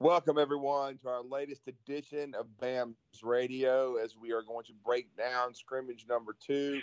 Welcome, 0.00 0.38
everyone, 0.38 0.96
to 0.98 1.08
our 1.08 1.24
latest 1.24 1.62
edition 1.66 2.32
of 2.38 2.46
BAMS 2.62 2.94
Radio 3.24 3.96
as 3.96 4.14
we 4.16 4.30
are 4.30 4.42
going 4.42 4.64
to 4.66 4.72
break 4.84 5.08
down 5.16 5.52
scrimmage 5.52 6.06
number 6.08 6.36
two 6.38 6.80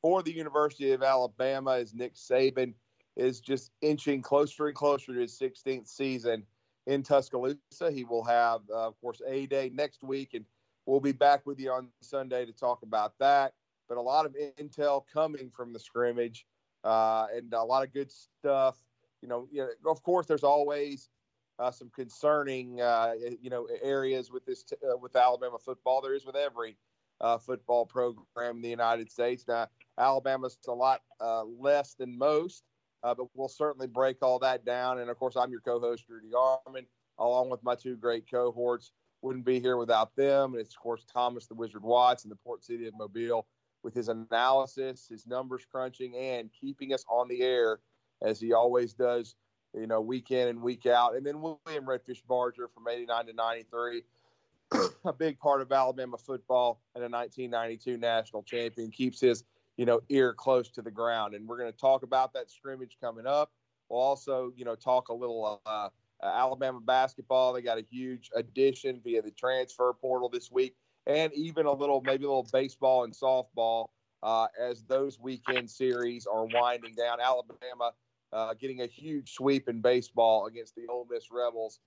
for 0.00 0.22
the 0.22 0.32
University 0.32 0.92
of 0.92 1.02
Alabama 1.02 1.72
as 1.72 1.92
Nick 1.92 2.14
Saban 2.14 2.72
is 3.16 3.40
just 3.40 3.72
inching 3.80 4.22
closer 4.22 4.68
and 4.68 4.76
closer 4.76 5.12
to 5.12 5.18
his 5.18 5.36
16th 5.36 5.88
season 5.88 6.44
in 6.86 7.02
Tuscaloosa. 7.02 7.90
He 7.90 8.04
will 8.04 8.22
have, 8.22 8.60
uh, 8.70 8.86
of 8.86 9.00
course, 9.00 9.20
A 9.26 9.46
Day 9.46 9.72
next 9.74 10.04
week, 10.04 10.34
and 10.34 10.44
we'll 10.86 11.00
be 11.00 11.10
back 11.10 11.44
with 11.44 11.58
you 11.58 11.72
on 11.72 11.88
Sunday 12.00 12.46
to 12.46 12.52
talk 12.52 12.84
about 12.84 13.14
that. 13.18 13.54
But 13.88 13.98
a 13.98 14.02
lot 14.02 14.24
of 14.24 14.36
intel 14.56 15.02
coming 15.12 15.50
from 15.50 15.72
the 15.72 15.80
scrimmage 15.80 16.46
uh, 16.84 17.26
and 17.34 17.52
a 17.52 17.64
lot 17.64 17.82
of 17.82 17.92
good 17.92 18.12
stuff. 18.12 18.76
You 19.20 19.28
know, 19.28 19.48
you 19.50 19.66
know 19.84 19.90
of 19.90 20.00
course, 20.04 20.26
there's 20.26 20.44
always 20.44 21.08
uh, 21.58 21.70
some 21.70 21.90
concerning, 21.94 22.80
uh, 22.80 23.12
you 23.40 23.50
know, 23.50 23.68
areas 23.82 24.30
with 24.30 24.44
this 24.44 24.62
t- 24.62 24.76
uh, 24.90 24.96
with 24.96 25.16
Alabama 25.16 25.58
football. 25.58 26.00
There 26.00 26.14
is 26.14 26.24
with 26.24 26.36
every 26.36 26.76
uh, 27.20 27.38
football 27.38 27.86
program 27.86 28.56
in 28.56 28.62
the 28.62 28.68
United 28.68 29.10
States. 29.10 29.44
Now, 29.46 29.68
Alabama's 29.98 30.58
a 30.66 30.72
lot 30.72 31.02
uh, 31.20 31.44
less 31.44 31.94
than 31.94 32.18
most, 32.18 32.64
uh, 33.02 33.14
but 33.14 33.26
we'll 33.34 33.48
certainly 33.48 33.86
break 33.86 34.16
all 34.22 34.38
that 34.40 34.64
down. 34.64 34.98
And 34.98 35.10
of 35.10 35.18
course, 35.18 35.36
I'm 35.36 35.50
your 35.50 35.60
co-host 35.60 36.06
Drew 36.06 36.20
DeArmond, 36.20 36.86
along 37.18 37.50
with 37.50 37.62
my 37.62 37.74
two 37.74 37.96
great 37.96 38.30
cohorts. 38.30 38.92
Wouldn't 39.22 39.44
be 39.44 39.60
here 39.60 39.76
without 39.76 40.16
them. 40.16 40.52
And 40.52 40.60
it's 40.60 40.74
of 40.74 40.82
course 40.82 41.04
Thomas 41.04 41.46
the 41.46 41.54
Wizard 41.54 41.82
Watts 41.82 42.24
in 42.24 42.30
the 42.30 42.36
Port 42.36 42.64
City 42.64 42.88
of 42.88 42.94
Mobile 42.98 43.46
with 43.84 43.94
his 43.94 44.08
analysis, 44.08 45.06
his 45.08 45.26
numbers 45.26 45.64
crunching, 45.70 46.16
and 46.16 46.50
keeping 46.58 46.92
us 46.92 47.04
on 47.08 47.28
the 47.28 47.42
air 47.42 47.78
as 48.22 48.40
he 48.40 48.52
always 48.52 48.94
does 48.94 49.36
you 49.74 49.86
know, 49.86 50.00
week 50.00 50.30
in 50.30 50.48
and 50.48 50.62
week 50.62 50.86
out. 50.86 51.16
And 51.16 51.24
then 51.24 51.40
William 51.40 51.84
Redfish 51.84 52.22
Barger 52.26 52.68
from 52.68 52.88
89 52.88 53.26
to 53.26 53.32
93, 53.32 54.02
a 55.04 55.12
big 55.12 55.38
part 55.38 55.60
of 55.60 55.72
Alabama 55.72 56.18
football 56.18 56.80
and 56.94 57.04
a 57.04 57.08
1992 57.08 57.96
national 57.96 58.42
champion, 58.42 58.90
keeps 58.90 59.20
his, 59.20 59.44
you 59.76 59.86
know, 59.86 60.00
ear 60.08 60.34
close 60.34 60.68
to 60.70 60.82
the 60.82 60.90
ground. 60.90 61.34
And 61.34 61.46
we're 61.46 61.58
going 61.58 61.72
to 61.72 61.78
talk 61.78 62.02
about 62.02 62.32
that 62.34 62.50
scrimmage 62.50 62.96
coming 63.00 63.26
up. 63.26 63.50
We'll 63.88 64.00
also, 64.00 64.52
you 64.56 64.64
know, 64.64 64.74
talk 64.74 65.08
a 65.08 65.14
little 65.14 65.60
uh, 65.66 65.88
Alabama 66.22 66.80
basketball. 66.80 67.52
They 67.52 67.62
got 67.62 67.78
a 67.78 67.84
huge 67.90 68.30
addition 68.34 69.00
via 69.02 69.22
the 69.22 69.30
transfer 69.30 69.92
portal 69.92 70.28
this 70.28 70.50
week, 70.50 70.76
and 71.06 71.32
even 71.34 71.66
a 71.66 71.72
little, 71.72 72.00
maybe 72.00 72.24
a 72.24 72.28
little 72.28 72.48
baseball 72.52 73.04
and 73.04 73.12
softball 73.12 73.88
uh, 74.22 74.46
as 74.60 74.84
those 74.84 75.18
weekend 75.18 75.68
series 75.68 76.26
are 76.26 76.46
winding 76.46 76.94
down. 76.94 77.18
Alabama 77.20 77.92
uh, 78.32 78.54
getting 78.54 78.80
a 78.80 78.86
huge 78.86 79.32
sweep 79.32 79.68
in 79.68 79.80
baseball 79.80 80.46
against 80.46 80.74
the 80.74 80.86
Ole 80.88 81.06
Miss 81.10 81.30
Rebels 81.30 81.80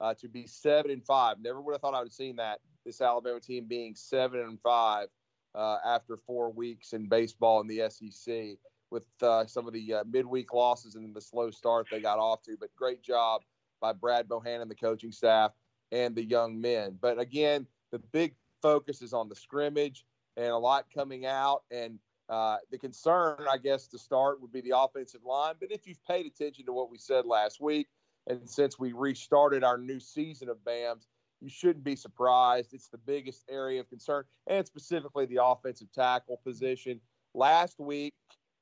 uh, 0.00 0.14
to 0.14 0.28
be 0.28 0.46
seven 0.46 0.90
and 0.90 1.04
five. 1.04 1.36
Never 1.40 1.60
would 1.60 1.72
have 1.72 1.80
thought 1.80 1.94
I 1.94 1.98
would 1.98 2.08
have 2.08 2.12
seen 2.12 2.36
that. 2.36 2.60
This 2.84 3.00
Alabama 3.00 3.40
team 3.40 3.66
being 3.66 3.94
seven 3.94 4.40
and 4.40 4.58
five 4.62 5.08
uh, 5.54 5.78
after 5.84 6.16
four 6.16 6.50
weeks 6.50 6.92
in 6.92 7.08
baseball 7.08 7.60
in 7.60 7.66
the 7.66 7.90
SEC, 7.90 8.56
with 8.90 9.02
uh, 9.22 9.46
some 9.46 9.66
of 9.66 9.74
the 9.74 9.94
uh, 9.94 10.04
midweek 10.10 10.54
losses 10.54 10.94
and 10.94 11.14
the 11.14 11.20
slow 11.20 11.50
start 11.50 11.86
they 11.90 12.00
got 12.00 12.18
off 12.18 12.42
to. 12.42 12.56
But 12.58 12.74
great 12.76 13.02
job 13.02 13.42
by 13.80 13.92
Brad 13.92 14.28
Bohannon 14.28 14.62
and 14.62 14.70
the 14.70 14.74
coaching 14.74 15.12
staff, 15.12 15.52
and 15.92 16.14
the 16.14 16.24
young 16.24 16.60
men. 16.60 16.96
But 17.00 17.18
again, 17.18 17.66
the 17.90 17.98
big 17.98 18.34
focus 18.62 19.02
is 19.02 19.12
on 19.12 19.28
the 19.28 19.34
scrimmage 19.34 20.04
and 20.36 20.48
a 20.48 20.56
lot 20.56 20.86
coming 20.94 21.26
out 21.26 21.62
and 21.70 21.98
uh, 22.30 22.58
the 22.70 22.78
concern, 22.78 23.44
I 23.50 23.58
guess, 23.58 23.88
to 23.88 23.98
start 23.98 24.40
would 24.40 24.52
be 24.52 24.60
the 24.60 24.78
offensive 24.78 25.22
line. 25.24 25.54
But 25.58 25.72
if 25.72 25.86
you've 25.86 26.02
paid 26.04 26.26
attention 26.26 26.64
to 26.66 26.72
what 26.72 26.88
we 26.88 26.96
said 26.96 27.26
last 27.26 27.60
week, 27.60 27.88
and 28.28 28.48
since 28.48 28.78
we 28.78 28.92
restarted 28.92 29.64
our 29.64 29.76
new 29.76 29.98
season 29.98 30.48
of 30.48 30.64
BAMS, 30.64 31.08
you 31.40 31.48
shouldn't 31.48 31.82
be 31.82 31.96
surprised. 31.96 32.72
It's 32.72 32.88
the 32.88 32.98
biggest 32.98 33.44
area 33.50 33.80
of 33.80 33.88
concern, 33.88 34.24
and 34.46 34.64
specifically 34.64 35.26
the 35.26 35.42
offensive 35.42 35.90
tackle 35.92 36.40
position. 36.44 37.00
Last 37.34 37.80
week, 37.80 38.14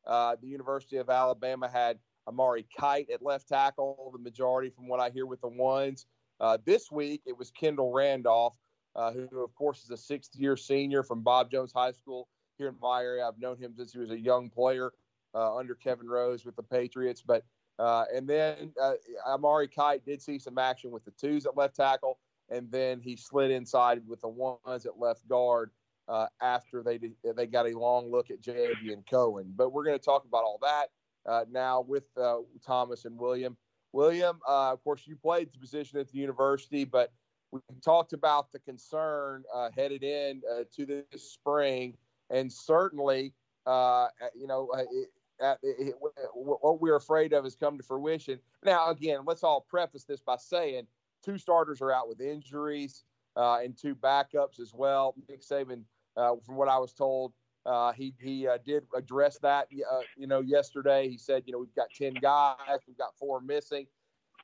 uh, 0.07 0.37
the 0.41 0.49
University 0.49 0.97
of 0.97 1.11
Alabama 1.11 1.69
had 1.69 1.99
Amari 2.27 2.67
Kight 2.75 3.11
at 3.13 3.21
left 3.21 3.49
tackle, 3.49 4.11
the 4.15 4.19
majority 4.19 4.71
from 4.71 4.89
what 4.89 5.01
I 5.01 5.11
hear 5.11 5.27
with 5.27 5.43
the 5.43 5.49
ones. 5.49 6.07
Uh, 6.41 6.57
this 6.65 6.91
week, 6.91 7.21
it 7.27 7.37
was 7.37 7.51
Kendall 7.51 7.93
Randolph, 7.93 8.55
uh, 8.97 9.13
who, 9.13 9.43
of 9.43 9.55
course, 9.55 9.83
is 9.83 9.91
a 9.91 9.97
sixth 9.97 10.37
year 10.37 10.57
senior 10.57 11.03
from 11.03 11.21
Bob 11.21 11.51
Jones 11.51 11.73
High 11.75 11.93
School 11.93 12.29
here 12.59 12.69
in 12.69 12.75
my 12.83 13.03
area. 13.03 13.27
I've 13.27 13.39
known 13.39 13.57
him 13.57 13.73
since 13.77 13.93
he 13.93 13.99
was 13.99 14.11
a 14.11 14.19
young 14.19 14.51
player 14.51 14.93
uh, 15.35 15.57
under 15.57 15.75
Kevin 15.75 16.09
Rose 16.09 16.45
with 16.45 16.57
the 16.57 16.63
Patriots. 16.63 17.23
But 17.23 17.45
uh, 17.79 18.05
and 18.13 18.29
then 18.29 18.73
uh, 18.83 18.95
Amari 19.27 19.69
Kight 19.69 20.05
did 20.05 20.21
see 20.21 20.39
some 20.39 20.59
action 20.59 20.91
with 20.91 21.05
the 21.05 21.13
twos 21.13 21.47
at 21.47 21.57
left 21.57 21.77
tackle, 21.77 22.19
and 22.51 22.71
then 22.71 23.01
he 23.01 23.17
slid 23.17 23.53
inside 23.53 24.03
with 24.07 24.21
the 24.21 24.29
ones 24.29 24.85
at 24.85 24.99
left 24.99 25.27
guard 25.29 25.71
uh, 26.09 26.27
after 26.43 26.83
they 26.83 26.99
did, 26.99 27.15
they 27.37 27.47
got 27.47 27.69
a 27.69 27.79
long 27.79 28.11
look 28.11 28.31
at 28.31 28.47
and 28.47 29.07
Cohen. 29.09 29.53
But 29.55 29.73
we're 29.73 29.85
going 29.85 29.99
to 29.99 30.05
talk 30.05 30.25
about 30.25 30.43
all 30.43 30.59
that 30.63 30.87
uh, 31.25 31.45
now 31.51 31.83
with 31.83 32.05
uh, 32.21 32.39
Thomas 32.67 33.05
and 33.05 33.17
William. 33.17 33.57
William, 33.93 34.39
of 34.47 34.83
course, 34.85 35.07
you 35.07 35.17
played 35.17 35.53
the 35.53 35.59
position 35.59 35.99
at 35.99 36.11
the 36.11 36.19
university, 36.19 36.85
but 36.85 37.13
we 37.53 37.61
talked 37.83 38.13
about 38.13 38.53
the 38.53 38.59
concern 38.59 39.45
headed 39.75 40.03
in 40.03 40.43
to 40.75 40.85
this 40.85 41.05
spring 41.23 41.97
and 42.31 42.53
certainly, 42.53 43.33
uh, 43.67 44.09
you 44.35 44.47
know, 44.47 44.69
uh, 44.75 45.55
it, 45.63 45.77
it, 45.79 45.95
what 46.35 46.81
we're 46.81 46.97
afraid 46.97 47.33
of 47.33 47.45
has 47.45 47.55
come 47.55 47.77
to 47.77 47.85
fruition. 47.85 48.39
Now, 48.65 48.91
again, 48.91 49.21
let's 49.25 49.45
all 49.45 49.67
preface 49.69 50.05
this 50.05 50.21
by 50.21 50.37
saying 50.37 50.87
two 51.25 51.39
starters 51.39 51.81
are 51.81 51.93
out 51.93 52.09
with 52.09 52.21
injuries 52.21 53.05
uh, 53.37 53.59
and 53.63 53.77
two 53.77 53.95
backups 53.95 54.61
as 54.61 54.73
well. 54.75 55.15
Nick 55.29 55.43
Saban, 55.43 55.83
uh, 56.17 56.35
from 56.45 56.57
what 56.57 56.69
I 56.69 56.79
was 56.79 56.93
told, 56.93 57.33
uh, 57.67 57.93
he 57.93 58.15
he 58.21 58.47
uh, 58.47 58.59
did 58.65 58.85
address 58.95 59.39
that. 59.39 59.69
Uh, 59.73 60.01
you 60.17 60.27
know, 60.27 60.41
yesterday 60.41 61.09
he 61.09 61.19
said, 61.19 61.43
you 61.47 61.53
know, 61.53 61.59
we've 61.59 61.75
got 61.75 61.89
ten 61.95 62.15
guys, 62.15 62.81
we've 62.87 62.97
got 62.99 63.17
four 63.19 63.41
missing, 63.41 63.87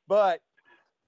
but 0.07 0.41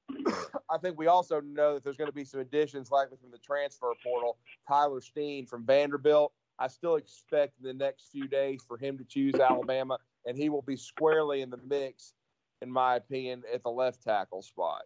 I 0.69 0.77
think 0.81 0.97
we 0.97 1.07
also 1.07 1.41
know 1.41 1.75
that 1.75 1.83
there's 1.83 1.97
going 1.97 2.09
to 2.09 2.15
be 2.15 2.23
some 2.23 2.39
additions, 2.39 2.91
likely 2.91 3.17
from 3.17 3.31
the 3.31 3.37
transfer 3.37 3.91
portal. 4.03 4.37
Tyler 4.67 5.01
Steen 5.01 5.45
from 5.45 5.65
Vanderbilt 5.65 6.33
I 6.59 6.67
still 6.67 6.95
expect 6.95 7.59
in 7.59 7.67
the 7.67 7.73
next 7.73 8.11
few 8.11 8.27
days 8.27 8.63
for 8.67 8.77
him 8.77 8.97
to 8.97 9.03
choose 9.03 9.35
Alabama, 9.35 9.97
and 10.25 10.37
he 10.37 10.49
will 10.49 10.63
be 10.63 10.75
squarely 10.75 11.41
in 11.41 11.49
the 11.49 11.59
mix, 11.67 12.13
in 12.61 12.71
my 12.71 12.95
opinion, 12.95 13.43
at 13.53 13.63
the 13.63 13.69
left 13.69 14.03
tackle 14.03 14.41
spot. 14.41 14.81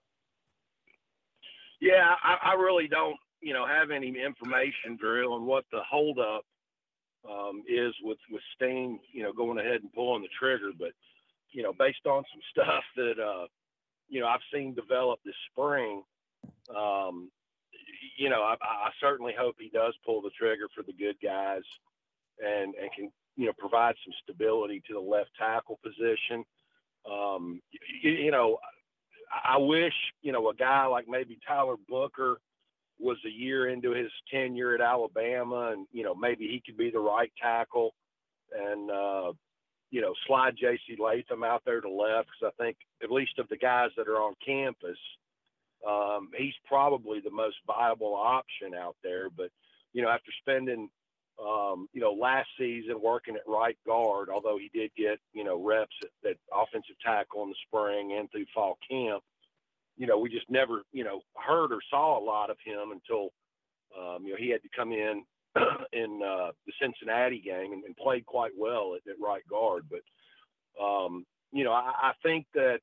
Yeah, 1.79 2.13
I, 2.23 2.51
I 2.51 2.53
really 2.53 2.87
don't, 2.87 3.17
you 3.41 3.53
know, 3.53 3.65
have 3.65 3.89
any 3.89 4.07
information, 4.07 4.97
Drew, 4.99 5.33
on 5.33 5.45
what 5.45 5.65
the 5.71 5.79
holdup 5.89 6.45
um, 7.29 7.63
is 7.67 7.93
with 8.03 8.17
with 8.31 8.41
Steen, 8.55 8.99
you 9.11 9.23
know, 9.23 9.33
going 9.33 9.59
ahead 9.59 9.81
and 9.81 9.93
pulling 9.93 10.21
the 10.21 10.29
trigger. 10.39 10.71
But 10.77 10.91
you 11.51 11.63
know, 11.63 11.73
based 11.73 12.05
on 12.05 12.23
some 12.31 12.41
stuff 12.51 12.83
that 12.95 13.19
uh, 13.19 13.47
you 14.09 14.19
know 14.19 14.27
I've 14.27 14.41
seen 14.53 14.73
develop 14.73 15.19
this 15.25 15.35
spring, 15.51 16.03
um, 16.75 17.31
you 18.17 18.29
know, 18.29 18.41
I, 18.41 18.55
I 18.61 18.89
certainly 18.99 19.33
hope 19.37 19.55
he 19.59 19.69
does 19.69 19.93
pull 20.05 20.21
the 20.21 20.31
trigger 20.37 20.67
for 20.75 20.83
the 20.83 20.93
good 20.93 21.15
guys 21.23 21.61
and, 22.39 22.73
and 22.75 22.91
can, 22.95 23.11
you 23.35 23.45
know, 23.45 23.53
provide 23.57 23.95
some 24.03 24.13
stability 24.23 24.81
to 24.87 24.93
the 24.93 24.99
left 24.99 25.31
tackle 25.37 25.79
position. 25.83 26.43
Um, 27.09 27.61
you, 28.01 28.11
you 28.11 28.31
know, 28.31 28.57
I 29.43 29.57
wish, 29.57 29.93
you 30.21 30.31
know, 30.31 30.49
a 30.49 30.55
guy 30.55 30.85
like 30.85 31.07
maybe 31.07 31.39
Tyler 31.47 31.75
Booker 31.87 32.39
was 32.99 33.17
a 33.25 33.29
year 33.29 33.69
into 33.69 33.91
his 33.91 34.11
tenure 34.31 34.75
at 34.75 34.81
Alabama 34.81 35.71
and, 35.71 35.87
you 35.91 36.03
know, 36.03 36.13
maybe 36.13 36.47
he 36.47 36.61
could 36.65 36.77
be 36.77 36.91
the 36.91 36.99
right 36.99 37.31
tackle 37.41 37.93
and, 38.55 38.91
uh, 38.91 39.31
you 39.89 40.01
know, 40.01 40.13
slide 40.27 40.55
J.C. 40.59 40.97
Latham 41.01 41.43
out 41.43 41.63
there 41.65 41.81
to 41.81 41.89
left 41.89 42.29
because 42.29 42.53
I 42.59 42.63
think 42.63 42.77
at 43.03 43.11
least 43.11 43.39
of 43.39 43.49
the 43.49 43.57
guys 43.57 43.89
that 43.97 44.07
are 44.07 44.21
on 44.21 44.33
campus– 44.45 44.97
um, 45.87 46.29
he's 46.37 46.53
probably 46.65 47.19
the 47.19 47.31
most 47.31 47.57
viable 47.65 48.15
option 48.15 48.73
out 48.75 48.95
there. 49.03 49.29
But 49.29 49.49
you 49.93 50.01
know, 50.01 50.09
after 50.09 50.31
spending 50.41 50.89
um, 51.43 51.87
you 51.93 52.01
know 52.01 52.11
last 52.11 52.49
season 52.57 53.01
working 53.01 53.35
at 53.35 53.41
right 53.47 53.77
guard, 53.85 54.29
although 54.29 54.57
he 54.57 54.69
did 54.77 54.91
get 54.97 55.19
you 55.33 55.43
know 55.43 55.61
reps 55.63 55.95
at, 56.03 56.31
at 56.31 56.37
offensive 56.53 56.95
tackle 57.03 57.43
in 57.43 57.49
the 57.49 57.55
spring 57.67 58.17
and 58.17 58.29
through 58.31 58.45
fall 58.53 58.77
camp, 58.89 59.23
you 59.97 60.07
know, 60.07 60.17
we 60.17 60.29
just 60.29 60.49
never 60.49 60.83
you 60.91 61.03
know 61.03 61.21
heard 61.35 61.71
or 61.71 61.79
saw 61.89 62.19
a 62.19 62.23
lot 62.23 62.49
of 62.49 62.57
him 62.63 62.91
until 62.91 63.29
um, 63.97 64.23
you 64.23 64.31
know 64.31 64.37
he 64.37 64.49
had 64.49 64.61
to 64.63 64.69
come 64.75 64.91
in 64.91 65.23
in 65.93 66.21
uh, 66.23 66.51
the 66.65 66.73
Cincinnati 66.81 67.39
game 67.39 67.73
and, 67.73 67.83
and 67.83 67.97
played 67.97 68.25
quite 68.25 68.51
well 68.57 68.95
at, 68.95 69.09
at 69.09 69.19
right 69.19 69.43
guard. 69.49 69.85
But 69.89 70.01
um, 70.81 71.25
you 71.51 71.63
know, 71.63 71.71
I, 71.71 71.91
I 72.01 72.11
think 72.23 72.45
that 72.53 72.79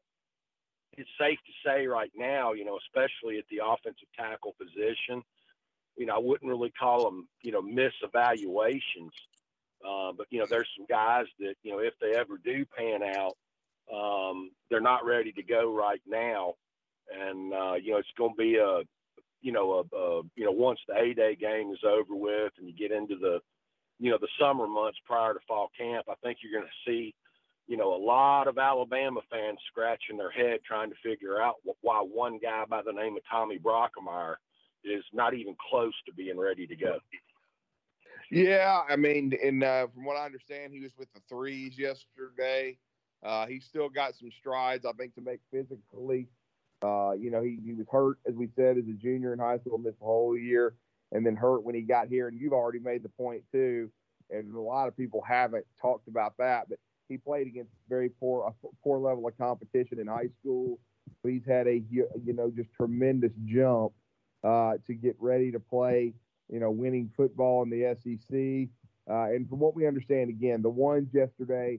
it's 0.98 1.10
safe 1.20 1.38
to 1.46 1.52
say 1.68 1.86
right 1.86 2.12
now, 2.16 2.52
you 2.54 2.64
know, 2.64 2.78
especially 2.78 3.38
at 3.38 3.44
the 3.50 3.60
offensive 3.64 4.08
tackle 4.16 4.54
position, 4.60 5.22
you 5.96 6.06
know, 6.06 6.16
I 6.16 6.18
wouldn't 6.18 6.50
really 6.50 6.72
call 6.78 7.04
them, 7.04 7.28
you 7.42 7.52
know, 7.52 7.62
miss 7.62 7.92
evaluations. 8.02 9.12
Uh, 9.86 10.12
but 10.16 10.26
you 10.30 10.40
know, 10.40 10.46
there's 10.50 10.68
some 10.76 10.86
guys 10.88 11.26
that 11.40 11.54
you 11.62 11.72
know, 11.72 11.80
if 11.80 11.94
they 12.00 12.14
ever 12.18 12.38
do 12.44 12.64
pan 12.76 13.02
out, 13.02 13.36
um, 13.94 14.50
they're 14.70 14.80
not 14.80 15.06
ready 15.06 15.32
to 15.32 15.42
go 15.42 15.74
right 15.74 16.02
now. 16.06 16.54
and 17.14 17.52
uh, 17.54 17.74
you 17.74 17.92
know 17.92 17.98
it's 17.98 18.08
going 18.18 18.32
to 18.32 18.36
be 18.36 18.56
a 18.56 18.82
you 19.42 19.52
know 19.52 19.84
a, 19.92 19.96
a 19.96 20.22
you 20.36 20.44
know 20.44 20.52
once 20.52 20.80
the 20.88 20.96
A 20.96 21.14
Day 21.14 21.36
game 21.36 21.72
is 21.72 21.84
over 21.84 22.14
with 22.14 22.52
and 22.58 22.68
you 22.68 22.74
get 22.74 22.92
into 22.96 23.16
the 23.16 23.40
you 23.98 24.10
know 24.10 24.18
the 24.20 24.28
summer 24.40 24.66
months 24.66 24.98
prior 25.06 25.34
to 25.34 25.40
fall 25.46 25.70
camp, 25.78 26.06
I 26.08 26.14
think 26.22 26.38
you're 26.42 26.60
going 26.60 26.70
to 26.70 26.90
see 26.90 27.14
you 27.68 27.76
know 27.76 27.94
a 27.94 28.02
lot 28.02 28.48
of 28.48 28.58
Alabama 28.58 29.20
fans 29.30 29.58
scratching 29.70 30.16
their 30.16 30.30
head 30.30 30.60
trying 30.66 30.90
to 30.90 30.96
figure 31.04 31.40
out 31.40 31.56
why 31.82 32.00
one 32.00 32.38
guy 32.42 32.64
by 32.68 32.82
the 32.82 32.92
name 32.92 33.16
of 33.16 33.22
Tommy 33.30 33.58
Brockermeyer 33.58 34.36
is 34.82 35.04
not 35.12 35.34
even 35.34 35.54
close 35.70 35.94
to 36.06 36.12
being 36.12 36.38
ready 36.38 36.66
to 36.66 36.74
go. 36.74 36.98
Yeah, 38.30 38.82
I 38.88 38.96
mean, 38.96 39.32
and 39.42 39.62
uh, 39.62 39.86
from 39.94 40.04
what 40.04 40.16
I 40.16 40.26
understand, 40.26 40.72
he 40.72 40.80
was 40.80 40.92
with 40.98 41.12
the 41.14 41.20
threes 41.28 41.78
yesterday. 41.78 42.78
Uh, 43.22 43.46
still 43.60 43.88
got 43.88 44.14
some 44.14 44.30
strides, 44.38 44.84
I 44.84 44.92
think, 44.92 45.14
to 45.14 45.20
make 45.20 45.40
physically. 45.50 46.28
Uh, 46.82 47.12
you 47.12 47.30
know, 47.30 47.42
he, 47.42 47.58
he 47.64 47.72
was 47.72 47.86
hurt, 47.90 48.18
as 48.28 48.34
we 48.34 48.48
said, 48.54 48.78
as 48.78 48.84
a 48.84 48.92
junior 48.92 49.32
in 49.32 49.38
high 49.38 49.58
school, 49.58 49.78
missed 49.78 49.98
the 49.98 50.04
whole 50.04 50.36
year, 50.36 50.74
and 51.10 51.26
then 51.26 51.34
hurt 51.34 51.64
when 51.64 51.74
he 51.74 51.80
got 51.80 52.08
here. 52.08 52.28
And 52.28 52.38
you've 52.38 52.52
already 52.52 52.78
made 52.78 53.02
the 53.02 53.08
point, 53.08 53.42
too, 53.50 53.90
and 54.30 54.54
a 54.54 54.60
lot 54.60 54.88
of 54.88 54.96
people 54.96 55.22
haven't 55.26 55.64
talked 55.80 56.06
about 56.06 56.34
that, 56.38 56.68
but 56.68 56.78
he 57.08 57.18
played 57.18 57.46
against 57.46 57.72
very 57.88 58.08
poor, 58.08 58.46
a 58.48 58.68
poor 58.82 58.98
level 58.98 59.26
of 59.26 59.36
competition 59.38 59.98
in 59.98 60.06
high 60.06 60.28
school. 60.40 60.78
He's 61.22 61.44
had 61.46 61.66
a, 61.66 61.82
you 61.90 62.06
know, 62.26 62.50
just 62.54 62.72
tremendous 62.74 63.32
jump 63.44 63.92
uh, 64.44 64.74
to 64.86 64.94
get 64.94 65.16
ready 65.18 65.52
to 65.52 65.60
play– 65.60 66.14
you 66.48 66.60
know, 66.60 66.70
winning 66.70 67.10
football 67.16 67.62
in 67.62 67.70
the 67.70 67.96
SEC. 68.02 68.68
Uh, 69.10 69.24
and 69.24 69.48
from 69.48 69.58
what 69.58 69.74
we 69.74 69.86
understand, 69.86 70.30
again, 70.30 70.62
the 70.62 70.68
ones 70.68 71.08
yesterday, 71.12 71.78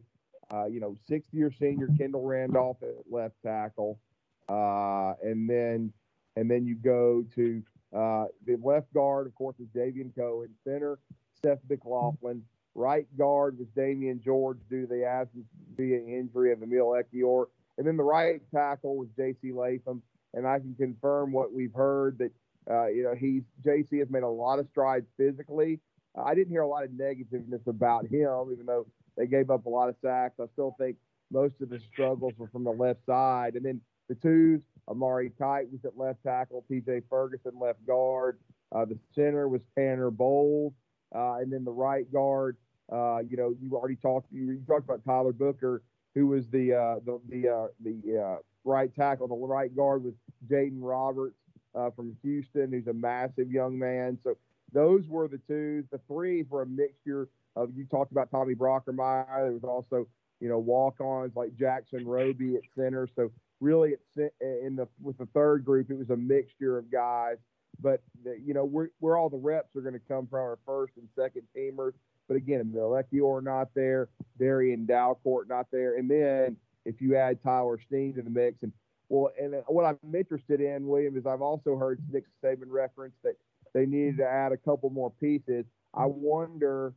uh, 0.53 0.65
you 0.65 0.79
know, 0.79 0.97
sixth 1.07 1.33
year 1.33 1.51
senior 1.51 1.87
Kendall 1.97 2.23
Randolph 2.23 2.77
at 2.81 2.95
left 3.09 3.35
tackle. 3.43 3.99
Uh, 4.47 5.13
and 5.23 5.49
then 5.49 5.93
and 6.35 6.49
then 6.49 6.65
you 6.65 6.75
go 6.75 7.23
to 7.35 7.61
uh, 7.95 8.25
the 8.45 8.57
left 8.63 8.91
guard, 8.93 9.27
of 9.27 9.35
course, 9.35 9.59
is 9.59 9.67
Javion 9.75 10.15
Cohen. 10.15 10.49
Center, 10.63 10.99
Seth 11.43 11.59
McLaughlin. 11.69 12.43
Right 12.79 13.05
guard 13.17 13.59
was 13.59 13.67
Damieon 13.75 14.23
George 14.23 14.59
due 14.69 14.83
to 14.83 14.87
the 14.87 15.03
absence 15.03 15.45
via 15.75 15.97
injury 15.97 16.53
of 16.53 16.63
Emil 16.63 16.95
Ekiyor. 16.95 17.47
And 17.77 17.85
then 17.85 17.97
the 17.97 18.03
right 18.03 18.39
tackle 18.55 18.95
was 18.95 19.09
J.C. 19.17 19.51
Latham. 19.51 20.01
And 20.33 20.47
I 20.47 20.59
can 20.59 20.75
confirm 20.75 21.33
what 21.33 21.51
we've 21.51 21.73
heard 21.73 22.19
that 22.19 22.31
uh, 22.71 22.87
you 22.87 23.03
know, 23.03 23.15
he's 23.15 23.43
JC 23.65 23.99
has 23.99 24.09
made 24.09 24.23
a 24.23 24.29
lot 24.29 24.59
of 24.59 24.67
strides 24.69 25.07
physically. 25.17 25.81
I 26.15 26.33
didn't 26.33 26.51
hear 26.51 26.61
a 26.61 26.67
lot 26.67 26.85
of 26.85 26.91
negativeness 26.91 27.67
about 27.67 28.05
him, 28.05 28.49
even 28.53 28.65
though 28.65 28.85
they 29.17 29.27
gave 29.27 29.49
up 29.49 29.65
a 29.65 29.69
lot 29.69 29.89
of 29.89 29.95
sacks. 30.01 30.35
I 30.39 30.45
still 30.53 30.73
think 30.79 30.95
most 31.31 31.55
of 31.61 31.69
the 31.69 31.81
struggles 31.91 32.33
were 32.37 32.47
from 32.47 32.63
the 32.63 32.71
left 32.71 33.05
side. 33.05 33.55
And 33.55 33.65
then 33.65 33.81
the 34.07 34.15
twos, 34.15 34.61
Amari 34.87 35.31
Kight 35.37 35.69
was 35.69 35.83
at 35.83 35.97
left 35.97 36.23
tackle, 36.23 36.63
TJ 36.71 37.03
Ferguson 37.09 37.59
left 37.59 37.85
guard. 37.85 38.39
Uh, 38.73 38.85
the 38.85 38.97
center 39.15 39.49
was 39.49 39.61
Tanner 39.77 40.11
Bowles. 40.11 40.73
Uh, 41.13 41.37
and 41.37 41.51
then 41.51 41.63
the 41.65 41.71
right 41.71 42.11
guard, 42.13 42.55
uh, 42.91 43.19
you 43.29 43.37
know, 43.37 43.55
you 43.61 43.75
already 43.75 43.95
talked. 43.95 44.31
You, 44.31 44.51
you, 44.51 44.63
talked 44.67 44.85
about 44.85 45.03
Tyler 45.05 45.31
Booker, 45.31 45.83
who 46.15 46.27
was 46.27 46.45
the 46.51 46.73
uh, 46.73 46.95
the 47.05 47.19
the 47.29 47.49
uh, 47.49 47.67
the 47.83 48.19
uh, 48.19 48.37
right 48.63 48.93
tackle. 48.95 49.27
The 49.27 49.35
right 49.35 49.75
guard 49.75 50.03
was 50.03 50.13
Jaeden 50.49 50.79
Roberts 50.79 51.37
uh, 51.75 51.91
from 51.91 52.15
Houston, 52.23 52.71
who's 52.71 52.87
a 52.87 52.93
massive 52.93 53.51
young 53.51 53.77
man. 53.77 54.17
So 54.23 54.35
those 54.73 55.07
were 55.07 55.27
the 55.27 55.39
twos. 55.47 55.85
The 55.91 55.99
threes 56.07 56.45
were 56.49 56.63
a 56.63 56.67
mixture 56.67 57.29
of 57.55 57.69
you 57.75 57.85
talked 57.85 58.11
about 58.11 58.31
Tommy 58.31 58.55
Brockermeyer. 58.55 59.43
There 59.43 59.51
was 59.51 59.63
also 59.63 60.07
you 60.39 60.49
know 60.49 60.57
walk-ons 60.57 61.33
like 61.35 61.55
Jackson 61.55 62.07
Roby 62.07 62.55
at 62.55 62.63
center. 62.75 63.07
So 63.15 63.31
really, 63.59 63.91
it's 63.91 64.31
in 64.41 64.75
the 64.75 64.87
with 65.01 65.17
the 65.17 65.27
third 65.27 65.63
group, 65.63 65.91
it 65.91 65.97
was 65.97 66.09
a 66.09 66.17
mixture 66.17 66.77
of 66.77 66.91
guys. 66.91 67.37
But 67.81 68.01
the, 68.23 68.37
you 68.43 68.55
know 68.55 68.65
where 68.65 68.89
where 68.99 69.15
all 69.15 69.29
the 69.29 69.37
reps 69.37 69.75
are 69.75 69.81
going 69.81 69.93
to 69.93 70.01
come 70.07 70.27
from 70.27 70.39
our 70.39 70.57
first 70.65 70.93
and 70.97 71.07
second 71.15 71.43
teamers. 71.55 71.93
But 72.29 72.37
again, 72.37 72.61
Emil 72.61 72.91
Ekiyor 72.91 73.43
not 73.43 73.69
there, 73.73 74.07
Darrian 74.39 74.85
Dalcourt 74.85 75.49
not 75.49 75.65
there, 75.71 75.97
and 75.97 76.09
then 76.09 76.55
if 76.85 77.01
you 77.01 77.17
add 77.17 77.41
Tyler 77.43 77.79
Steen 77.85 78.13
to 78.13 78.21
the 78.21 78.29
mix, 78.29 78.61
and 78.61 78.71
well, 79.09 79.31
and 79.41 79.55
what 79.67 79.83
I'm 79.83 80.15
interested 80.15 80.61
in, 80.61 80.87
William, 80.87 81.17
is 81.17 81.25
I've 81.25 81.41
also 81.41 81.75
heard 81.75 81.99
Nick 82.11 82.25
Saban 82.43 82.67
reference 82.67 83.15
that 83.23 83.33
they 83.73 83.87
needed 83.87 84.17
to 84.17 84.25
add 84.27 84.51
a 84.51 84.57
couple 84.57 84.91
more 84.91 85.11
pieces. 85.19 85.65
I 85.95 86.05
wonder, 86.05 86.93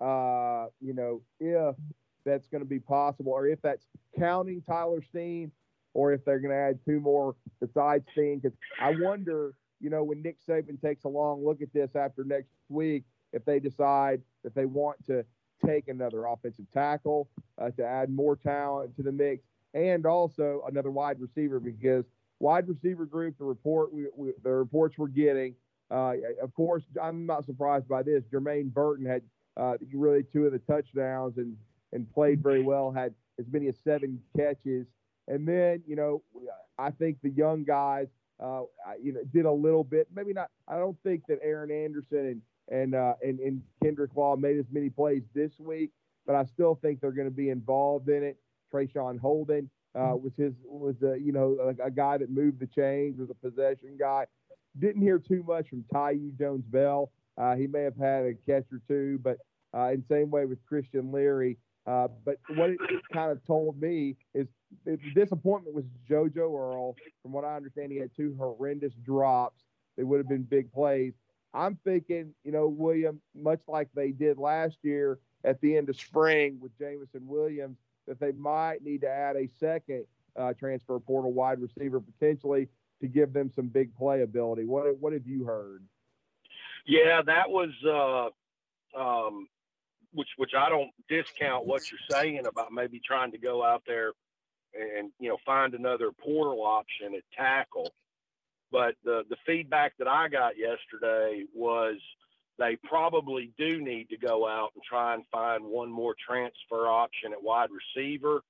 uh, 0.00 0.66
you 0.80 0.92
know, 0.92 1.22
if 1.38 1.76
that's 2.26 2.48
going 2.48 2.62
to 2.62 2.68
be 2.68 2.80
possible, 2.80 3.30
or 3.30 3.46
if 3.46 3.62
that's 3.62 3.86
counting 4.18 4.60
Tyler 4.62 5.02
Steen, 5.08 5.52
or 5.94 6.12
if 6.12 6.24
they're 6.24 6.40
going 6.40 6.50
to 6.50 6.56
add 6.56 6.80
two 6.84 6.98
more 6.98 7.36
besides 7.60 8.04
Steen. 8.10 8.40
Because 8.40 8.58
I 8.80 8.92
wonder, 8.98 9.54
you 9.80 9.90
know, 9.90 10.02
when 10.02 10.20
Nick 10.20 10.38
Saban 10.44 10.82
takes 10.82 11.04
a 11.04 11.08
long 11.08 11.44
look 11.44 11.62
at 11.62 11.72
this 11.72 11.94
after 11.94 12.24
next 12.24 12.50
week, 12.68 13.04
if 13.34 13.44
they 13.44 13.58
decide 13.60 14.22
that 14.42 14.54
they 14.54 14.64
want 14.64 15.04
to 15.06 15.24
take 15.64 15.88
another 15.88 16.26
offensive 16.26 16.66
tackle 16.72 17.28
uh, 17.58 17.70
to 17.70 17.84
add 17.84 18.10
more 18.10 18.36
talent 18.36 18.94
to 18.96 19.02
the 19.02 19.12
mix 19.12 19.44
and 19.74 20.06
also 20.06 20.62
another 20.68 20.90
wide 20.90 21.20
receiver 21.20 21.60
because 21.60 22.04
wide 22.40 22.68
receiver 22.68 23.06
group, 23.06 23.36
the 23.38 23.44
report 23.44 23.92
we, 23.92 24.06
we, 24.16 24.32
the 24.42 24.50
reports 24.50 24.96
we're 24.96 25.08
getting, 25.08 25.54
uh, 25.90 26.14
of 26.42 26.54
course, 26.54 26.84
I'm 27.00 27.26
not 27.26 27.44
surprised 27.44 27.88
by 27.88 28.02
this. 28.02 28.24
Jermaine 28.32 28.72
Burton 28.72 29.04
had 29.04 29.22
uh, 29.56 29.74
really 29.92 30.24
two 30.32 30.46
of 30.46 30.52
the 30.52 30.58
touchdowns 30.60 31.36
and 31.36 31.56
and 31.92 32.10
played 32.12 32.42
very 32.42 32.62
well. 32.62 32.90
Had 32.90 33.14
as 33.38 33.46
many 33.52 33.68
as 33.68 33.76
seven 33.84 34.20
catches, 34.36 34.86
and 35.28 35.46
then 35.46 35.82
you 35.86 35.94
know 35.94 36.22
I 36.78 36.90
think 36.90 37.18
the 37.22 37.30
young 37.30 37.64
guys, 37.64 38.08
uh, 38.40 38.62
you 39.00 39.12
know, 39.12 39.20
did 39.32 39.44
a 39.44 39.52
little 39.52 39.84
bit. 39.84 40.08
Maybe 40.14 40.32
not. 40.32 40.50
I 40.66 40.78
don't 40.78 40.96
think 41.04 41.22
that 41.28 41.38
Aaron 41.42 41.70
Anderson 41.70 42.26
and 42.26 42.42
and 42.70 42.94
uh, 42.94 43.14
and, 43.22 43.38
and 43.40 43.62
Kendrick 43.82 44.10
Law 44.16 44.36
made 44.36 44.58
as 44.58 44.66
many 44.70 44.90
plays 44.90 45.22
this 45.34 45.52
week, 45.58 45.90
but 46.26 46.34
I 46.34 46.44
still 46.46 46.78
think 46.80 47.00
they're 47.00 47.12
going 47.12 47.28
to 47.28 47.34
be 47.34 47.50
involved 47.50 48.08
in 48.08 48.22
it. 48.22 48.38
Traeshon 48.72 49.18
Holden 49.18 49.70
uh, 49.94 49.98
mm-hmm. 49.98 50.24
was 50.24 50.32
his 50.36 50.52
was 50.64 50.96
a 51.02 51.18
you 51.18 51.32
know 51.32 51.56
a, 51.60 51.86
a, 51.86 51.90
guy 51.90 52.18
that 52.18 52.30
moved 52.30 52.60
the 52.60 52.66
chains, 52.66 53.18
was 53.18 53.30
a 53.30 53.34
possession 53.34 53.96
guy. 53.98 54.26
Didn't 54.78 55.02
hear 55.02 55.18
too 55.18 55.44
much 55.46 55.68
from 55.68 55.84
Thaiu 55.94 56.36
Jones-Bell. 56.36 57.10
Uh, 57.38 57.54
he 57.54 57.68
may 57.68 57.82
have 57.82 57.96
had 57.96 58.24
a 58.24 58.34
catch 58.46 58.64
or 58.72 58.80
two, 58.88 59.20
but 59.22 59.38
uh, 59.76 59.90
in 59.92 60.04
same 60.10 60.30
way 60.30 60.46
with 60.46 60.58
Christian 60.66 61.12
Leary. 61.12 61.58
Uh, 61.86 62.08
but 62.24 62.38
what 62.56 62.70
it, 62.70 62.78
it, 62.88 63.02
kind 63.12 63.30
of 63.30 63.44
told 63.46 63.80
me 63.80 64.16
is 64.34 64.46
the 64.84 64.98
disappointment 65.14 65.76
was 65.76 65.84
JoJo 66.10 66.38
Earle. 66.38 66.96
From 67.22 67.32
what 67.32 67.44
I 67.44 67.56
understand, 67.56 67.92
he 67.92 67.98
had 67.98 68.10
two 68.16 68.34
horrendous 68.38 68.92
drops. 69.04 69.62
They 69.96 70.02
would 70.02 70.18
have 70.18 70.28
been 70.28 70.42
big 70.42 70.72
plays. 70.72 71.12
I'm 71.54 71.78
thinking, 71.84 72.34
you 72.42 72.52
know, 72.52 72.66
William, 72.66 73.20
much 73.34 73.60
like 73.68 73.88
they 73.94 74.10
did 74.10 74.38
last 74.38 74.78
year 74.82 75.18
at 75.44 75.60
the 75.60 75.76
end 75.76 75.88
of 75.88 75.96
spring 75.96 76.58
with 76.60 76.76
Jameson 76.78 77.26
Williams, 77.26 77.78
that 78.08 78.18
they 78.18 78.32
might 78.32 78.82
need 78.82 79.02
to 79.02 79.08
add 79.08 79.36
a 79.36 79.48
second 79.58 80.04
uh, 80.36 80.52
transfer 80.54 80.98
portal 80.98 81.32
wide 81.32 81.60
receiver 81.60 82.00
potentially 82.00 82.68
to 83.00 83.06
give 83.06 83.32
them 83.32 83.50
some 83.54 83.68
big 83.68 83.94
playability. 83.96 84.66
What 84.66 84.98
what 84.98 85.12
have 85.12 85.26
you 85.26 85.44
heard? 85.44 85.84
Yeah, 86.86 87.22
that 87.22 87.48
was 87.48 87.70
uh, 87.86 88.98
um, 89.00 89.48
which 90.12 90.28
which 90.36 90.52
I 90.56 90.68
don't 90.68 90.90
discount 91.08 91.66
what 91.66 91.82
you're 91.90 92.00
saying 92.10 92.46
about 92.46 92.72
maybe 92.72 93.00
trying 93.04 93.32
to 93.32 93.38
go 93.38 93.64
out 93.64 93.82
there 93.86 94.12
and 94.74 95.10
you 95.18 95.28
know 95.28 95.36
find 95.46 95.74
another 95.74 96.10
portal 96.12 96.62
option 96.62 97.14
at 97.14 97.22
tackle. 97.36 97.92
But 98.74 98.96
the 99.04 99.22
the 99.30 99.36
feedback 99.46 99.92
that 100.00 100.08
I 100.08 100.26
got 100.28 100.58
yesterday 100.58 101.44
was 101.54 101.94
they 102.58 102.76
probably 102.82 103.52
do 103.56 103.80
need 103.80 104.08
to 104.08 104.16
go 104.16 104.48
out 104.48 104.70
and 104.74 104.82
try 104.82 105.14
and 105.14 105.22
find 105.30 105.64
one 105.64 105.92
more 105.92 106.16
transfer 106.26 106.88
option 106.88 107.32
at 107.32 107.40
wide 107.40 107.68
receiver. 107.70 108.42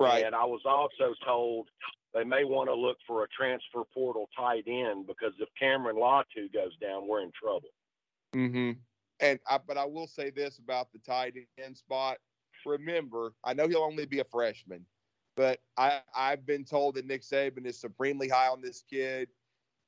Right. 0.00 0.24
And 0.24 0.34
I 0.34 0.46
was 0.46 0.62
also 0.64 1.14
told 1.26 1.68
they 2.14 2.24
may 2.24 2.44
want 2.44 2.70
to 2.70 2.74
look 2.74 2.96
for 3.06 3.24
a 3.24 3.28
transfer 3.28 3.82
portal 3.92 4.30
tight 4.34 4.64
end 4.66 5.06
because 5.06 5.34
if 5.38 5.50
Cameron 5.60 5.96
Latu 5.96 6.50
goes 6.54 6.74
down, 6.80 7.06
we're 7.06 7.20
in 7.20 7.32
trouble. 7.38 7.68
Mm-hmm. 8.34 8.70
And 9.20 9.38
I, 9.46 9.58
but 9.58 9.76
I 9.76 9.84
will 9.84 10.06
say 10.06 10.30
this 10.30 10.60
about 10.60 10.90
the 10.94 10.98
tight 10.98 11.34
end 11.62 11.76
spot. 11.76 12.16
Remember, 12.64 13.34
I 13.44 13.52
know 13.52 13.68
he'll 13.68 13.82
only 13.82 14.06
be 14.06 14.20
a 14.20 14.24
freshman, 14.24 14.86
but 15.36 15.60
I, 15.76 16.00
I've 16.16 16.46
been 16.46 16.64
told 16.64 16.94
that 16.94 17.06
Nick 17.06 17.20
Saban 17.20 17.66
is 17.66 17.78
supremely 17.78 18.30
high 18.30 18.48
on 18.48 18.62
this 18.62 18.82
kid. 18.88 19.28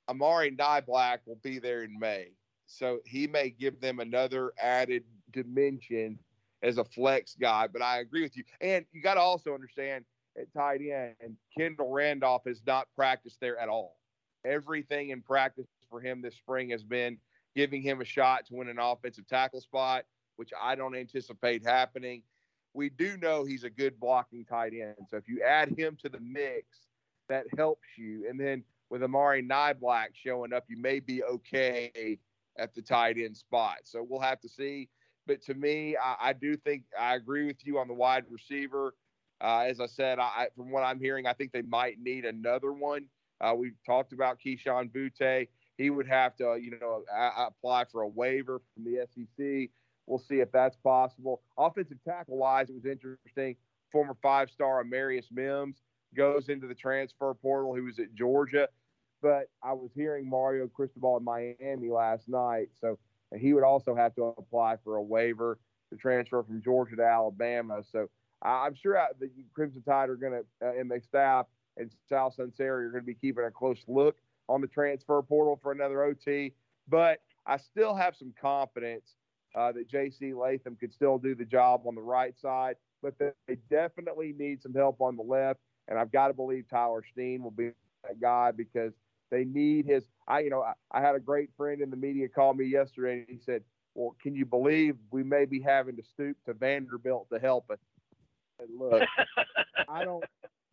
Amari 0.09 0.51
Niblack 0.51 1.19
will 1.27 1.39
be 1.43 1.59
there 1.59 1.83
in 1.83 1.99
May. 1.99 2.33
So 2.67 3.01
he 3.05 3.27
may 3.27 3.51
give 3.51 3.81
them 3.81 4.01
another 4.01 4.53
added 4.61 5.05
dimension 5.33 6.19
as 6.63 6.79
a 6.79 6.85
flex 6.85 7.37
guy. 7.39 7.67
But 7.67 7.83
I 7.83 7.99
agree 7.99 8.23
with 8.23 8.37
you. 8.37 8.45
And 8.61 8.85
you 8.93 9.03
got 9.03 9.15
to 9.15 9.21
also 9.21 9.55
understand 9.55 10.05
at 10.39 10.53
tight 10.53 10.81
end, 10.81 11.37
Kendall 11.57 11.93
Randolph 11.93 12.43
has 12.47 12.61
not 12.67 12.89
practiced 12.97 13.39
there 13.41 13.59
at 13.59 13.69
all. 13.69 13.97
Everything 14.45 15.11
in 15.11 15.23
practice 15.23 15.67
for 15.89 16.01
him 16.01 16.21
this 16.21 16.35
spring 16.35 16.71
has 16.71 16.83
been 16.83 17.19
giving 17.55 17.83
him 17.83 18.01
a 18.01 18.05
shot 18.05 18.47
to 18.47 18.55
win 18.55 18.69
an 18.69 18.79
offensive 18.79 19.27
tackle 19.29 19.61
spot, 19.61 20.05
which 20.37 20.51
I 20.61 20.75
don't 20.75 20.97
anticipate 20.97 21.65
happening. 21.65 22.23
We 22.73 22.91
do 22.91 23.17
know 23.17 23.45
he's 23.45 23.65
a 23.65 23.71
good 23.71 24.01
blocking 24.01 24.45
tight 24.45 24.73
end. 24.73 24.97
So 25.09 25.17
if 25.17 25.29
you 25.29 25.43
add 25.43 25.79
him 25.79 25.97
to 26.03 26.09
the 26.09 26.19
mix, 26.19 26.67
that 27.29 27.45
helps 27.57 27.87
you. 27.97 28.27
And 28.29 28.39
then 28.39 28.65
with 28.95 29.03
Amari 29.03 29.43
Niblack 29.43 30.11
showing 30.13 30.53
up, 30.53 30.67
you 30.69 30.77
may 30.77 31.01
be 31.01 31.21
okay 31.25 32.17
at 32.57 32.77
the 32.77 32.81
tight 32.81 33.19
end 33.19 33.37
spot. 33.37 33.79
So 33.83 34.07
we'll 34.09 34.21
have 34.21 34.41
to 34.43 34.49
see. 34.49 34.89
But 35.27 35.43
to 35.47 35.55
me, 35.55 35.97
I, 35.97 36.29
I 36.29 36.33
do 36.33 36.57
think 36.57 36.85
I 36.97 37.17
agree 37.17 37.45
with 37.45 37.67
you 37.67 37.81
on 37.81 37.89
the 37.89 37.95
wide 37.95 38.23
receiver. 38.31 38.95
Uh, 39.41 39.65
as 39.67 39.81
I 39.81 39.87
said, 39.87 40.21
I, 40.21 40.47
from 40.57 40.71
what 40.71 40.85
I'm 40.85 41.01
hearing, 41.01 41.27
I 41.27 41.33
think 41.33 41.51
they 41.51 41.63
might 41.63 41.99
need 41.99 42.25
another 42.25 42.73
one. 42.73 43.07
Uh, 43.41 43.55
we 43.57 43.73
talked 43.85 44.13
about 44.13 44.39
Kayshon 44.39 44.93
Boutte. 44.93 45.49
He 45.77 45.91
would 45.91 46.07
have 46.07 46.37
to, 46.37 46.57
you 46.63 46.79
know, 46.79 47.03
a- 47.13 47.47
apply 47.49 47.87
for 47.91 48.03
a 48.03 48.09
waiver 48.09 48.63
from 48.75 48.85
the 48.85 49.09
SEC. 49.13 49.71
We'll 50.07 50.21
see 50.21 50.37
if 50.37 50.53
that's 50.53 50.77
possible. 50.77 51.43
Offensive 51.59 51.99
tackle 52.05 52.37
wise, 52.37 52.71
it 52.71 52.77
was 52.77 52.87
interesting. 52.87 53.57
Former 53.91 54.17
five 54.23 54.51
star 54.51 54.85
Amarius 54.85 55.33
Mims 55.33 55.83
goes 56.15 56.49
into 56.49 56.69
the 56.69 56.75
transfer 56.75 57.35
portal. 57.35 57.75
He 57.75 57.81
was 57.81 57.99
at 57.99 58.15
Georgia, 58.15 58.69
but 59.25 59.49
I 59.63 59.73
was 59.73 59.91
hearing 59.95 60.29
Mario 60.29 60.69
Cristobal 60.69 61.17
in 61.17 61.25
Miami 61.25 61.89
last 61.89 62.29
night, 62.29 62.69
so 62.79 62.99
he 63.35 63.55
would 63.55 63.65
also 63.65 63.95
have 63.95 64.15
to 64.17 64.35
apply 64.37 64.77
for 64.85 64.97
a 64.97 65.03
waiver 65.03 65.59
to 65.91 65.97
transfer 65.97 66.43
from 66.43 66.61
Georgia 66.63 66.97
to 66.97 67.03
Alabama. 67.03 67.83
So 67.91 68.11
I'm 68.43 68.75
sure 68.75 69.03
the 69.19 69.31
Crimson 69.55 69.83
Tide 69.83 70.11
are 70.11 70.17
going 70.17 70.33
to, 70.35 70.67
uh, 70.67 70.79
and 70.79 70.91
the 70.91 71.01
staff 71.01 71.47
and 71.79 71.91
Sal 72.07 72.35
Sunseri 72.39 72.85
are 72.85 72.91
going 72.91 73.03
to 73.03 73.07
be 73.07 73.15
keeping 73.15 73.45
a 73.45 73.51
close 73.51 73.83
look 73.89 74.17
on 74.51 74.61
the 74.61 74.67
transfer 74.67 75.23
portal 75.23 75.59
for 75.63 75.73
another 75.73 76.05
OT. 76.05 76.53
But 76.87 77.21
I 77.47 77.57
still 77.57 77.95
have 77.95 78.15
some 78.17 78.35
confidence 78.39 79.15
uh, 79.57 79.73
that 79.73 79.89
J.C. 79.89 80.35
Latham 80.35 80.77
could 80.79 80.93
still 80.93 81.17
do 81.17 81.35
the 81.35 81.47
job 81.47 81.85
on 81.87 81.95
the 81.95 82.03
right 82.03 82.39
side, 82.39 82.77
but 83.03 83.15
they 83.19 83.57
definitely 83.71 84.35
need 84.37 84.61
some 84.61 84.75
help 84.75 85.01
on 85.01 85.17
the 85.17 85.23
left. 85.23 85.61
And 85.89 85.99
I've 85.99 86.13
got 86.13 86.29
to 86.29 86.35
believe 86.35 86.67
Tyler 86.69 87.03
Steen 87.11 87.43
will 87.43 87.51
be 87.51 87.71
that 88.07 88.21
guy 88.21 88.51
because 88.51 88.93
they 89.31 89.45
need 89.45 89.87
his. 89.87 90.05
I, 90.29 90.41
you 90.41 90.51
know, 90.51 90.63
I, 90.63 90.73
I 90.91 91.01
had 91.01 91.15
a 91.15 91.21
great 91.21 91.51
friend 91.57 91.81
in 91.81 91.91
the 91.91 91.97
media 91.97 92.29
call 92.29 92.55
me 92.55 92.67
yesterday, 92.67 93.21
and 93.21 93.27
he 93.29 93.39
said, 93.45 93.63
"Well, 93.95 94.17
can 94.23 94.35
you 94.35 94.45
believe 94.45 94.97
we 95.11 95.23
may 95.23 95.45
be 95.45 95.61
having 95.61 95.97
to 95.97 96.03
stoop 96.03 96.37
to 96.47 96.55
Vanderbilt 96.55 97.29
to 97.33 97.39
help 97.39 97.71
us?" 97.71 97.79
And 98.61 98.69
look, 98.79 99.03
I 99.89 100.05
don't, 100.05 100.25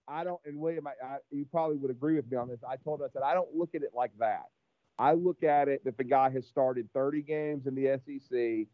I 0.07 0.23
don't, 0.23 0.39
and 0.45 0.57
William, 0.57 0.87
I, 0.87 0.91
I, 1.03 1.17
you 1.31 1.45
probably 1.45 1.77
would 1.77 1.91
agree 1.91 2.15
with 2.15 2.29
me 2.29 2.37
on 2.37 2.47
this. 2.47 2.59
I 2.67 2.75
told 2.77 2.99
him, 2.99 3.07
I 3.09 3.13
said, 3.13 3.23
I 3.23 3.33
don't 3.33 3.55
look 3.55 3.75
at 3.75 3.81
it 3.81 3.91
like 3.95 4.11
that. 4.19 4.45
I 4.99 5.13
look 5.13 5.43
at 5.43 5.67
it 5.67 5.83
that 5.85 5.97
the 5.97 6.03
guy 6.03 6.29
has 6.29 6.45
started 6.45 6.89
30 6.93 7.21
games 7.23 7.65
in 7.65 7.75
the 7.75 7.99
SEC, 8.05 8.67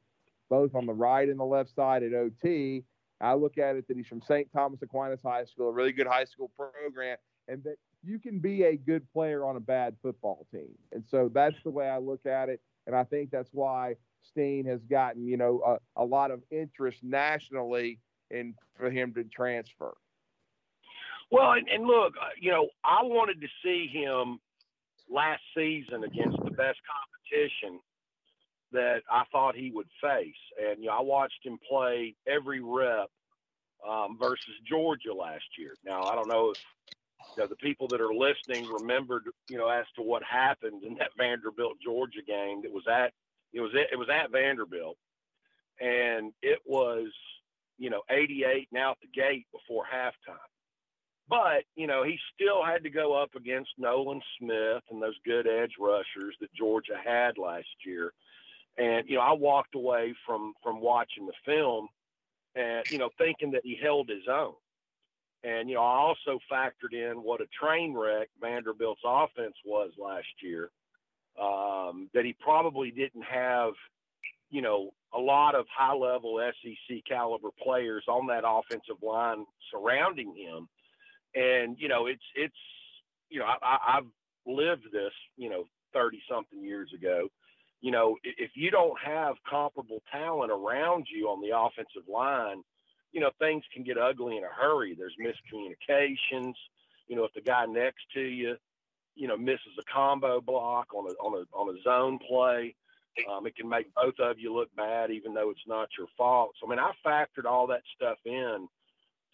both 0.49 0.75
on 0.75 0.85
the 0.85 0.93
right 0.93 1.29
and 1.29 1.39
the 1.39 1.45
left 1.45 1.73
side 1.73 2.03
at 2.03 2.13
OT. 2.13 2.83
I 3.21 3.33
look 3.33 3.57
at 3.57 3.75
it 3.75 3.87
that 3.87 3.97
he's 3.97 4.07
from 4.07 4.21
St. 4.21 4.51
Thomas 4.51 4.81
Aquinas 4.81 5.21
High 5.23 5.45
School, 5.45 5.69
a 5.69 5.71
really 5.71 5.91
good 5.91 6.07
high 6.07 6.25
school 6.25 6.51
program, 6.55 7.17
and 7.47 7.63
that 7.63 7.77
you 8.03 8.19
can 8.19 8.39
be 8.39 8.63
a 8.63 8.75
good 8.75 9.11
player 9.11 9.45
on 9.45 9.55
a 9.55 9.59
bad 9.59 9.95
football 10.01 10.45
team. 10.51 10.75
And 10.91 11.03
so 11.09 11.29
that's 11.33 11.57
the 11.63 11.71
way 11.71 11.89
I 11.89 11.97
look 11.97 12.25
at 12.25 12.49
it. 12.49 12.61
And 12.85 12.95
I 12.95 13.03
think 13.03 13.31
that's 13.31 13.49
why 13.51 13.95
Steen 14.21 14.65
has 14.65 14.81
gotten, 14.89 15.27
you 15.27 15.37
know, 15.37 15.79
a, 15.97 16.03
a 16.03 16.05
lot 16.05 16.31
of 16.31 16.41
interest 16.51 16.99
nationally 17.03 17.99
in 18.31 18.55
for 18.77 18.89
him 18.89 19.13
to 19.13 19.23
transfer. 19.23 19.93
Well, 21.31 21.51
and, 21.51 21.67
and 21.67 21.85
look, 21.85 22.13
uh, 22.21 22.29
you 22.39 22.51
know, 22.51 22.69
I 22.85 23.03
wanted 23.03 23.41
to 23.41 23.47
see 23.63 23.87
him 23.91 24.39
last 25.09 25.41
season 25.55 26.03
against 26.03 26.37
the 26.43 26.51
best 26.51 26.79
competition 26.87 27.79
that 28.71 29.01
I 29.11 29.23
thought 29.31 29.55
he 29.55 29.71
would 29.71 29.87
face. 30.01 30.35
And, 30.61 30.81
you 30.81 30.87
know, 30.87 30.97
I 30.97 31.01
watched 31.01 31.39
him 31.43 31.57
play 31.69 32.15
every 32.27 32.61
rep 32.61 33.09
um, 33.87 34.17
versus 34.19 34.53
Georgia 34.67 35.13
last 35.13 35.45
year. 35.57 35.73
Now, 35.85 36.03
I 36.03 36.15
don't 36.15 36.27
know 36.27 36.51
if 36.51 36.57
you 37.35 37.43
know, 37.43 37.47
the 37.47 37.55
people 37.55 37.87
that 37.89 38.01
are 38.01 38.13
listening 38.13 38.65
remembered, 38.67 39.23
you 39.49 39.57
know, 39.57 39.69
as 39.69 39.85
to 39.95 40.01
what 40.01 40.23
happened 40.23 40.83
in 40.83 40.95
that 40.95 41.11
Vanderbilt 41.17 41.77
Georgia 41.83 42.21
game 42.25 42.61
that 42.63 42.71
was 42.71 42.85
at 42.87 43.13
it 43.53 43.61
was 43.61 43.71
it 43.73 43.97
was 43.97 44.09
at 44.09 44.31
Vanderbilt, 44.31 44.97
and 45.79 46.33
it 46.41 46.59
was 46.65 47.07
you 47.77 47.89
know 47.89 48.01
88 48.09 48.67
and 48.71 48.81
out 48.81 48.97
the 49.01 49.07
gate 49.07 49.45
before 49.51 49.83
halftime. 49.85 50.37
But, 51.29 51.65
you 51.75 51.87
know, 51.87 52.03
he 52.03 52.17
still 52.33 52.63
had 52.63 52.83
to 52.83 52.89
go 52.89 53.13
up 53.13 53.35
against 53.35 53.71
Nolan 53.77 54.21
Smith 54.39 54.83
and 54.89 55.01
those 55.01 55.17
good 55.25 55.45
edge 55.45 55.73
rushers 55.79 56.35
that 56.39 56.53
Georgia 56.53 56.97
had 57.03 57.37
last 57.37 57.67
year. 57.85 58.13
And, 58.77 59.09
you 59.09 59.15
know, 59.15 59.21
I 59.21 59.33
walked 59.33 59.75
away 59.75 60.15
from 60.25 60.53
from 60.63 60.79
watching 60.79 61.25
the 61.25 61.33
film 61.45 61.89
and, 62.55 62.89
you 62.89 62.97
know, 62.97 63.09
thinking 63.17 63.51
that 63.51 63.65
he 63.65 63.77
held 63.81 64.07
his 64.07 64.27
own. 64.29 64.53
And, 65.43 65.69
you 65.69 65.75
know, 65.75 65.81
I 65.81 65.97
also 65.97 66.39
factored 66.51 66.93
in 66.93 67.17
what 67.17 67.41
a 67.41 67.45
train 67.59 67.93
wreck 67.93 68.29
Vanderbilt's 68.41 69.01
offense 69.05 69.55
was 69.65 69.91
last 69.97 70.27
year. 70.41 70.69
Um, 71.41 72.09
that 72.15 72.25
he 72.25 72.35
probably 72.39 72.89
didn't 72.89 73.23
have, 73.23 73.73
you 74.49 74.63
know, 74.63 74.89
a 75.13 75.19
lot 75.19 75.53
of 75.53 75.67
high 75.75 75.93
level 75.93 76.41
SEC 76.63 76.97
caliber 77.07 77.49
players 77.61 78.03
on 78.07 78.27
that 78.27 78.43
offensive 78.45 79.01
line 79.03 79.45
surrounding 79.71 80.35
him 80.35 80.67
and 81.37 81.77
you 81.79 81.87
know 81.87 82.07
it's 82.07 82.23
it's 82.35 82.55
you 83.29 83.39
know 83.39 83.45
I, 83.45 83.97
I've 83.97 84.07
lived 84.45 84.85
this 84.91 85.13
you 85.37 85.49
know 85.49 85.65
thirty 85.93 86.21
something 86.29 86.63
years 86.63 86.89
ago. 86.93 87.27
You 87.81 87.91
know 87.91 88.15
if 88.23 88.51
you 88.55 88.71
don't 88.71 88.97
have 89.03 89.35
comparable 89.49 90.01
talent 90.11 90.51
around 90.51 91.07
you 91.13 91.27
on 91.27 91.41
the 91.41 91.57
offensive 91.57 92.09
line, 92.11 92.63
you 93.17 93.23
know 93.23 93.31
things 93.39 93.63
can 93.73 93.83
get 93.83 93.97
ugly 93.97 94.37
in 94.37 94.43
a 94.43 94.61
hurry. 94.61 94.95
There's 94.95 95.15
miscommunications. 95.19 96.53
You 97.07 97.15
know 97.15 97.23
if 97.23 97.33
the 97.33 97.41
guy 97.41 97.65
next 97.65 98.03
to 98.13 98.21
you, 98.21 98.57
you 99.15 99.27
know 99.27 99.35
misses 99.35 99.73
a 99.79 99.91
combo 99.91 100.39
block 100.39 100.93
on 100.93 101.09
a 101.09 101.13
on 101.15 101.33
a 101.33 101.57
on 101.57 101.75
a 101.75 101.81
zone 101.81 102.19
play. 102.19 102.75
Um, 103.27 103.47
it 103.47 103.55
can 103.55 103.67
make 103.67 103.91
both 103.95 104.13
of 104.19 104.37
you 104.37 104.53
look 104.53 104.69
bad, 104.75 105.09
even 105.09 105.33
though 105.33 105.49
it's 105.49 105.65
not 105.65 105.89
your 105.97 106.05
fault. 106.15 106.51
So, 106.61 106.67
I 106.67 106.69
mean, 106.69 106.77
I 106.77 106.91
factored 107.03 107.49
all 107.49 107.65
that 107.65 107.81
stuff 107.95 108.19
in 108.23 108.67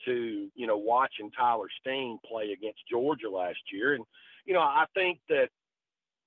to 0.06 0.48
you 0.56 0.66
know 0.66 0.78
watching 0.78 1.30
Tyler 1.32 1.68
Steen 1.82 2.20
play 2.26 2.54
against 2.54 2.80
Georgia 2.90 3.30
last 3.30 3.60
year, 3.74 3.96
and 3.96 4.06
you 4.46 4.54
know 4.54 4.62
I 4.62 4.86
think 4.94 5.20
that 5.28 5.50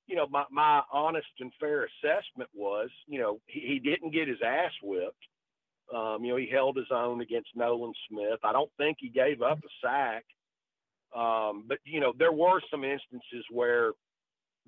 you 0.06 0.16
know 0.16 0.26
my 0.30 0.44
my 0.50 0.82
honest 0.92 1.28
and 1.40 1.50
fair 1.58 1.88
assessment 1.88 2.50
was 2.54 2.90
you 3.06 3.18
know 3.18 3.40
he, 3.46 3.60
he 3.60 3.78
didn't 3.78 4.12
get 4.12 4.28
his 4.28 4.42
ass 4.44 4.72
whipped. 4.82 5.24
Um, 5.94 6.24
you 6.24 6.30
know 6.30 6.36
he 6.36 6.48
held 6.50 6.76
his 6.76 6.90
own 6.90 7.20
against 7.20 7.50
Nolan 7.54 7.92
Smith. 8.08 8.40
I 8.42 8.52
don't 8.52 8.70
think 8.76 8.98
he 9.00 9.08
gave 9.08 9.42
up 9.42 9.58
a 9.58 9.86
sack, 9.86 10.24
um, 11.14 11.64
but 11.66 11.78
you 11.84 12.00
know 12.00 12.12
there 12.18 12.32
were 12.32 12.60
some 12.70 12.84
instances 12.84 13.44
where 13.50 13.92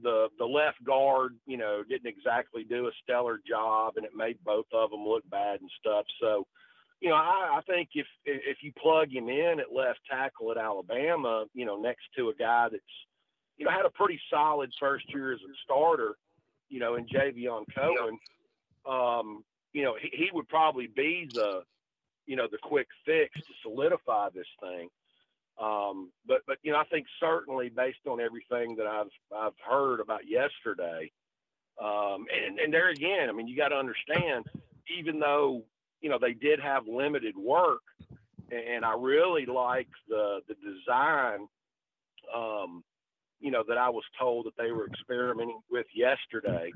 the 0.02 0.28
the 0.38 0.44
left 0.44 0.82
guard 0.84 1.34
you 1.46 1.56
know 1.56 1.82
didn't 1.88 2.06
exactly 2.06 2.64
do 2.64 2.86
a 2.86 2.90
stellar 3.02 3.40
job, 3.48 3.94
and 3.96 4.06
it 4.06 4.12
made 4.16 4.38
both 4.44 4.66
of 4.72 4.90
them 4.90 5.04
look 5.04 5.28
bad 5.30 5.60
and 5.60 5.70
stuff. 5.80 6.04
So 6.20 6.46
you 7.00 7.10
know, 7.10 7.16
I, 7.16 7.58
I 7.58 7.60
think 7.66 7.90
if 7.94 8.06
if 8.24 8.58
you 8.60 8.72
plug 8.72 9.10
him 9.12 9.28
in 9.28 9.60
at 9.60 9.72
left 9.74 10.00
tackle 10.10 10.50
at 10.50 10.58
Alabama, 10.58 11.44
you 11.54 11.64
know, 11.64 11.80
next 11.80 12.02
to 12.16 12.28
a 12.30 12.34
guy 12.34 12.68
that's, 12.70 12.82
you 13.56 13.64
know, 13.64 13.70
had 13.70 13.86
a 13.86 13.90
pretty 13.90 14.20
solid 14.30 14.70
first 14.80 15.04
year 15.12 15.32
as 15.32 15.40
a 15.40 15.54
starter, 15.64 16.16
you 16.68 16.80
know, 16.80 16.96
in 16.96 17.06
Javion 17.06 17.64
Cohen, 17.74 18.18
um, 18.86 19.44
you 19.78 19.84
know, 19.84 19.94
he, 20.00 20.10
he 20.12 20.28
would 20.32 20.48
probably 20.48 20.88
be 20.88 21.30
the, 21.32 21.62
you 22.26 22.34
know, 22.34 22.48
the 22.50 22.58
quick 22.60 22.88
fix 23.06 23.32
to 23.36 23.52
solidify 23.62 24.28
this 24.34 24.48
thing. 24.60 24.88
Um, 25.62 26.10
but 26.26 26.38
but 26.48 26.58
you 26.62 26.72
know, 26.72 26.78
I 26.78 26.84
think 26.84 27.06
certainly 27.20 27.68
based 27.68 28.04
on 28.08 28.20
everything 28.20 28.74
that 28.76 28.88
I've 28.88 29.10
I've 29.32 29.52
heard 29.64 30.00
about 30.00 30.22
yesterday, 30.28 31.12
um, 31.80 32.26
and 32.32 32.58
and 32.58 32.74
there 32.74 32.90
again, 32.90 33.28
I 33.28 33.32
mean, 33.32 33.46
you 33.46 33.56
got 33.56 33.68
to 33.68 33.76
understand, 33.76 34.46
even 34.98 35.20
though 35.20 35.62
you 36.00 36.10
know, 36.10 36.18
they 36.20 36.32
did 36.32 36.58
have 36.58 36.88
limited 36.88 37.36
work, 37.36 37.82
and 38.50 38.84
I 38.84 38.94
really 38.98 39.46
like 39.46 39.88
the 40.08 40.40
the 40.48 40.54
design. 40.54 41.46
Um, 42.34 42.82
you 43.40 43.52
know 43.52 43.62
that 43.68 43.78
I 43.78 43.90
was 43.90 44.02
told 44.18 44.46
that 44.46 44.56
they 44.58 44.72
were 44.72 44.88
experimenting 44.88 45.60
with 45.70 45.86
yesterday, 45.94 46.72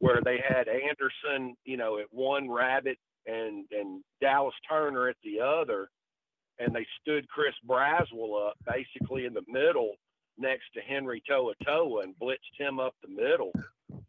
where 0.00 0.20
they 0.24 0.38
had 0.46 0.66
Anderson, 0.66 1.54
you 1.64 1.76
know, 1.76 1.98
at 1.98 2.06
one 2.10 2.50
rabbit 2.50 2.98
and 3.26 3.66
and 3.70 4.02
Dallas 4.20 4.54
Turner 4.68 5.08
at 5.08 5.16
the 5.22 5.40
other, 5.40 5.88
and 6.58 6.74
they 6.74 6.86
stood 7.00 7.28
Chris 7.28 7.54
Braswell 7.68 8.48
up 8.48 8.56
basically 8.66 9.26
in 9.26 9.34
the 9.34 9.44
middle 9.46 9.92
next 10.38 10.64
to 10.74 10.80
Henry 10.80 11.22
Toa 11.28 11.52
Toa 11.64 12.02
and 12.02 12.14
blitzed 12.20 12.58
him 12.58 12.80
up 12.80 12.94
the 13.02 13.08
middle. 13.14 13.52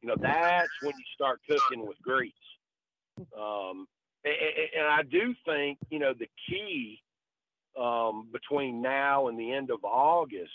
You 0.02 0.10
know, 0.10 0.16
that's 0.20 0.70
when 0.82 0.94
you 0.98 1.06
start 1.14 1.42
cooking 1.48 1.86
with 1.86 2.02
grease. 2.02 2.34
Um, 3.38 3.86
and 4.24 4.88
I 4.88 5.04
do 5.04 5.36
think 5.46 5.78
you 5.90 6.00
know 6.00 6.14
the 6.18 6.30
key 6.50 7.02
um, 7.80 8.30
between 8.32 8.82
now 8.82 9.28
and 9.28 9.38
the 9.38 9.52
end 9.52 9.72
of 9.72 9.84
August 9.84 10.52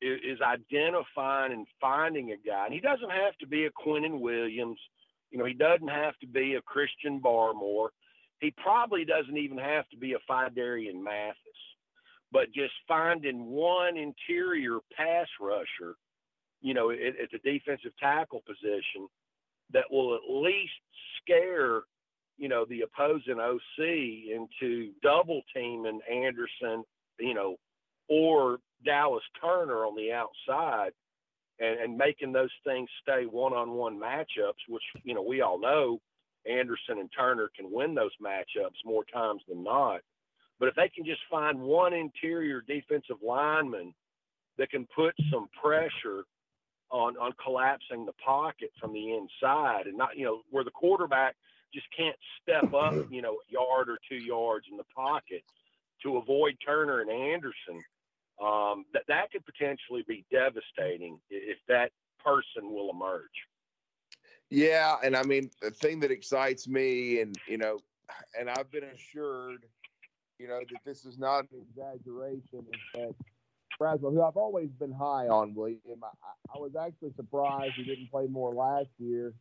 is, 0.00 0.40
identifying 0.40 1.52
and 1.52 1.66
finding 1.80 2.32
a 2.32 2.36
guy. 2.36 2.64
And 2.64 2.74
he 2.74 2.80
doesn't 2.80 3.10
have 3.10 3.36
to 3.40 3.46
be 3.46 3.66
a 3.66 3.70
Quinnen 3.70 4.20
Williams. 4.20 4.78
You 5.30 5.38
know, 5.38 5.44
he 5.44 5.54
doesn't 5.54 5.88
have 5.88 6.18
to 6.20 6.26
be 6.26 6.54
a 6.54 6.62
Christian 6.62 7.20
Barmore. 7.20 7.90
He 8.40 8.52
probably 8.52 9.04
doesn't 9.04 9.36
even 9.36 9.58
have 9.58 9.88
to 9.90 9.96
be 9.96 10.14
a 10.14 10.18
Phidarian 10.30 11.02
Mathis. 11.02 11.36
but 12.32 12.52
just 12.52 12.72
finding 12.86 13.46
one 13.46 13.96
interior 13.96 14.78
pass 14.96 15.26
rusher, 15.40 15.96
you 16.60 16.74
know, 16.74 16.90
at, 16.90 16.98
at 17.20 17.30
the 17.32 17.38
defensive 17.44 17.92
tackle 17.98 18.42
position 18.46 19.08
that 19.72 19.84
will 19.90 20.14
at 20.14 20.20
least 20.28 20.72
scare, 21.20 21.82
you 22.38 22.48
know, 22.48 22.64
the 22.68 22.82
opposing 22.82 23.38
OC 23.40 23.78
into 23.78 24.92
double 25.02 25.42
teaming 25.54 26.00
Anderson, 26.10 26.84
you 27.18 27.34
know, 27.34 27.56
or 28.08 28.58
Dallas 28.84 29.24
Turner 29.40 29.84
on 29.84 29.96
the 29.96 30.12
outside 30.12 30.92
and, 31.58 31.78
and 31.78 31.96
making 31.96 32.32
those 32.32 32.50
things 32.64 32.88
stay 33.02 33.24
one 33.24 33.52
on 33.52 33.72
one 33.72 33.98
matchups, 33.98 34.62
which, 34.68 34.82
you 35.04 35.14
know, 35.14 35.22
we 35.22 35.40
all 35.40 35.60
know 35.60 36.00
Anderson 36.48 36.98
and 36.98 37.10
Turner 37.16 37.50
can 37.54 37.70
win 37.70 37.94
those 37.94 38.14
matchups 38.22 38.84
more 38.84 39.04
times 39.12 39.42
than 39.48 39.62
not. 39.62 40.00
But 40.58 40.68
if 40.68 40.74
they 40.74 40.88
can 40.88 41.04
just 41.04 41.22
find 41.30 41.60
one 41.60 41.92
interior 41.94 42.60
defensive 42.60 43.16
lineman 43.22 43.94
that 44.58 44.70
can 44.70 44.86
put 44.94 45.14
some 45.32 45.48
pressure 45.60 46.24
on 46.90 47.16
on 47.18 47.32
collapsing 47.42 48.04
the 48.04 48.12
pocket 48.24 48.70
from 48.80 48.92
the 48.92 49.14
inside 49.14 49.86
and 49.86 49.96
not, 49.96 50.16
you 50.16 50.24
know, 50.24 50.42
where 50.50 50.64
the 50.64 50.70
quarterback 50.70 51.36
just 51.72 51.86
can't 51.96 52.16
step 52.42 52.72
up, 52.74 52.94
you 53.10 53.22
know, 53.22 53.34
a 53.34 53.52
yard 53.52 53.88
or 53.88 53.98
two 54.08 54.16
yards 54.16 54.66
in 54.70 54.76
the 54.76 54.84
pocket 54.94 55.42
to 56.02 56.16
avoid 56.16 56.56
Turner 56.64 57.00
and 57.00 57.10
Anderson. 57.10 57.84
Um, 58.40 58.86
that 58.94 59.02
that 59.08 59.30
could 59.32 59.44
potentially 59.44 60.02
be 60.08 60.24
devastating 60.30 61.20
if 61.28 61.58
that 61.68 61.90
person 62.24 62.72
will 62.72 62.90
emerge. 62.90 63.28
Yeah, 64.48 64.96
and 65.04 65.14
I 65.14 65.22
mean 65.22 65.50
the 65.60 65.70
thing 65.70 66.00
that 66.00 66.10
excites 66.10 66.66
me, 66.66 67.20
and 67.20 67.36
you 67.46 67.58
know, 67.58 67.78
and 68.38 68.48
I've 68.48 68.70
been 68.70 68.84
assured, 68.84 69.64
you 70.38 70.48
know, 70.48 70.60
that 70.60 70.80
this 70.84 71.04
is 71.04 71.18
not 71.18 71.44
an 71.52 71.66
exaggeration, 71.68 72.66
is 72.72 72.80
that 72.94 73.14
Braswell, 73.80 74.12
who 74.12 74.22
I've 74.22 74.36
always 74.36 74.70
been 74.70 74.92
high 74.92 75.28
on, 75.28 75.54
William, 75.54 75.80
I, 76.02 76.54
I 76.54 76.58
was 76.58 76.72
actually 76.80 77.12
surprised 77.16 77.74
he 77.76 77.84
didn't 77.84 78.10
play 78.10 78.26
more 78.26 78.52
last 78.54 78.90
year 78.98 79.32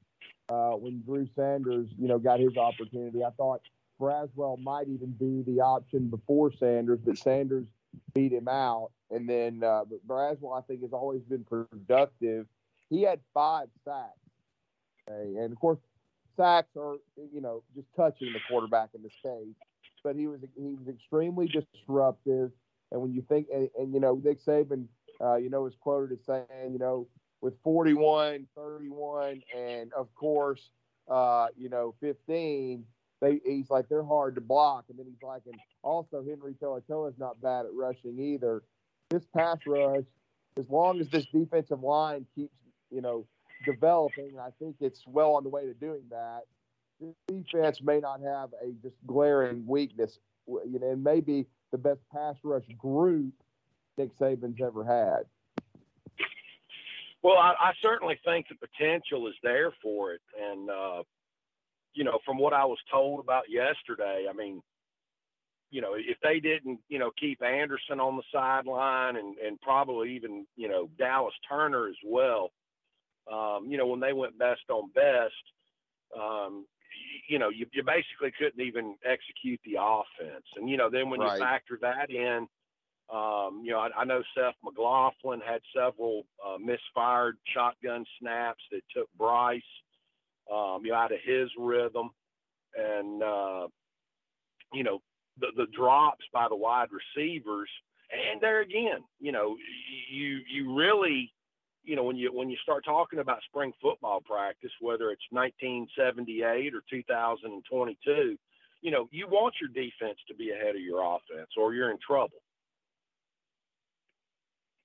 uh, 0.49 0.71
when 0.71 1.01
Drew 1.05 1.27
Sanders, 1.35 1.89
you 1.97 2.07
know, 2.07 2.19
got 2.19 2.39
his 2.39 2.55
opportunity. 2.57 3.23
I 3.23 3.31
thought 3.31 3.61
Braswell 3.99 4.61
might 4.61 4.87
even 4.87 5.11
be 5.11 5.43
the 5.49 5.61
option 5.61 6.09
before 6.09 6.51
Sanders, 6.53 6.99
but 7.03 7.17
Sanders 7.17 7.65
beat 8.13 8.31
him 8.31 8.47
out. 8.47 8.91
And 9.11 9.27
then, 9.27 9.63
uh, 9.63 9.83
but 9.89 10.07
Braswell, 10.07 10.57
I 10.57 10.61
think, 10.61 10.81
has 10.81 10.93
always 10.93 11.21
been 11.23 11.43
productive. 11.43 12.45
He 12.89 13.03
had 13.03 13.19
five 13.33 13.67
sacks 13.85 14.19
and 15.09 15.51
of 15.51 15.59
course, 15.59 15.79
sacks 16.37 16.69
are 16.77 16.97
you 17.33 17.41
know 17.41 17.63
just 17.75 17.87
touching 17.95 18.31
the 18.33 18.39
quarterback 18.49 18.89
in 18.93 19.01
the 19.01 19.09
case. 19.09 19.55
But 20.03 20.15
he 20.15 20.27
was 20.27 20.39
he 20.55 20.75
was 20.75 20.87
extremely 20.87 21.47
disruptive. 21.47 22.51
And 22.91 23.01
when 23.01 23.13
you 23.13 23.23
think, 23.27 23.47
and, 23.53 23.69
and 23.77 23.93
you 23.93 23.99
know, 23.99 24.19
Nick 24.23 24.43
Saban, 24.43 24.85
uh, 25.21 25.35
you 25.35 25.49
know, 25.49 25.67
is 25.67 25.73
quoted 25.79 26.17
as 26.17 26.25
saying, 26.25 26.73
you 26.73 26.79
know, 26.79 27.07
with 27.39 27.53
41, 27.63 28.47
31, 28.55 29.43
and 29.55 29.93
of 29.93 30.07
course, 30.15 30.71
uh, 31.07 31.47
you 31.55 31.69
know, 31.69 31.93
15, 32.01 32.83
they 33.21 33.39
he's 33.45 33.69
like 33.69 33.89
they're 33.89 34.03
hard 34.03 34.35
to 34.35 34.41
block. 34.41 34.85
And 34.89 34.97
then 34.97 35.05
he's 35.05 35.21
like, 35.21 35.43
and 35.45 35.55
also 35.83 36.23
Henry 36.27 36.55
To'oTo'o 36.61 37.09
is 37.09 37.17
not 37.17 37.41
bad 37.41 37.65
at 37.65 37.73
rushing 37.73 38.19
either. 38.19 38.63
This 39.09 39.25
pass 39.35 39.57
rush, 39.65 40.05
as 40.57 40.69
long 40.69 40.99
as 40.99 41.09
this 41.09 41.25
defensive 41.33 41.81
line 41.81 42.25
keeps, 42.35 42.53
you 42.91 43.01
know, 43.01 43.25
developing, 43.65 44.29
and 44.29 44.39
I 44.39 44.49
think 44.59 44.77
it's 44.79 45.03
well 45.07 45.33
on 45.33 45.43
the 45.43 45.49
way 45.49 45.65
to 45.65 45.73
doing 45.73 46.03
that. 46.11 46.41
The 46.99 47.13
defense 47.27 47.81
may 47.81 47.99
not 47.99 48.21
have 48.21 48.49
a 48.61 48.71
just 48.81 48.95
glaring 49.07 49.65
weakness, 49.65 50.19
you 50.47 50.79
know, 50.79 50.91
and 50.91 51.03
maybe 51.03 51.47
the 51.71 51.77
best 51.77 52.01
pass 52.13 52.35
rush 52.43 52.65
group 52.77 53.33
Nick 53.97 54.17
Saban's 54.17 54.61
ever 54.61 54.83
had. 54.83 55.25
Well, 57.21 57.37
I, 57.37 57.53
I 57.59 57.73
certainly 57.81 58.17
think 58.23 58.47
the 58.47 58.55
potential 58.55 59.27
is 59.27 59.33
there 59.43 59.71
for 59.83 60.13
it, 60.13 60.21
and 60.41 60.69
uh, 60.69 61.03
you 61.99 62.05
know, 62.05 62.19
from 62.25 62.37
what 62.37 62.53
I 62.53 62.63
was 62.63 62.77
told 62.89 63.19
about 63.19 63.49
yesterday, 63.49 64.25
I 64.29 64.31
mean, 64.31 64.61
you 65.69 65.81
know, 65.81 65.95
if 65.97 66.15
they 66.23 66.39
didn't, 66.39 66.79
you 66.87 66.97
know, 66.97 67.11
keep 67.19 67.43
Anderson 67.43 67.99
on 67.99 68.15
the 68.15 68.23
sideline 68.33 69.17
and 69.17 69.35
and 69.37 69.59
probably 69.59 70.15
even, 70.15 70.47
you 70.55 70.69
know, 70.69 70.89
Dallas 70.97 71.33
Turner 71.49 71.89
as 71.89 71.97
well, 72.05 72.51
um, 73.29 73.65
you 73.67 73.77
know, 73.77 73.85
when 73.85 73.99
they 73.99 74.13
went 74.13 74.39
best 74.39 74.61
on 74.69 74.89
best, 74.95 75.43
um, 76.17 76.65
you 77.27 77.37
know, 77.37 77.49
you, 77.49 77.65
you 77.73 77.83
basically 77.83 78.31
couldn't 78.39 78.65
even 78.65 78.95
execute 79.03 79.59
the 79.65 79.75
offense. 79.77 80.45
And, 80.55 80.69
you 80.69 80.77
know, 80.77 80.89
then 80.89 81.09
when 81.09 81.19
right. 81.19 81.33
you 81.33 81.43
factor 81.43 81.77
that 81.81 82.09
in, 82.09 82.47
um, 83.13 83.61
you 83.61 83.71
know, 83.71 83.79
I, 83.79 83.89
I, 83.97 84.05
know 84.05 84.23
Seth 84.33 84.55
McLaughlin 84.63 85.41
had 85.45 85.59
several 85.75 86.23
uh, 86.45 86.57
misfired 86.59 87.37
shotgun 87.53 88.05
snaps 88.19 88.63
that 88.71 88.83
took 88.95 89.09
Bryce, 89.17 89.61
um, 90.53 90.81
you 90.83 90.91
know, 90.91 90.97
out 90.97 91.11
of 91.11 91.19
his 91.23 91.49
rhythm. 91.57 92.09
And, 92.75 93.23
uh, 93.23 93.67
you 94.73 94.83
know, 94.83 95.01
the, 95.39 95.47
the 95.55 95.67
drops 95.75 96.25
by 96.33 96.47
the 96.47 96.55
wide 96.55 96.89
receivers. 96.91 97.69
And 98.11 98.41
there 98.41 98.61
again, 98.61 99.03
you 99.19 99.31
know, 99.31 99.55
you, 100.11 100.39
you 100.51 100.75
really, 100.75 101.31
you 101.83 101.95
know, 101.95 102.03
when 102.03 102.17
you 102.17 102.33
when 102.33 102.49
you 102.49 102.57
start 102.61 102.83
talking 102.83 103.19
about 103.19 103.39
spring 103.47 103.71
football 103.81 104.21
practice, 104.21 104.71
whether 104.81 105.11
it's 105.11 105.23
1978 105.31 106.73
or 106.73 106.81
2022, 106.89 108.37
you 108.81 108.91
know, 108.91 109.07
you 109.11 109.27
want 109.27 109.55
your 109.61 109.69
defense 109.69 110.17
to 110.27 110.35
be 110.35 110.51
ahead 110.51 110.75
of 110.75 110.81
your 110.81 111.01
offense, 111.01 111.49
or 111.57 111.73
you're 111.73 111.91
in 111.91 111.97
trouble. 112.05 112.41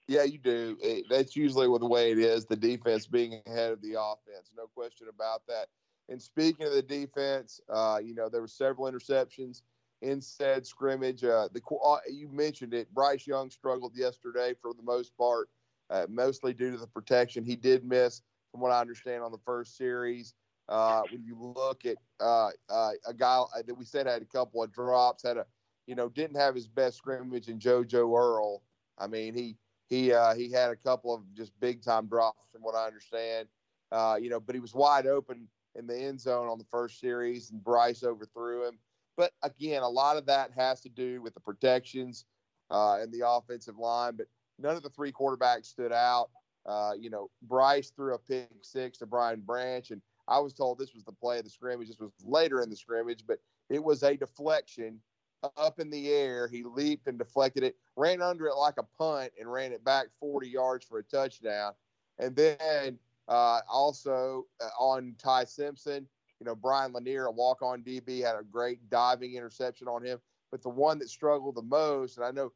Yeah, 0.07 0.25
you 0.25 0.39
do. 0.39 0.77
It, 0.83 1.07
that's 1.09 1.35
usually 1.35 1.67
the 1.67 1.87
way 1.87 2.13
it 2.13 2.19
is. 2.19 2.45
The 2.45 2.57
defense 2.57 3.07
being 3.07 3.41
ahead 3.47 3.73
of 3.73 3.81
the 3.81 3.93
offense, 3.99 4.51
no 4.57 4.67
question 4.75 5.07
about 5.09 5.43
that. 5.49 5.69
And 6.11 6.21
speaking 6.21 6.67
of 6.67 6.73
the 6.73 6.83
defense, 6.83 7.61
uh, 7.71 8.01
you 8.05 8.15
know 8.15 8.29
there 8.29 8.43
were 8.43 8.49
several 8.49 8.91
interceptions 8.91 9.63
in 10.03 10.21
said 10.21 10.67
scrimmage. 10.67 11.25
Uh, 11.25 11.49
the 11.53 11.63
uh, 11.85 11.97
you 12.11 12.29
mentioned 12.29 12.75
it. 12.75 12.93
Bryce 12.93 13.27
Young 13.27 13.51
struggled 13.51 13.97
yesterday 13.97 14.55
for 14.61 14.75
the 14.75 14.83
most 14.83 15.17
part 15.17 15.49
uh, 15.91 16.07
mostly 16.09 16.53
due 16.53 16.71
to 16.71 16.77
the 16.77 16.87
protection. 16.87 17.45
He 17.45 17.57
did 17.57 17.85
miss, 17.85 18.23
from 18.51 18.61
what 18.61 18.73
I 18.73 18.81
understand, 18.81 19.23
on 19.23 19.33
the 19.33 19.39
first 19.45 19.77
series. 19.77 20.35
Uh, 20.69 21.03
when 21.11 21.23
you 21.23 21.37
look 21.39 21.85
at 21.85 21.97
uh, 22.21 22.51
a 22.71 23.15
guy 23.15 23.43
that 23.67 23.75
we 23.77 23.85
said 23.85 24.07
had 24.07 24.23
a 24.23 24.27
couple 24.27 24.63
of 24.63 24.73
drops, 24.73 25.23
had 25.23 25.37
a, 25.37 25.47
you 25.87 25.95
know, 25.95 26.09
didn't 26.09 26.37
have 26.37 26.55
his 26.55 26.67
best 26.67 26.97
scrimmage 26.97 27.49
in 27.49 27.59
JoJo 27.59 28.19
Earle. 28.19 28.63
I 28.99 29.07
mean, 29.07 29.35
he 29.35 29.57
he 29.89 30.13
uh, 30.13 30.35
he 30.35 30.51
had 30.51 30.71
a 30.71 30.77
couple 30.77 31.15
of 31.15 31.23
just 31.35 31.53
big 31.61 31.83
time 31.83 32.07
drops, 32.07 32.51
from 32.53 32.63
what 32.63 32.75
I 32.75 32.87
understand. 32.87 33.49
you 34.23 34.31
know, 34.31 34.41
but 34.41 34.55
he 34.55 34.61
was 34.61 34.75
wide 34.75 35.07
open 35.07 35.49
in 35.77 35.87
the 35.87 35.97
end 35.97 36.21
zone 36.21 36.49
on 36.49 36.59
the 36.59 36.67
first 36.71 37.01
series, 37.01 37.51
and 37.51 37.63
Bryce 37.63 38.03
overthrew 38.03 38.67
him. 38.67 38.79
But 39.17 39.33
again, 39.43 39.83
a 39.83 39.89
lot 39.89 40.17
of 40.17 40.27
that 40.27 40.51
has 40.57 40.81
to 40.83 40.89
do 40.89 41.23
with 41.23 41.35
the 41.35 41.41
protections 41.41 42.25
uh, 42.71 42.99
in 43.03 43.11
the 43.11 43.29
offensive 43.29 43.79
line. 43.79 44.15
But 44.17 44.27
None 44.59 44.77
of 44.77 44.83
the 44.83 44.91
three 44.91 45.13
quarterbacks 45.13 45.67
stood 45.67 45.93
out. 45.93 46.31
Uh, 46.67 46.93
you 46.99 47.11
know, 47.11 47.31
Bryce 47.43 47.91
threw 47.91 48.15
a 48.15 48.19
pick 48.19 48.49
six 48.63 48.99
to 48.99 49.07
Brian 49.07 49.41
Branch, 49.41 49.91
and 49.91 50.01
I 50.29 50.39
was 50.39 50.55
told 50.55 50.79
this 50.79 50.95
was 50.95 51.05
the 51.05 51.13
play 51.13 51.39
of 51.39 51.45
the 51.45 51.51
scrimmage. 51.51 51.89
This 51.89 51.99
was 51.99 52.13
later 52.25 52.63
in 52.63 52.71
the 52.71 52.77
scrimmage, 52.77 53.25
but 53.27 53.39
it 53.69 53.83
was 53.83 54.03
a 54.03 54.17
deflection 54.17 55.01
up 55.57 55.81
in 55.81 55.91
the 55.91 56.11
air. 56.11 56.49
He 56.49 56.63
leaped 56.65 57.07
and 57.07 57.19
deflected 57.19 57.63
it, 57.63 57.77
ran 57.97 58.23
under 58.23 58.47
it 58.47 58.55
like 58.55 58.75
a 58.79 58.85
punt, 58.99 59.33
and 59.39 59.51
ran 59.51 59.73
it 59.73 59.85
back 59.85 60.07
40 60.21 60.49
yards 60.49 60.85
for 60.85 60.99
a 60.99 61.03
touchdown. 61.03 61.73
And 62.19 62.35
then 62.37 62.99
uh, 63.29 63.61
also 63.71 64.47
uh, 64.61 64.69
on 64.79 65.15
Ty 65.19 65.45
Simpson, 65.45 66.07
you 66.41 66.47
know, 66.47 66.55
Brian 66.55 66.93
Lanier, 66.93 67.27
a 67.27 67.31
walk 67.31 67.63
on 67.63 67.83
DB, 67.83 68.23
had 68.25 68.37
a 68.37 68.43
great 68.43 68.89
diving 68.91 69.35
interception 69.35 69.89
on 69.89 70.05
him. 70.05 70.19
But 70.51 70.63
the 70.63 70.69
one 70.69 70.99
that 70.99 71.09
struggled 71.09 71.57
the 71.57 71.63
most, 71.63 72.17
and 72.17 72.27
I 72.27 72.31
know 72.31 72.53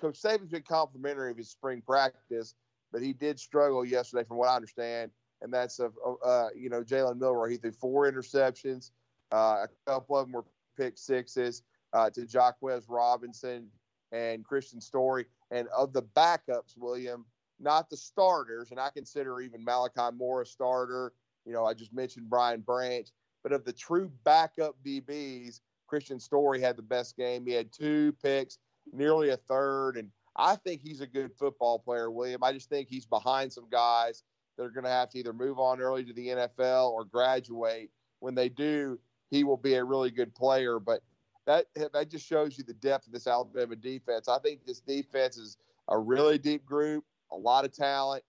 Coach 0.00 0.20
Saban's 0.20 0.50
been 0.50 0.62
complimentary 0.62 1.30
of 1.30 1.36
his 1.36 1.50
spring 1.50 1.82
practice, 1.82 2.54
but 2.90 3.02
he 3.02 3.12
did 3.12 3.38
struggle 3.38 3.84
yesterday, 3.84 4.24
from 4.24 4.38
what 4.38 4.48
I 4.48 4.56
understand. 4.56 5.10
And 5.42 5.52
that's 5.52 5.78
a, 5.78 5.90
uh, 6.24 6.48
you 6.56 6.68
know 6.68 6.82
Jalen 6.82 7.18
Milroe. 7.18 7.48
He 7.48 7.58
threw 7.58 7.70
four 7.70 8.10
interceptions. 8.10 8.90
Uh, 9.30 9.66
a 9.66 9.68
couple 9.86 10.16
of 10.16 10.26
them 10.26 10.32
were 10.32 10.44
pick 10.76 10.98
sixes 10.98 11.62
uh, 11.92 12.10
to 12.10 12.22
Jahquez 12.22 12.84
Robinson 12.88 13.68
and 14.12 14.46
Kristian 14.46 14.82
Story. 14.82 15.26
And 15.50 15.68
of 15.68 15.92
the 15.92 16.02
backups, 16.02 16.76
William, 16.76 17.24
not 17.60 17.90
the 17.90 17.96
starters, 17.96 18.70
and 18.70 18.78
I 18.78 18.90
consider 18.90 19.40
even 19.40 19.64
Malachi 19.64 20.14
Moore 20.16 20.42
a 20.42 20.46
starter. 20.46 21.12
You 21.44 21.52
know, 21.52 21.64
I 21.64 21.74
just 21.74 21.92
mentioned 21.92 22.30
Brian 22.30 22.60
Branch, 22.60 23.08
but 23.42 23.52
of 23.52 23.64
the 23.64 23.72
true 23.72 24.12
backup 24.24 24.76
DBs, 24.84 25.60
Kristian 25.90 26.20
Story 26.20 26.60
had 26.60 26.76
the 26.76 26.82
best 26.82 27.16
game. 27.16 27.46
He 27.46 27.52
had 27.52 27.72
two 27.72 28.14
picks 28.22 28.58
nearly 28.92 29.30
a 29.30 29.36
third. 29.36 29.96
And 29.96 30.10
I 30.36 30.56
think 30.56 30.80
he's 30.82 31.00
a 31.00 31.06
good 31.06 31.32
football 31.38 31.78
player, 31.78 32.10
William. 32.10 32.42
I 32.44 32.52
just 32.52 32.68
think 32.68 32.88
he's 32.88 33.06
behind 33.06 33.52
some 33.52 33.68
guys 33.70 34.22
that 34.56 34.64
are 34.64 34.70
going 34.70 34.84
to 34.84 34.90
have 34.90 35.10
to 35.10 35.18
either 35.18 35.32
move 35.32 35.58
on 35.58 35.80
early 35.80 36.04
to 36.04 36.12
the 36.12 36.28
NFL 36.28 36.90
or 36.90 37.04
graduate. 37.04 37.90
When 38.20 38.34
they 38.34 38.48
do, 38.48 38.98
he 39.30 39.44
will 39.44 39.56
be 39.56 39.74
a 39.74 39.84
really 39.84 40.10
good 40.10 40.34
player. 40.34 40.78
But 40.78 41.02
that 41.48 41.66
that 41.92 42.10
just 42.10 42.26
shows 42.26 42.58
you 42.58 42.64
the 42.64 42.74
depth 42.74 43.06
of 43.06 43.12
this 43.12 43.26
Alabama 43.26 43.74
defense. 43.74 44.28
I 44.28 44.38
think 44.38 44.66
this 44.66 44.80
defense 44.80 45.38
is 45.38 45.56
a 45.88 45.98
really 45.98 46.36
deep 46.36 46.66
group, 46.66 47.04
a 47.32 47.36
lot 47.36 47.64
of 47.64 47.72
talent. 47.72 48.22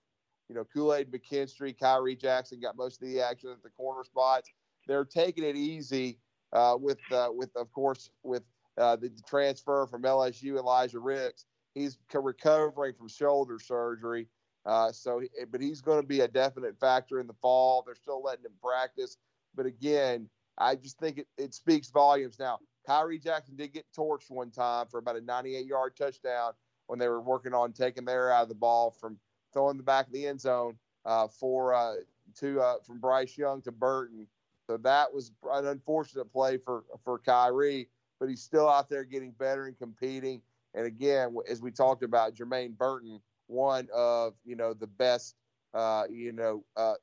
You 0.48 0.56
know, 0.56 0.64
Kool 0.74 0.96
Aid 0.96 1.12
McKinstry, 1.12 1.78
Khyree 1.78 2.20
Jackson 2.20 2.62
got 2.62 2.78
most 2.78 3.02
of 3.02 3.08
the 3.08 3.22
action 3.22 3.50
at 3.52 3.62
the 3.62 3.70
corner 3.70 4.06
spots. 4.06 4.50
They're 4.88 5.06
taking 5.06 5.44
it 5.44 5.58
easy 5.58 6.18
uh, 6.54 6.78
with, 6.80 6.98
uh, 7.12 7.30
with 7.32 7.56
of 7.56 7.72
course, 7.72 8.10
with 8.24 8.44
uh, 8.78 8.96
the, 8.96 9.10
the, 9.10 9.22
transfer 9.28 9.86
from 9.86 10.04
LSU, 10.04 10.58
Elijah 10.58 11.00
Ricks. 11.00 11.46
He's 11.76 12.00
recovering 12.12 12.96
from 12.96 13.10
shoulder 13.10 13.60
surgery. 13.60 14.28
Uh, 14.66 14.92
so, 14.92 15.22
but 15.52 15.62
he's 15.62 15.82
going 15.82 16.02
to 16.02 16.08
be 16.08 16.22
a 16.22 16.28
definite 16.28 16.80
factor 16.80 17.20
in 17.20 17.28
the 17.28 17.36
fall. 17.42 17.84
They're 17.86 17.96
still 17.96 18.24
letting 18.24 18.46
him 18.46 18.54
practice. 18.64 19.18
But 19.54 19.66
again, 19.66 20.30
I 20.58 20.76
just 20.76 20.98
think 20.98 21.20
it, 21.20 21.28
it 21.38 21.54
speaks 21.54 21.90
volumes. 21.92 22.40
Now, 22.40 22.60
Khyree 22.90 23.22
Jackson 23.22 23.56
did 23.56 23.72
get 23.74 23.86
torched 23.96 24.32
one 24.32 24.50
time 24.50 24.88
for 24.88 24.98
about 24.98 25.16
a 25.16 25.22
98 25.22 25.66
yard 25.66 25.96
touchdown 25.96 26.54
when 26.88 26.98
they 26.98 27.08
were 27.08 27.22
working 27.22 27.54
on 27.54 27.72
taking 27.72 28.04
their 28.04 28.32
out 28.32 28.44
of 28.44 28.50
the 28.50 28.56
ball 28.56 28.90
from 28.90 29.18
throwing 29.54 29.78
the 29.78 29.84
back 29.84 30.08
of 30.08 30.14
the 30.14 30.26
end 30.26 30.42
zone 30.42 30.76
uh, 31.06 31.28
for 31.28 31.74
uh, 31.76 31.96
to 32.40 32.60
uh, 32.60 32.76
from 32.86 33.00
Bryce 33.00 33.38
Young 33.38 33.62
to 33.62 33.72
Burton. 33.72 34.26
So 34.66 34.78
that 34.78 35.14
was 35.14 35.32
an 35.52 35.68
unfortunate 35.68 36.32
play 36.32 36.58
for 36.58 36.84
for 37.04 37.20
Khyree, 37.20 37.88
but 38.20 38.28
he's 38.28 38.42
still 38.42 38.68
out 38.68 38.90
there 38.90 39.04
getting 39.04 39.32
better 39.32 39.68
and 39.68 39.78
competing. 39.78 40.42
And 40.74 40.86
again, 40.86 41.36
as 41.50 41.62
we 41.62 41.72
talked 41.72 42.04
about, 42.04 42.36
Jermaine 42.36 42.76
Burton, 42.76 43.20
one 43.48 43.88
of 43.94 44.34
you 44.46 44.56
know 44.56 44.74
the 44.74 44.88
best 44.88 45.36
uh, 45.76 46.06
you 46.10 46.32
know 46.32 46.64
uh, 46.76 46.96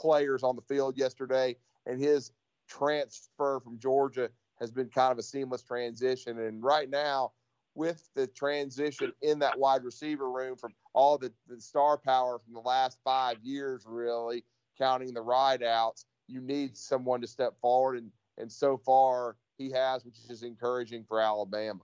players 0.00 0.42
on 0.42 0.56
the 0.56 0.62
field 0.62 0.98
yesterday, 0.98 1.56
and 1.86 2.00
his 2.00 2.32
transfer 2.68 3.60
from 3.60 3.78
Georgia 3.78 4.28
has 4.60 4.70
been 4.70 4.88
kind 4.88 5.12
of 5.12 5.18
a 5.18 5.22
seamless 5.22 5.62
transition. 5.62 6.38
And 6.38 6.62
right 6.62 6.88
now, 6.88 7.32
with 7.74 8.08
the 8.14 8.26
transition 8.26 9.12
in 9.22 9.38
that 9.38 9.58
wide 9.58 9.84
receiver 9.84 10.30
room 10.30 10.56
from 10.56 10.74
all 10.94 11.16
the, 11.16 11.32
the 11.46 11.60
star 11.60 11.96
power 11.96 12.38
from 12.38 12.54
the 12.54 12.60
last 12.60 12.98
five 13.04 13.36
years, 13.42 13.84
really 13.86 14.44
counting 14.76 15.14
the 15.14 15.22
rideouts, 15.22 16.04
you 16.26 16.40
need 16.40 16.76
someone 16.76 17.20
to 17.20 17.26
step 17.26 17.54
forward. 17.60 17.98
And, 17.98 18.10
and 18.36 18.50
so 18.50 18.76
far, 18.76 19.36
he 19.58 19.70
has, 19.70 20.04
which 20.04 20.16
is 20.28 20.42
encouraging 20.42 21.04
for 21.04 21.20
Alabama. 21.20 21.80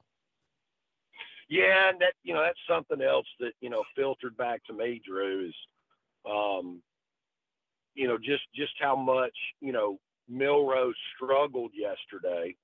Yeah, 1.49 1.91
and 1.91 2.01
that 2.01 2.15
you 2.23 2.33
know 2.33 2.43
that's 2.43 2.59
something 2.69 3.03
else 3.03 3.27
that 3.39 3.53
you 3.61 3.69
know 3.69 3.85
filtered 3.95 4.37
back 4.37 4.65
to 4.65 4.73
me, 4.73 5.03
Drew, 5.07 5.49
is 5.49 5.55
um, 6.29 6.81
you 7.95 8.09
know 8.09 8.17
just 8.17 8.45
just 8.55 8.73
how 8.81 8.97
much 8.97 9.35
you 9.61 9.71
know 9.71 9.99
Milroe 10.29 10.93
struggled 11.15 11.73
yesterday 11.75 12.57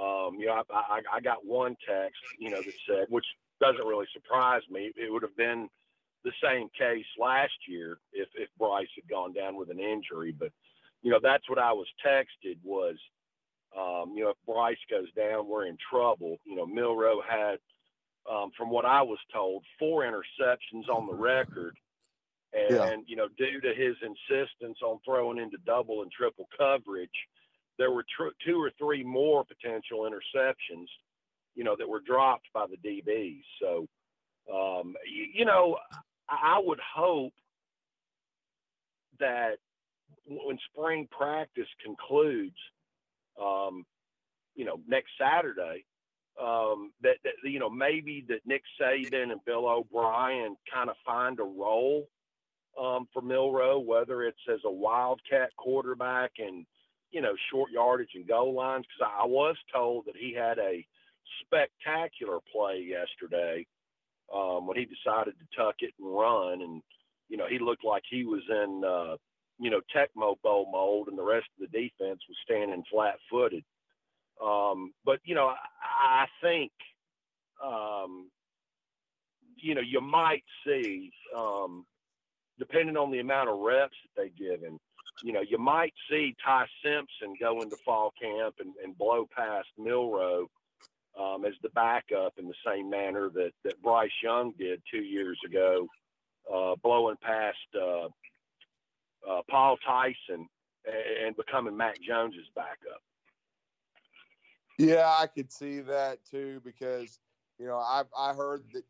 um, 0.00 0.34
you 0.38 0.46
know, 0.46 0.62
I, 0.70 0.74
I, 0.74 1.00
I 1.14 1.20
got 1.20 1.44
one 1.44 1.76
text, 1.88 2.20
you 2.38 2.50
know, 2.50 2.58
that 2.58 2.74
said, 2.88 3.06
which 3.08 3.26
doesn't 3.60 3.86
really 3.86 4.06
surprise 4.12 4.62
me. 4.70 4.92
It 4.96 5.10
would 5.10 5.22
have 5.22 5.36
been 5.36 5.68
the 6.24 6.32
same 6.42 6.68
case 6.78 7.06
last 7.18 7.54
year 7.68 7.98
if, 8.12 8.28
if 8.34 8.48
Bryce 8.58 8.88
had 8.94 9.08
gone 9.08 9.32
down 9.32 9.56
with 9.56 9.70
an 9.70 9.80
injury. 9.80 10.34
But, 10.36 10.52
you 11.02 11.10
know, 11.10 11.20
that's 11.22 11.48
what 11.48 11.58
I 11.58 11.72
was 11.72 11.86
texted 12.04 12.58
was, 12.62 12.96
um, 13.76 14.12
you 14.14 14.24
know, 14.24 14.30
if 14.30 14.36
Bryce 14.46 14.76
goes 14.90 15.10
down, 15.12 15.48
we're 15.48 15.66
in 15.66 15.78
trouble. 15.90 16.38
You 16.44 16.56
know, 16.56 16.66
Milroe 16.66 17.20
had, 17.28 17.58
um, 18.30 18.50
from 18.56 18.70
what 18.70 18.84
I 18.84 19.02
was 19.02 19.18
told, 19.32 19.64
four 19.78 20.02
interceptions 20.02 20.88
on 20.88 21.06
the 21.06 21.14
record. 21.14 21.76
And, 22.52 22.76
yeah. 22.76 22.96
you 23.06 23.16
know, 23.16 23.28
due 23.36 23.60
to 23.60 23.74
his 23.74 23.96
insistence 24.02 24.78
on 24.82 24.98
throwing 25.04 25.38
into 25.38 25.58
double 25.66 26.02
and 26.02 26.10
triple 26.10 26.48
coverage, 26.56 27.10
there 27.78 27.90
were 27.90 28.04
tr- 28.04 28.34
two 28.44 28.60
or 28.60 28.70
three 28.78 29.02
more 29.02 29.44
potential 29.44 30.08
interceptions, 30.10 30.86
you 31.54 31.64
know, 31.64 31.76
that 31.78 31.88
were 31.88 32.00
dropped 32.00 32.46
by 32.52 32.66
the 32.66 32.76
DBs. 32.76 33.42
So, 33.60 33.86
um, 34.52 34.94
you, 35.10 35.26
you 35.34 35.44
know, 35.44 35.76
I, 36.28 36.56
I 36.56 36.62
would 36.64 36.80
hope 36.80 37.34
that 39.18 39.56
when 40.26 40.58
spring 40.72 41.08
practice 41.10 41.68
concludes, 41.84 42.56
um, 43.40 43.84
you 44.54 44.64
know, 44.64 44.80
next 44.86 45.10
Saturday, 45.20 45.84
um, 46.40 46.92
that, 47.02 47.16
that, 47.24 47.32
you 47.44 47.58
know 47.58 47.70
maybe 47.70 48.24
that 48.28 48.40
Nick 48.46 48.62
Saban 48.80 49.32
and 49.32 49.44
Bill 49.46 49.66
O'Brien 49.66 50.56
kind 50.72 50.90
of 50.90 50.96
find 51.04 51.40
a 51.40 51.44
role 51.44 52.08
um, 52.78 53.08
for 53.12 53.22
Milroe, 53.22 53.78
whether 53.78 54.22
it's 54.22 54.38
as 54.52 54.60
a 54.64 54.70
wildcat 54.70 55.50
quarterback 55.56 56.32
and 56.38 56.66
you 57.10 57.20
know, 57.20 57.34
short 57.50 57.70
yardage 57.70 58.10
and 58.14 58.26
goal 58.26 58.54
lines 58.54 58.84
because 58.86 59.12
I 59.22 59.26
was 59.26 59.56
told 59.72 60.06
that 60.06 60.16
he 60.16 60.34
had 60.34 60.58
a 60.58 60.86
spectacular 61.44 62.38
play 62.52 62.86
yesterday 62.86 63.66
um, 64.34 64.66
when 64.66 64.76
he 64.76 64.84
decided 64.86 65.34
to 65.38 65.56
tuck 65.56 65.76
it 65.80 65.94
and 65.98 66.16
run, 66.16 66.62
and 66.62 66.82
you 67.28 67.36
know, 67.36 67.46
he 67.48 67.58
looked 67.58 67.84
like 67.84 68.02
he 68.08 68.24
was 68.24 68.42
in 68.48 68.82
uh, 68.84 69.16
you 69.58 69.70
know 69.70 69.80
Tecmo 69.94 70.36
Bowl 70.42 70.68
mold, 70.70 71.08
and 71.08 71.18
the 71.18 71.22
rest 71.22 71.46
of 71.60 71.70
the 71.70 71.78
defense 71.78 72.20
was 72.28 72.36
standing 72.44 72.82
flat-footed. 72.90 73.64
Um, 74.42 74.92
but 75.04 75.20
you 75.24 75.34
know, 75.34 75.46
I, 75.46 76.24
I 76.24 76.26
think 76.42 76.72
um, 77.64 78.30
you 79.56 79.74
know 79.74 79.80
you 79.80 80.00
might 80.00 80.44
see, 80.66 81.12
um, 81.36 81.86
depending 82.58 82.96
on 82.96 83.10
the 83.10 83.20
amount 83.20 83.48
of 83.48 83.58
reps 83.58 83.96
that 84.16 84.22
they 84.22 84.30
give 84.30 84.60
him, 84.60 84.78
you 85.22 85.32
know, 85.32 85.40
you 85.40 85.58
might 85.58 85.94
see 86.10 86.34
Ty 86.44 86.66
Simpson 86.82 87.34
go 87.40 87.60
into 87.62 87.76
fall 87.84 88.12
camp 88.20 88.56
and, 88.60 88.72
and 88.82 88.96
blow 88.96 89.28
past 89.34 89.68
Milroe 89.78 90.48
um, 91.18 91.44
as 91.44 91.54
the 91.62 91.70
backup 91.70 92.34
in 92.38 92.46
the 92.46 92.54
same 92.66 92.90
manner 92.90 93.30
that, 93.30 93.52
that 93.64 93.80
Bryce 93.82 94.10
Young 94.22 94.52
did 94.58 94.82
two 94.90 95.02
years 95.02 95.38
ago, 95.46 95.86
uh, 96.52 96.74
blowing 96.82 97.16
past 97.22 97.56
uh, 97.74 98.06
uh, 99.28 99.40
Paul 99.50 99.76
Tyson 99.84 100.46
and, 100.84 101.26
and 101.26 101.36
becoming 101.36 101.76
Mac 101.76 102.00
Jones's 102.00 102.50
backup. 102.54 103.02
Yeah, 104.78 105.14
I 105.18 105.26
could 105.26 105.50
see 105.50 105.80
that 105.80 106.18
too 106.30 106.60
because 106.62 107.18
you 107.58 107.66
know 107.66 107.78
I 107.78 108.02
I 108.16 108.34
heard 108.34 108.64
that 108.74 108.84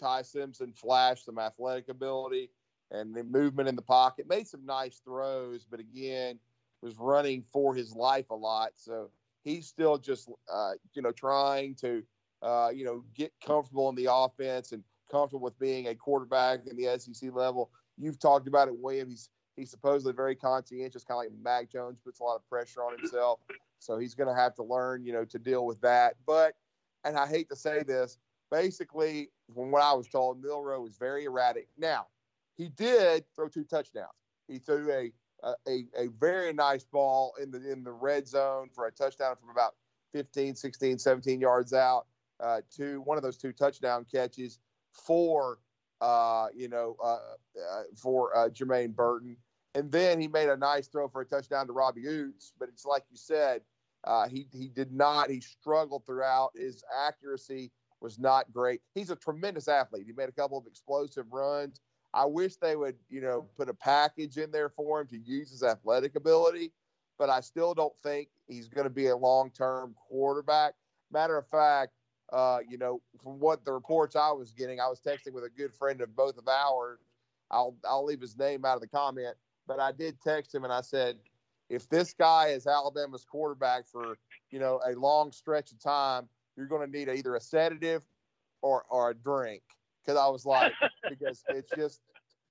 Ty 0.00 0.22
Simpson 0.22 0.72
flashed 0.72 1.26
some 1.26 1.38
athletic 1.38 1.90
ability 1.90 2.50
and 2.90 3.14
the 3.14 3.24
movement 3.24 3.68
in 3.68 3.76
the 3.76 3.82
pocket. 3.82 4.28
Made 4.28 4.46
some 4.46 4.64
nice 4.64 5.00
throws, 5.04 5.66
but 5.68 5.80
again, 5.80 6.38
was 6.82 6.96
running 6.98 7.44
for 7.52 7.74
his 7.74 7.94
life 7.94 8.30
a 8.30 8.34
lot. 8.34 8.70
So 8.74 9.10
he's 9.42 9.66
still 9.66 9.98
just, 9.98 10.30
uh, 10.52 10.72
you 10.94 11.02
know, 11.02 11.12
trying 11.12 11.74
to, 11.76 12.02
uh, 12.42 12.70
you 12.74 12.84
know, 12.84 13.04
get 13.14 13.32
comfortable 13.44 13.88
in 13.88 13.94
the 13.94 14.08
offense 14.12 14.72
and 14.72 14.82
comfortable 15.10 15.44
with 15.44 15.58
being 15.58 15.88
a 15.88 15.94
quarterback 15.94 16.60
in 16.66 16.76
the 16.76 16.98
SEC 16.98 17.30
level. 17.32 17.70
You've 17.96 18.18
talked 18.18 18.46
about 18.48 18.68
it, 18.68 18.78
William. 18.78 19.08
He's 19.08 19.30
he's 19.56 19.70
supposedly 19.70 20.12
very 20.12 20.36
conscientious, 20.36 21.02
kind 21.02 21.26
of 21.26 21.32
like 21.32 21.42
Mac 21.42 21.70
Jones, 21.70 21.98
puts 22.04 22.20
a 22.20 22.24
lot 22.24 22.36
of 22.36 22.48
pressure 22.48 22.82
on 22.82 22.98
himself. 22.98 23.40
So 23.78 23.98
he's 23.98 24.14
going 24.14 24.28
to 24.28 24.34
have 24.34 24.54
to 24.56 24.62
learn, 24.62 25.04
you 25.04 25.12
know, 25.12 25.24
to 25.24 25.38
deal 25.38 25.66
with 25.66 25.80
that. 25.80 26.14
But, 26.26 26.54
and 27.04 27.16
I 27.16 27.26
hate 27.26 27.48
to 27.50 27.56
say 27.56 27.82
this, 27.82 28.18
basically, 28.50 29.30
from 29.54 29.70
what 29.70 29.82
I 29.82 29.92
was 29.94 30.08
told, 30.08 30.42
Milroe 30.42 30.80
was 30.80 30.96
very 30.96 31.24
erratic. 31.24 31.68
Now, 31.78 32.06
he 32.56 32.68
did 32.68 33.24
throw 33.34 33.48
two 33.48 33.64
touchdowns. 33.64 34.08
He 34.48 34.58
threw 34.58 34.90
a 34.92 35.12
a, 35.68 35.84
a 35.96 36.08
very 36.18 36.52
nice 36.52 36.84
ball 36.84 37.34
in 37.40 37.50
the 37.50 37.70
in 37.70 37.84
the 37.84 37.92
red 37.92 38.26
zone 38.26 38.68
for 38.74 38.86
a 38.86 38.92
touchdown 38.92 39.36
from 39.38 39.50
about 39.50 39.74
15, 40.12 40.54
16, 40.54 40.98
17 40.98 41.40
yards 41.40 41.72
out. 41.72 42.06
Uh, 42.38 42.60
to 42.74 43.00
one 43.02 43.16
of 43.16 43.22
those 43.22 43.38
two 43.38 43.52
touchdown 43.52 44.04
catches 44.10 44.58
for 44.92 45.58
uh, 46.02 46.48
you 46.54 46.68
know 46.68 46.96
uh, 47.02 47.18
uh, 47.58 47.82
for 47.96 48.36
uh, 48.36 48.48
Jermaine 48.50 48.94
Burton, 48.94 49.36
and 49.74 49.90
then 49.90 50.20
he 50.20 50.28
made 50.28 50.50
a 50.50 50.56
nice 50.56 50.86
throw 50.86 51.08
for 51.08 51.22
a 51.22 51.24
touchdown 51.24 51.66
to 51.66 51.72
Robbie 51.72 52.04
Ouzts. 52.04 52.52
But 52.58 52.68
it's 52.68 52.84
like 52.84 53.04
you 53.10 53.16
said, 53.16 53.62
uh, 54.04 54.28
he 54.28 54.48
he 54.52 54.68
did 54.68 54.92
not. 54.92 55.30
He 55.30 55.40
struggled 55.40 56.04
throughout. 56.04 56.50
His 56.54 56.84
accuracy 57.06 57.72
was 58.02 58.18
not 58.18 58.52
great. 58.52 58.82
He's 58.94 59.10
a 59.10 59.16
tremendous 59.16 59.68
athlete. 59.68 60.04
He 60.06 60.12
made 60.12 60.28
a 60.28 60.32
couple 60.32 60.58
of 60.58 60.66
explosive 60.66 61.32
runs. 61.32 61.80
I 62.14 62.24
wish 62.24 62.56
they 62.56 62.76
would, 62.76 62.96
you 63.10 63.20
know, 63.20 63.46
put 63.56 63.68
a 63.68 63.74
package 63.74 64.38
in 64.38 64.50
there 64.50 64.68
for 64.68 65.00
him 65.00 65.06
to 65.08 65.18
use 65.18 65.50
his 65.50 65.62
athletic 65.62 66.16
ability, 66.16 66.72
but 67.18 67.28
I 67.28 67.40
still 67.40 67.74
don't 67.74 67.92
think 68.02 68.28
he's 68.48 68.68
going 68.68 68.84
to 68.84 68.90
be 68.90 69.08
a 69.08 69.16
long 69.16 69.50
term 69.50 69.94
quarterback. 70.08 70.74
Matter 71.12 71.36
of 71.36 71.46
fact, 71.48 71.92
uh, 72.32 72.58
you 72.68 72.78
know, 72.78 73.00
from 73.22 73.38
what 73.38 73.64
the 73.64 73.72
reports 73.72 74.16
I 74.16 74.30
was 74.32 74.52
getting, 74.52 74.80
I 74.80 74.88
was 74.88 75.00
texting 75.00 75.32
with 75.32 75.44
a 75.44 75.50
good 75.50 75.72
friend 75.72 76.00
of 76.00 76.16
both 76.16 76.38
of 76.38 76.48
ours. 76.48 77.00
I'll 77.50 77.76
I'll 77.84 78.04
leave 78.04 78.20
his 78.20 78.36
name 78.36 78.64
out 78.64 78.74
of 78.74 78.80
the 78.80 78.88
comment, 78.88 79.36
but 79.66 79.78
I 79.78 79.92
did 79.92 80.20
text 80.20 80.54
him 80.54 80.64
and 80.64 80.72
I 80.72 80.80
said, 80.80 81.16
if 81.68 81.88
this 81.88 82.12
guy 82.12 82.48
is 82.48 82.66
Alabama's 82.66 83.24
quarterback 83.24 83.86
for 83.86 84.18
you 84.50 84.58
know 84.58 84.80
a 84.86 84.92
long 84.92 85.32
stretch 85.32 85.70
of 85.70 85.78
time, 85.78 86.28
you're 86.56 86.66
going 86.66 86.90
to 86.90 86.98
need 86.98 87.08
either 87.08 87.36
a 87.36 87.40
sedative 87.40 88.02
or 88.62 88.84
or 88.90 89.10
a 89.10 89.14
drink 89.14 89.62
because 90.06 90.18
I 90.18 90.28
was 90.28 90.46
like, 90.46 90.72
because 91.08 91.42
it's 91.48 91.70
just 91.76 92.00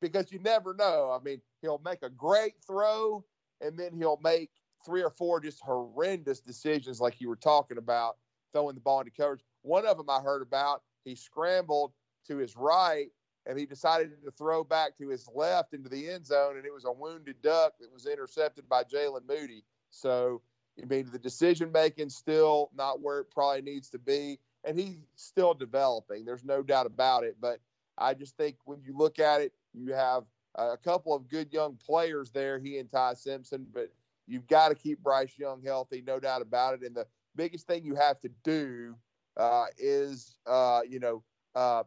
because 0.02 0.32
you 0.32 0.40
never 0.40 0.74
know. 0.74 1.18
I 1.18 1.24
mean, 1.24 1.42
he'll 1.62 1.82
make 1.84 2.04
a 2.04 2.10
great 2.10 2.54
throw 2.66 3.24
and 3.62 3.78
then 3.78 3.92
he'll 3.96 4.20
make 4.24 4.50
three 4.86 5.04
or 5.04 5.10
four 5.10 5.40
just 5.40 5.62
horrendous 5.62 6.42
decisions, 6.42 7.00
like 7.00 7.22
you 7.22 7.30
were 7.30 7.36
talking 7.36 7.78
about, 7.78 8.18
throwing 8.54 8.76
the 8.76 8.82
ball 8.82 9.00
into 9.00 9.12
coverage. 9.12 9.42
One 9.62 9.86
of 9.88 9.98
them 9.98 10.10
I 10.10 10.22
heard 10.22 10.42
about, 10.42 10.84
he 11.04 11.16
scrambled 11.16 11.94
to 12.28 12.38
his 12.38 12.56
right 12.56 13.08
and 13.48 13.58
he 13.58 13.66
decided 13.66 14.12
to 14.24 14.32
throw 14.32 14.64
back 14.64 14.98
to 14.98 15.10
his 15.10 15.28
left 15.34 15.74
into 15.74 15.88
the 15.88 16.10
end 16.10 16.26
zone, 16.26 16.58
and 16.58 16.66
it 16.66 16.74
was 16.74 16.86
a 16.86 16.92
wounded 16.92 17.36
duck 17.44 17.74
that 17.80 17.94
was 17.94 18.08
intercepted 18.08 18.68
by 18.68 18.84
Jalen 18.84 19.28
Moody. 19.28 19.64
So, 19.92 20.42
I 20.82 20.86
mean, 20.86 21.08
the 21.12 21.20
decision 21.20 21.72
making 21.72 22.10
still 22.10 22.72
not 22.76 23.02
where 23.02 23.20
it 23.20 23.30
probably 23.30 23.62
needs 23.62 23.90
to 23.92 24.00
be, 24.00 24.40
and 24.66 24.78
he's 24.78 24.98
still 25.16 25.54
developing. 25.54 26.26
There's 26.26 26.44
no 26.44 26.64
doubt 26.64 26.86
about 26.86 27.24
it. 27.24 27.38
But 27.40 27.60
I 27.98 28.14
just 28.14 28.38
think 28.38 28.58
when 28.66 28.82
you 28.84 28.98
look 28.98 29.20
at 29.20 29.42
it, 29.42 29.54
you 29.74 29.94
have 29.94 30.24
a 30.56 30.78
couple 30.78 31.14
of 31.14 31.28
good 31.28 31.52
young 31.52 31.78
players 31.86 32.32
there, 32.32 32.60
he 32.60 32.78
and 32.78 32.90
Ty 32.90 33.14
Simpson, 33.16 33.66
but 33.74 33.92
you've 34.28 34.48
got 34.48 34.70
to 34.70 34.76
keep 34.76 35.04
Bryce 35.04 35.38
Young 35.38 35.62
healthy, 35.62 36.04
no 36.06 36.20
doubt 36.20 36.42
about 36.42 36.74
it. 36.76 36.82
And 36.84 36.96
the 36.96 37.06
biggest 37.36 37.68
thing 37.68 37.84
you 37.84 37.96
have 37.96 38.20
to 38.22 38.30
do 38.44 38.96
uh, 39.38 39.66
is, 39.78 40.38
uh, 40.48 40.82
you 40.88 41.00
know, 41.00 41.24
uh, 41.56 41.84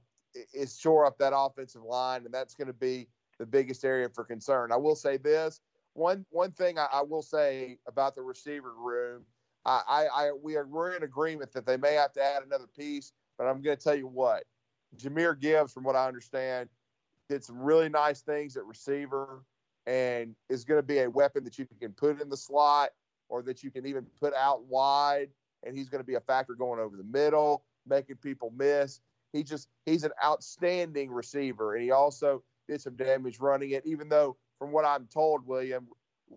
is 0.53 0.79
shore 0.79 1.07
up 1.07 1.19
that 1.19 1.33
offensive 1.35 1.83
line, 1.83 2.25
and 2.25 2.33
that's 2.33 2.55
going 2.55 2.69
to 2.69 2.75
be 2.75 3.09
the 3.39 3.47
biggest 3.47 3.85
area 3.85 4.09
for 4.09 4.25
concern. 4.25 4.73
I 4.73 4.77
will 4.77 4.97
say 4.97 5.17
this 5.17 5.61
one 5.95 6.25
one 6.31 6.53
thing 6.53 6.79
I, 6.79 6.87
I 6.93 7.03
will 7.03 7.23
say 7.23 7.79
about 7.87 8.15
the 8.15 8.23
receiver 8.23 8.73
room. 8.75 9.25
I, 9.69 9.83
I, 9.87 10.07
I 10.07 10.33
we 10.33 10.57
are 10.57 10.67
we're 10.67 10.93
in 10.95 11.03
agreement 11.03 11.53
that 11.53 11.67
they 11.67 11.77
may 11.77 11.93
have 11.93 12.13
to 12.15 12.23
add 12.23 12.43
another 12.43 12.67
piece, 12.77 13.13
but 13.37 13.45
I'm 13.45 13.61
going 13.61 13.77
to 13.77 13.83
tell 13.83 13.95
you 13.95 14.07
what, 14.07 14.45
Jahmyr 14.97 15.39
Gibbs, 15.39 15.73
from 15.73 15.85
what 15.85 15.95
I 15.95 16.09
understand, 16.09 16.71
did 17.29 17.45
some 17.45 17.61
really 17.61 17.91
nice 17.91 18.23
things 18.23 18.57
at 18.57 18.65
receiver, 18.65 19.45
and 19.87 20.35
is 20.49 20.65
going 20.65 20.79
to 20.79 20.87
be 20.87 21.01
a 21.01 21.11
weapon 21.11 21.45
that 21.45 21.59
you 21.59 21.67
can 21.81 21.93
put 21.93 22.21
in 22.21 22.31
the 22.31 22.37
slot 22.37 22.91
or 23.29 23.43
that 23.43 23.63
you 23.63 23.71
can 23.71 23.85
even 23.85 24.07
put 24.19 24.33
out 24.33 24.65
wide, 24.65 25.29
and 25.67 25.77
he's 25.77 25.91
going 25.91 26.03
to 26.03 26.07
be 26.07 26.15
a 26.15 26.21
factor 26.21 26.55
going 26.55 26.81
over 26.81 26.97
the 26.97 27.05
middle, 27.05 27.63
making 27.87 28.17
people 28.17 28.51
miss. 28.57 29.01
He 29.35 29.43
just 29.43 29.69
he's 29.85 30.05
an 30.05 30.13
outstanding 30.25 31.11
receiver, 31.11 31.75
and 31.75 31.85
he 31.85 31.91
also 31.91 32.43
did 32.69 32.81
some 32.81 32.97
damage 32.97 33.39
running 33.39 33.73
it. 33.73 33.85
Even 33.85 34.09
though, 34.09 34.39
from 34.59 34.73
what 34.73 34.87
I'm 34.87 35.07
told, 35.13 35.47
William, 35.47 35.89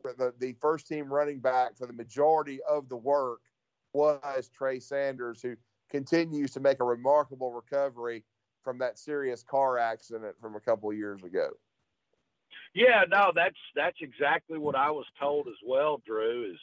the, 0.03 0.33
the 0.39 0.53
first 0.59 0.87
team 0.87 1.11
running 1.11 1.39
back 1.39 1.77
for 1.77 1.87
the 1.87 1.93
majority 1.93 2.59
of 2.69 2.89
the 2.89 2.97
work 2.97 3.41
was 3.93 4.49
Trey 4.55 4.79
Sanders, 4.79 5.41
who 5.41 5.55
continues 5.89 6.51
to 6.51 6.59
make 6.59 6.79
a 6.79 6.85
remarkable 6.85 7.51
recovery 7.51 8.23
from 8.63 8.77
that 8.79 8.97
serious 8.97 9.43
car 9.43 9.77
accident 9.77 10.35
from 10.39 10.55
a 10.55 10.59
couple 10.59 10.89
of 10.89 10.97
years 10.97 11.23
ago. 11.23 11.49
Yeah, 12.73 13.03
no, 13.09 13.31
that's 13.35 13.57
that's 13.75 13.97
exactly 14.01 14.57
what 14.57 14.75
I 14.75 14.91
was 14.91 15.05
told 15.19 15.47
as 15.47 15.55
well, 15.65 16.01
Drew. 16.05 16.51
Is 16.51 16.59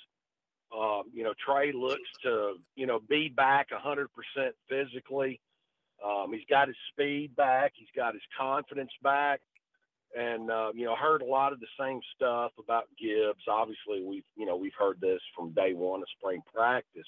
um, 0.75 1.05
you 1.13 1.23
know 1.23 1.35
Trey 1.45 1.73
looks 1.73 2.09
to 2.23 2.55
you 2.77 2.87
know 2.87 3.01
be 3.09 3.29
back 3.29 3.69
hundred 3.71 4.09
percent 4.15 4.55
physically. 4.69 5.41
Um, 6.05 6.33
he's 6.33 6.47
got 6.49 6.69
his 6.69 6.77
speed 6.93 7.37
back. 7.37 7.73
He's 7.75 7.89
got 7.95 8.15
his 8.15 8.23
confidence 8.39 8.93
back. 9.03 9.41
And 10.17 10.51
uh, 10.51 10.73
you 10.75 10.87
know, 10.87 10.97
heard 10.97 11.23
a 11.23 11.27
lot 11.27 11.53
of 11.53 11.61
the 11.61 11.67
same 11.79 12.01
stuff 12.17 12.53
about 12.59 12.85
Gibbs. 12.99 13.45
Obviously, 13.49 14.03
we've 14.03 14.25
you 14.37 14.47
know 14.47 14.57
we've 14.57 14.73
heard 14.79 15.01
this 15.01 15.21
from 15.37 15.53
day 15.53 15.75
one 15.75 16.01
of 16.01 16.09
spring 16.19 16.41
practice. 16.53 17.07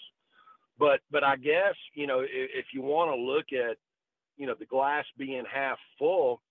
But 0.78 1.00
but 1.10 1.24
I 1.24 1.36
guess 1.36 1.74
you 1.94 2.06
know 2.06 2.20
if, 2.20 2.28
if 2.30 2.66
you 2.74 2.82
want 2.82 3.10
to 3.10 3.16
look 3.16 3.46
at 3.52 3.76
you 4.36 4.46
know 4.46 4.54
the 4.58 4.66
glass 4.66 5.04
being 5.16 5.44
half 5.50 5.78
full, 5.98 6.42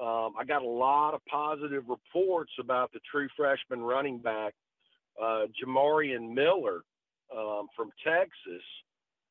um, 0.00 0.34
I 0.38 0.44
got 0.46 0.62
a 0.62 0.68
lot 0.68 1.14
of 1.14 1.24
positive 1.24 1.84
reports 1.88 2.52
about 2.60 2.92
the 2.92 3.00
true 3.10 3.28
freshman 3.34 3.80
running 3.80 4.18
back, 4.18 4.54
uh, 5.20 5.46
Jamarion 5.62 6.34
Miller 6.34 6.82
um, 7.34 7.68
from 7.74 7.90
Texas, 8.04 8.62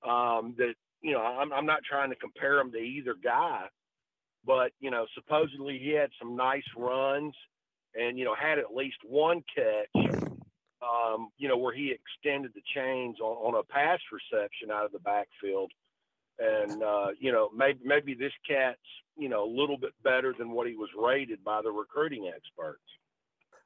um, 0.03 0.55
that 0.57 0.73
you 1.05 1.11
know, 1.11 1.21
I'm, 1.21 1.53
I'm 1.53 1.67
not 1.67 1.81
trying 1.87 2.09
to 2.09 2.15
compare 2.15 2.59
him 2.59 2.71
to 2.71 2.79
either 2.79 3.13
guy, 3.23 3.65
but 4.45 4.71
you 4.79 4.91
know, 4.91 5.05
supposedly 5.15 5.79
he 5.79 5.91
had 5.91 6.09
some 6.19 6.35
nice 6.35 6.63
runs, 6.77 7.33
and 7.95 8.17
you 8.17 8.25
know, 8.25 8.35
had 8.35 8.59
at 8.59 8.75
least 8.75 8.97
one 9.05 9.43
catch, 9.55 10.05
um, 10.81 11.29
you 11.37 11.47
know, 11.47 11.57
where 11.57 11.73
he 11.73 11.93
extended 11.93 12.51
the 12.53 12.61
chains 12.73 13.19
on, 13.19 13.53
on 13.53 13.59
a 13.59 13.63
pass 13.63 13.99
reception 14.11 14.71
out 14.71 14.85
of 14.85 14.91
the 14.91 14.99
backfield, 14.99 15.71
and 16.39 16.83
uh, 16.83 17.07
you 17.19 17.31
know, 17.31 17.49
maybe 17.55 17.79
maybe 17.83 18.13
this 18.13 18.33
cat's 18.47 18.79
you 19.17 19.29
know 19.29 19.45
a 19.45 19.51
little 19.51 19.77
bit 19.77 19.93
better 20.03 20.33
than 20.37 20.51
what 20.51 20.67
he 20.67 20.75
was 20.75 20.89
rated 20.97 21.43
by 21.43 21.61
the 21.61 21.71
recruiting 21.71 22.31
experts. 22.33 22.81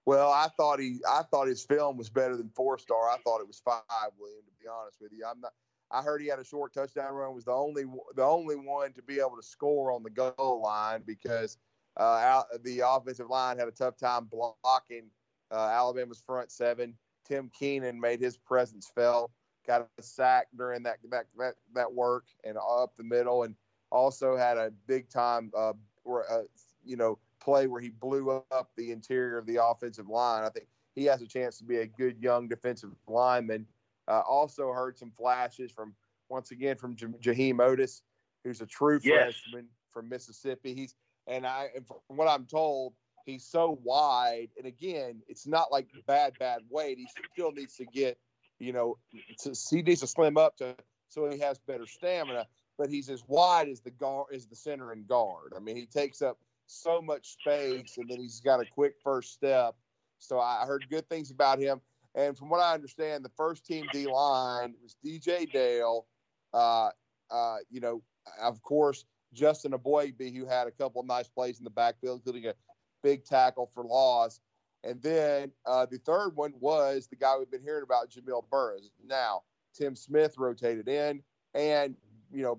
Well, 0.05 0.29
I 0.29 0.47
thought 0.57 0.79
he, 0.79 0.99
I 1.07 1.21
thought 1.29 1.47
his 1.47 1.63
film 1.63 1.97
was 1.97 2.09
better 2.09 2.35
than 2.35 2.49
four 2.55 2.79
star. 2.79 3.09
I 3.09 3.17
thought 3.23 3.41
it 3.41 3.47
was 3.47 3.61
five, 3.63 3.83
William. 4.19 4.41
To 4.43 4.51
be 4.59 4.67
honest 4.67 4.97
with 5.01 5.11
you, 5.11 5.25
I'm 5.29 5.39
not. 5.41 5.51
I 5.91 6.01
heard 6.01 6.21
he 6.21 6.27
had 6.27 6.39
a 6.39 6.45
short 6.45 6.73
touchdown 6.73 7.13
run. 7.13 7.33
Was 7.33 7.45
the 7.45 7.51
only 7.51 7.85
the 8.15 8.23
only 8.23 8.55
one 8.55 8.93
to 8.93 9.01
be 9.01 9.19
able 9.19 9.35
to 9.37 9.43
score 9.43 9.91
on 9.91 10.03
the 10.03 10.09
goal 10.09 10.61
line 10.63 11.03
because 11.05 11.57
uh, 11.99 12.03
out, 12.03 12.45
the 12.63 12.81
offensive 12.85 13.29
line 13.29 13.57
had 13.57 13.67
a 13.67 13.71
tough 13.71 13.97
time 13.97 14.25
blocking 14.25 15.09
uh, 15.51 15.69
Alabama's 15.71 16.21
front 16.25 16.51
seven. 16.51 16.95
Tim 17.25 17.51
Keenan 17.57 17.99
made 17.99 18.19
his 18.19 18.37
presence 18.37 18.91
felt. 18.93 19.31
Got 19.67 19.87
a 19.97 20.01
sack 20.01 20.47
during 20.57 20.83
that 20.83 20.97
that 21.11 21.25
that, 21.37 21.55
that 21.73 21.93
work 21.93 22.25
and 22.43 22.57
up 22.57 22.93
the 22.97 23.03
middle, 23.03 23.43
and 23.43 23.55
also 23.91 24.35
had 24.35 24.57
a 24.57 24.71
big 24.87 25.09
time 25.09 25.51
uh, 25.57 25.73
uh, 26.07 26.41
you 26.85 26.97
know 26.97 27.17
play 27.39 27.67
where 27.67 27.81
he 27.81 27.89
blew 27.89 28.43
up 28.51 28.69
the 28.75 28.91
interior 28.91 29.37
of 29.37 29.45
the 29.45 29.63
offensive 29.63 30.07
line. 30.07 30.43
I 30.43 30.49
think 30.49 30.67
he 30.95 31.05
has 31.05 31.21
a 31.21 31.27
chance 31.27 31.57
to 31.59 31.63
be 31.63 31.77
a 31.77 31.87
good 31.87 32.17
young 32.19 32.47
defensive 32.47 32.91
lineman 33.07 33.65
uh, 34.09 34.21
also 34.27 34.71
heard 34.73 34.97
some 34.97 35.11
flashes 35.11 35.71
from 35.71 35.93
once 36.29 36.51
again 36.51 36.75
from 36.75 36.95
J- 36.95 37.07
Jaheim 37.21 37.57
Oatis, 37.57 38.01
who's 38.43 38.61
a 38.61 38.65
true 38.65 38.99
yes. 39.03 39.35
freshman 39.35 39.67
from 39.93 40.09
Mississippi. 40.09 40.73
He's 40.73 40.95
and 41.27 41.45
I 41.45 41.69
and 41.75 41.85
from 41.85 42.17
what 42.17 42.27
I'm 42.27 42.45
told, 42.45 42.93
he's 43.25 43.45
so 43.45 43.79
wide. 43.83 44.49
And 44.57 44.65
again, 44.65 45.21
it's 45.27 45.47
not 45.47 45.71
like 45.71 45.87
bad 46.07 46.33
bad 46.39 46.61
weight. 46.69 46.97
He 46.97 47.07
still 47.33 47.51
needs 47.51 47.75
to 47.75 47.85
get, 47.85 48.17
you 48.59 48.73
know, 48.73 48.97
to, 49.39 49.55
he 49.69 49.81
needs 49.81 50.01
to 50.01 50.07
slim 50.07 50.37
up 50.37 50.57
to 50.57 50.75
so 51.09 51.29
he 51.29 51.39
has 51.39 51.59
better 51.59 51.85
stamina. 51.85 52.47
But 52.77 52.89
he's 52.89 53.09
as 53.09 53.23
wide 53.27 53.67
as 53.67 53.81
the 53.81 53.91
guard 53.91 54.27
as 54.33 54.47
the 54.47 54.55
center 54.55 54.91
and 54.91 55.05
guard. 55.07 55.53
I 55.55 55.59
mean, 55.59 55.75
he 55.75 55.85
takes 55.85 56.21
up 56.21 56.39
so 56.65 57.01
much 57.01 57.33
space, 57.33 57.97
and 57.97 58.09
then 58.09 58.19
he's 58.19 58.39
got 58.39 58.61
a 58.61 58.65
quick 58.65 58.93
first 59.03 59.33
step. 59.33 59.75
So 60.19 60.39
I 60.39 60.65
heard 60.65 60.85
good 60.89 61.07
things 61.09 61.31
about 61.31 61.59
him. 61.59 61.81
And 62.15 62.37
from 62.37 62.49
what 62.49 62.59
I 62.59 62.73
understand, 62.73 63.23
the 63.23 63.31
first 63.37 63.65
team 63.65 63.85
D 63.93 64.07
line 64.07 64.73
was 64.81 64.95
DJ 65.05 65.51
Dale. 65.51 66.07
Uh, 66.53 66.89
uh, 67.29 67.57
you 67.69 67.79
know, 67.79 68.01
of 68.41 68.61
course, 68.61 69.05
Justin 69.33 69.71
Eboigbe, 69.73 70.35
who 70.35 70.45
had 70.45 70.67
a 70.67 70.71
couple 70.71 71.01
of 71.01 71.07
nice 71.07 71.27
plays 71.27 71.59
in 71.59 71.63
the 71.63 71.69
backfield, 71.69 72.19
including 72.19 72.49
a 72.49 72.55
big 73.03 73.25
tackle 73.25 73.69
for 73.73 73.83
loss. 73.83 74.39
And 74.83 75.01
then 75.01 75.51
uh, 75.65 75.85
the 75.85 75.97
third 75.99 76.31
one 76.35 76.53
was 76.59 77.07
the 77.07 77.15
guy 77.15 77.37
we've 77.37 77.51
been 77.51 77.61
hearing 77.61 77.83
about, 77.83 78.09
Jamil 78.09 78.49
Burroughs. 78.49 78.89
Now, 79.05 79.43
Tim 79.75 79.95
Smith 79.95 80.35
rotated 80.37 80.87
in, 80.87 81.21
and, 81.53 81.95
you 82.31 82.41
know, 82.41 82.57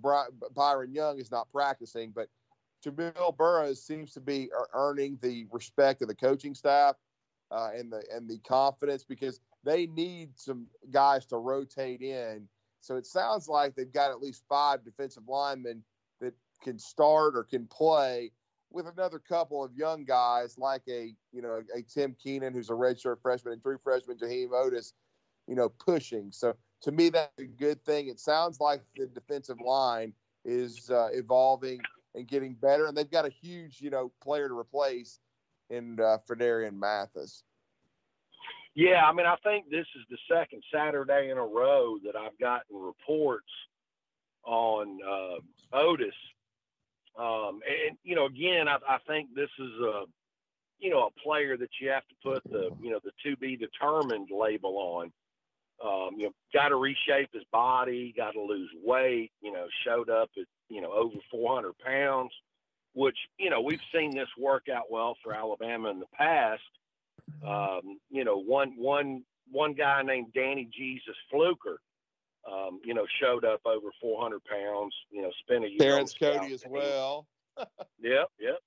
Byron 0.54 0.92
Young 0.92 1.18
is 1.18 1.30
not 1.30 1.50
practicing, 1.50 2.12
but 2.14 2.28
Jamil 2.84 3.36
Burroughs 3.36 3.82
seems 3.82 4.12
to 4.12 4.20
be 4.20 4.50
earning 4.74 5.18
the 5.22 5.46
respect 5.50 6.02
of 6.02 6.08
the 6.08 6.14
coaching 6.14 6.54
staff 6.54 6.96
uh, 7.50 7.70
and 7.74 7.92
the 7.92 8.02
and 8.12 8.28
the 8.28 8.38
confidence 8.38 9.04
because 9.04 9.40
they 9.64 9.86
need 9.86 10.30
some 10.38 10.66
guys 10.90 11.26
to 11.26 11.36
rotate 11.36 12.00
in. 12.00 12.48
So 12.80 12.96
it 12.96 13.06
sounds 13.06 13.48
like 13.48 13.74
they've 13.74 13.92
got 13.92 14.10
at 14.10 14.20
least 14.20 14.44
five 14.48 14.84
defensive 14.84 15.24
linemen 15.28 15.82
that 16.20 16.34
can 16.62 16.78
start 16.78 17.36
or 17.36 17.44
can 17.44 17.66
play 17.66 18.32
with 18.70 18.86
another 18.86 19.18
couple 19.18 19.64
of 19.64 19.74
young 19.74 20.04
guys 20.04 20.56
like 20.56 20.82
a 20.88 21.14
you 21.32 21.42
know 21.42 21.62
a 21.74 21.82
Tim 21.82 22.16
Keenan 22.22 22.54
who's 22.54 22.70
a 22.70 22.74
redshirt 22.74 23.20
freshman 23.20 23.54
and 23.54 23.62
true 23.62 23.78
freshman 23.82 24.16
Jaheim 24.16 24.50
Oatis, 24.50 24.92
you 25.46 25.56
know, 25.56 25.68
pushing. 25.68 26.30
So 26.32 26.54
to 26.82 26.92
me 26.92 27.10
that's 27.10 27.38
a 27.38 27.44
good 27.44 27.84
thing. 27.84 28.08
It 28.08 28.20
sounds 28.20 28.60
like 28.60 28.82
the 28.96 29.06
defensive 29.06 29.60
line 29.60 30.12
is 30.44 30.90
uh, 30.90 31.08
evolving 31.12 31.80
and 32.14 32.26
getting 32.26 32.54
better, 32.54 32.86
and 32.86 32.96
they've 32.96 33.10
got 33.10 33.26
a 33.26 33.30
huge 33.30 33.80
you 33.80 33.90
know 33.90 34.12
player 34.22 34.48
to 34.48 34.56
replace 34.56 35.18
in 35.70 35.98
uh, 36.00 36.18
Phidarian 36.28 36.78
Mathis. 36.78 37.42
Yeah, 38.74 39.04
I 39.04 39.12
mean, 39.12 39.26
I 39.26 39.36
think 39.42 39.68
this 39.68 39.86
is 39.96 40.04
the 40.10 40.18
second 40.32 40.62
Saturday 40.72 41.30
in 41.30 41.38
a 41.38 41.44
row 41.44 41.96
that 42.04 42.14
I've 42.16 42.38
gotten 42.38 42.76
reports 42.76 43.50
on 44.44 44.98
uh, 45.06 45.76
Oatis. 45.76 46.12
Um, 47.18 47.60
and 47.88 47.98
you 48.04 48.14
know, 48.14 48.26
again, 48.26 48.68
I, 48.68 48.76
I 48.88 48.98
think 49.06 49.34
this 49.34 49.50
is 49.58 49.72
a 49.82 50.04
you 50.78 50.90
know 50.90 51.08
a 51.08 51.20
player 51.20 51.56
that 51.56 51.70
you 51.80 51.90
have 51.90 52.04
to 52.08 52.14
put 52.22 52.42
the 52.50 52.70
you 52.80 52.90
know 52.90 53.00
the 53.02 53.10
to 53.24 53.36
be 53.36 53.56
determined 53.56 54.28
label 54.30 54.76
on. 54.78 55.12
Um, 55.82 56.10
you 56.18 56.26
know, 56.26 56.32
got 56.52 56.68
to 56.68 56.76
reshape 56.76 57.30
his 57.32 57.44
body, 57.50 58.14
got 58.16 58.32
to 58.32 58.40
lose 58.40 58.70
weight. 58.84 59.32
You 59.40 59.52
know, 59.52 59.66
showed 59.84 60.08
up 60.08 60.30
at 60.38 60.44
you 60.68 60.80
know 60.80 60.92
over 60.92 61.16
400 61.30 61.76
pounds 61.78 62.30
which 62.94 63.16
you 63.38 63.50
know 63.50 63.60
we've 63.60 63.82
seen 63.94 64.14
this 64.14 64.28
work 64.38 64.66
out 64.68 64.90
well 64.90 65.16
for 65.22 65.34
Alabama 65.34 65.90
in 65.90 66.00
the 66.00 66.06
past. 66.14 66.62
Um, 67.46 67.98
you 68.10 68.24
know, 68.24 68.38
one 68.38 68.74
one 68.76 69.22
one 69.50 69.74
guy 69.74 70.02
named 70.02 70.32
Danny 70.34 70.68
Jesus 70.76 71.16
Fluker, 71.30 71.80
um, 72.50 72.80
you 72.84 72.94
know, 72.94 73.06
showed 73.20 73.44
up 73.44 73.60
over 73.64 73.88
400 74.00 74.40
pounds. 74.44 74.94
You 75.10 75.22
know, 75.22 75.30
spent 75.40 75.64
a 75.64 75.68
year. 75.68 75.78
Terrence 75.78 76.14
Cody 76.14 76.52
as 76.52 76.64
well. 76.68 77.26
yep, 78.00 78.28
yep. 78.40 78.58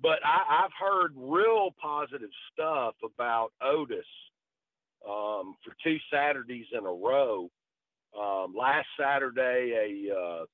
But 0.00 0.18
I, 0.24 0.64
I've 0.64 0.72
heard 0.78 1.12
real 1.16 1.70
positive 1.80 2.30
stuff 2.52 2.94
about 3.04 3.52
Oatis 3.62 4.02
um, 5.08 5.54
for 5.64 5.74
two 5.82 5.96
Saturdays 6.12 6.66
in 6.72 6.84
a 6.84 6.92
row. 6.92 7.50
Um, 8.18 8.54
last 8.56 8.86
Saturday, 8.98 10.08
a 10.08 10.14
uh, 10.14 10.44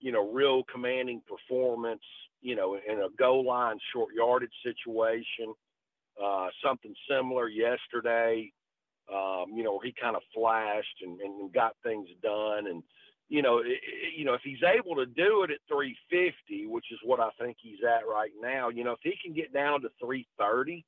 you 0.00 0.12
know 0.12 0.30
real 0.30 0.62
commanding 0.64 1.22
performance. 1.26 2.02
You 2.40 2.56
know, 2.56 2.76
in 2.76 3.00
a 3.00 3.08
goal 3.18 3.46
line 3.46 3.78
short 3.92 4.14
yardage 4.14 4.52
situation. 4.62 5.54
Uh, 6.22 6.48
something 6.64 6.94
similar 7.08 7.48
yesterday. 7.48 8.50
Um, 9.12 9.46
you 9.54 9.62
know, 9.62 9.72
where 9.74 9.86
he 9.86 9.94
kind 9.98 10.16
of 10.16 10.22
flashed 10.34 11.02
and, 11.02 11.18
and 11.20 11.52
got 11.52 11.76
things 11.82 12.08
done. 12.22 12.66
And 12.66 12.82
you 13.28 13.42
know, 13.42 13.58
it, 13.58 13.80
you 14.16 14.24
know, 14.24 14.34
if 14.34 14.40
he's 14.42 14.62
able 14.62 14.96
to 14.96 15.06
do 15.06 15.44
it 15.44 15.50
at 15.50 15.60
350, 15.68 16.66
which 16.66 16.86
is 16.90 16.98
what 17.04 17.20
I 17.20 17.30
think 17.40 17.56
he's 17.60 17.78
at 17.84 18.06
right 18.06 18.32
now, 18.40 18.68
you 18.68 18.84
know, 18.84 18.92
if 18.92 19.00
he 19.02 19.14
can 19.22 19.34
get 19.34 19.52
down 19.52 19.82
to 19.82 19.88
330, 20.00 20.84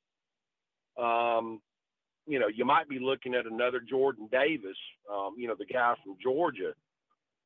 um, 0.99 1.61
you 2.27 2.39
know, 2.39 2.47
you 2.47 2.65
might 2.65 2.87
be 2.87 2.99
looking 2.99 3.33
at 3.33 3.45
another 3.45 3.79
Jordan 3.79 4.27
Davis, 4.31 4.77
um, 5.11 5.35
you 5.37 5.47
know, 5.47 5.55
the 5.57 5.65
guy 5.65 5.95
from 6.03 6.15
Georgia, 6.21 6.73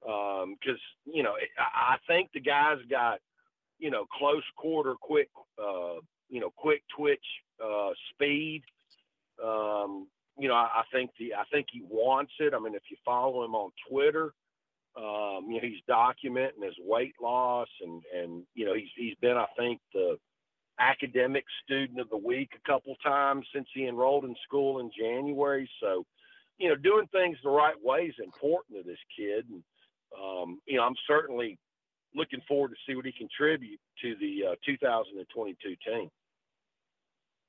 because 0.01 0.49
um, 0.67 1.13
you 1.13 1.23
know, 1.23 1.33
I, 1.57 1.93
I 1.93 1.97
think 2.07 2.31
the 2.33 2.41
guy's 2.41 2.81
got, 2.89 3.19
you 3.79 3.91
know, 3.91 4.05
close 4.17 4.43
quarter, 4.55 4.95
quick, 4.99 5.29
uh, 5.59 5.99
you 6.29 6.39
know, 6.39 6.51
quick 6.55 6.83
twitch 6.95 7.25
uh, 7.63 7.89
speed. 8.13 8.63
Um, 9.43 10.07
you 10.37 10.47
know, 10.47 10.55
I, 10.55 10.67
I 10.75 10.83
think 10.91 11.11
the 11.19 11.33
I 11.33 11.43
think 11.51 11.67
he 11.71 11.83
wants 11.87 12.33
it. 12.39 12.53
I 12.53 12.59
mean, 12.59 12.75
if 12.75 12.83
you 12.89 12.97
follow 13.05 13.43
him 13.43 13.55
on 13.55 13.71
Twitter, 13.89 14.33
um, 14.97 15.45
you 15.49 15.55
know, 15.55 15.61
he's 15.61 15.81
documenting 15.89 16.63
his 16.63 16.75
weight 16.79 17.15
loss, 17.21 17.67
and 17.81 18.01
and 18.13 18.43
you 18.53 18.65
know, 18.65 18.73
he's 18.73 18.89
he's 18.95 19.15
been, 19.21 19.37
I 19.37 19.47
think, 19.57 19.79
the 19.93 20.17
academic 20.79 21.45
student 21.63 21.99
of 21.99 22.09
the 22.09 22.17
week 22.17 22.49
a 22.55 22.69
couple 22.69 22.95
times 23.03 23.45
since 23.53 23.67
he 23.73 23.87
enrolled 23.87 24.25
in 24.25 24.35
school 24.45 24.79
in 24.79 24.91
January. 24.97 25.69
So, 25.81 26.05
you 26.57 26.67
know, 26.69 26.75
doing 26.75 27.07
things 27.11 27.37
the 27.43 27.49
right 27.49 27.75
way 27.81 28.03
is 28.03 28.15
important 28.23 28.77
to 28.77 28.89
this 28.89 28.99
kid, 29.17 29.45
and 29.49 29.63
um, 30.17 30.59
you 30.65 30.77
know, 30.77 30.83
I'm 30.83 30.95
certainly 31.07 31.57
looking 32.15 32.41
forward 32.47 32.69
to 32.69 32.75
see 32.87 32.95
what 32.95 33.05
he 33.05 33.11
contribute 33.11 33.79
to 34.01 34.15
the 34.19 34.51
uh, 34.51 34.55
2022 34.65 35.75
team. 35.85 36.09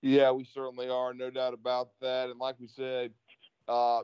Yeah, 0.02 0.31
we 0.33 0.44
certainly 0.44 0.88
are, 0.88 1.14
no 1.14 1.31
doubt 1.31 1.55
about 1.55 1.90
that. 2.00 2.29
And 2.31 2.38
like 2.38 2.57
we 2.61 2.68
said, 2.68 3.12
uh, 3.68 4.00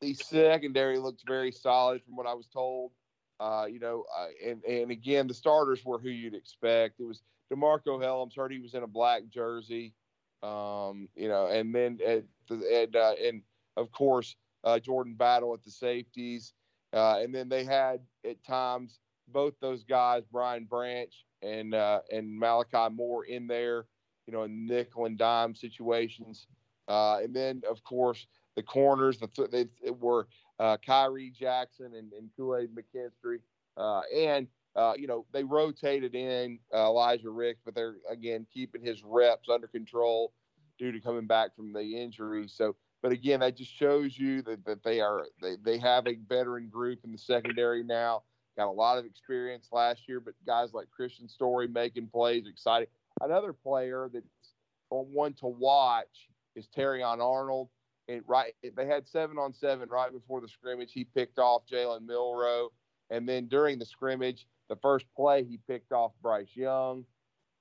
the 0.00 0.14
secondary 0.14 0.98
looks 0.98 1.22
very 1.26 1.52
solid 1.52 2.02
from 2.04 2.16
what 2.16 2.26
I 2.26 2.34
was 2.34 2.46
told. 2.46 2.92
Uh, 3.38 3.66
you 3.70 3.78
know, 3.78 4.04
and 4.44 4.64
and 4.64 4.90
again, 4.90 5.26
the 5.26 5.34
starters 5.34 5.84
were 5.84 5.98
who 5.98 6.08
you'd 6.08 6.34
expect. 6.34 6.98
It 6.98 7.04
was 7.04 7.22
DeMarcco 7.52 8.00
Hellams. 8.00 8.34
Heard 8.34 8.50
he 8.50 8.60
was 8.60 8.74
in 8.74 8.82
a 8.82 8.88
black 8.88 9.28
jersey. 9.28 9.92
Um, 10.42 11.08
you 11.14 11.28
know, 11.28 11.48
and 11.48 11.74
then 11.74 11.98
at 12.06 12.24
and 12.50 12.96
uh, 12.96 13.14
and 13.22 13.42
of 13.76 13.92
course 13.92 14.36
uh, 14.64 14.78
Jordan 14.78 15.14
Battle 15.14 15.52
at 15.52 15.62
the 15.62 15.70
safeties, 15.70 16.54
uh, 16.94 17.18
and 17.20 17.34
then 17.34 17.48
they 17.48 17.64
had 17.64 18.00
at 18.24 18.42
times 18.42 18.98
both 19.28 19.54
those 19.60 19.84
guys, 19.84 20.22
Brian 20.30 20.64
Branch 20.64 21.12
and 21.42 21.74
uh, 21.74 22.00
and 22.10 22.38
Malachi 22.38 22.94
Moore, 22.94 23.24
in 23.24 23.46
there. 23.46 23.86
You 24.26 24.32
know, 24.32 24.42
in 24.42 24.66
nickel 24.66 25.04
and 25.04 25.16
dime 25.16 25.54
situations, 25.54 26.48
and 26.88 27.32
then 27.32 27.62
of 27.70 27.84
course 27.84 28.26
the 28.56 28.62
corners. 28.62 29.18
The 29.18 29.48
they, 29.52 29.90
were 29.90 30.26
uh, 30.58 30.76
Khyree 30.86 31.32
Jackson 31.32 31.94
and, 31.94 32.12
and 32.12 32.30
Kool 32.36 32.56
Aid 32.56 32.70
McKinstry, 32.74 33.38
uh, 33.76 34.00
and 34.14 34.48
uh, 34.74 34.94
you 34.96 35.06
know 35.06 35.26
they 35.32 35.44
rotated 35.44 36.14
in 36.14 36.58
uh, 36.74 36.86
Elijah 36.86 37.30
Ricks, 37.30 37.60
but 37.64 37.74
they're 37.74 37.96
again 38.10 38.46
keeping 38.52 38.82
his 38.82 39.02
reps 39.04 39.48
under 39.48 39.68
control 39.68 40.32
due 40.78 40.92
to 40.92 41.00
coming 41.00 41.26
back 41.26 41.54
from 41.54 41.72
the 41.72 41.80
injury. 41.80 42.48
So, 42.48 42.76
but 43.02 43.12
again, 43.12 43.40
that 43.40 43.56
just 43.56 43.72
shows 43.72 44.18
you 44.18 44.42
that, 44.42 44.64
that 44.64 44.82
they 44.82 45.00
are 45.00 45.26
they, 45.40 45.56
they 45.62 45.78
have 45.78 46.06
a 46.06 46.16
veteran 46.28 46.68
group 46.68 47.00
in 47.04 47.12
the 47.12 47.18
secondary 47.18 47.82
now. 47.82 48.22
Got 48.56 48.68
a 48.68 48.70
lot 48.70 48.98
of 48.98 49.04
experience 49.04 49.68
last 49.72 50.08
year, 50.08 50.20
but 50.20 50.34
guys 50.46 50.72
like 50.72 50.86
Kristian 50.98 51.30
Story 51.30 51.68
making 51.68 52.08
plays, 52.08 52.46
exciting. 52.46 52.88
Another 53.20 53.52
player 53.52 54.10
that's 54.12 54.26
one 54.88 55.34
to 55.34 55.46
watch 55.46 56.28
is 56.54 56.68
Terrion 56.74 57.18
Arnold 57.18 57.68
and 58.08 58.22
right 58.26 58.54
they 58.76 58.86
had 58.86 59.06
seven 59.06 59.38
on 59.38 59.52
seven 59.52 59.88
right 59.88 60.12
before 60.12 60.40
the 60.40 60.48
scrimmage. 60.48 60.92
He 60.92 61.04
picked 61.04 61.38
off 61.38 61.62
Jalen 61.70 62.06
Milroe, 62.06 62.70
and 63.10 63.28
then 63.28 63.46
during 63.46 63.78
the 63.78 63.84
scrimmage, 63.84 64.46
the 64.68 64.76
first 64.76 65.06
play 65.16 65.44
he 65.44 65.58
picked 65.66 65.92
off 65.92 66.12
Bryce 66.22 66.54
Young, 66.54 67.04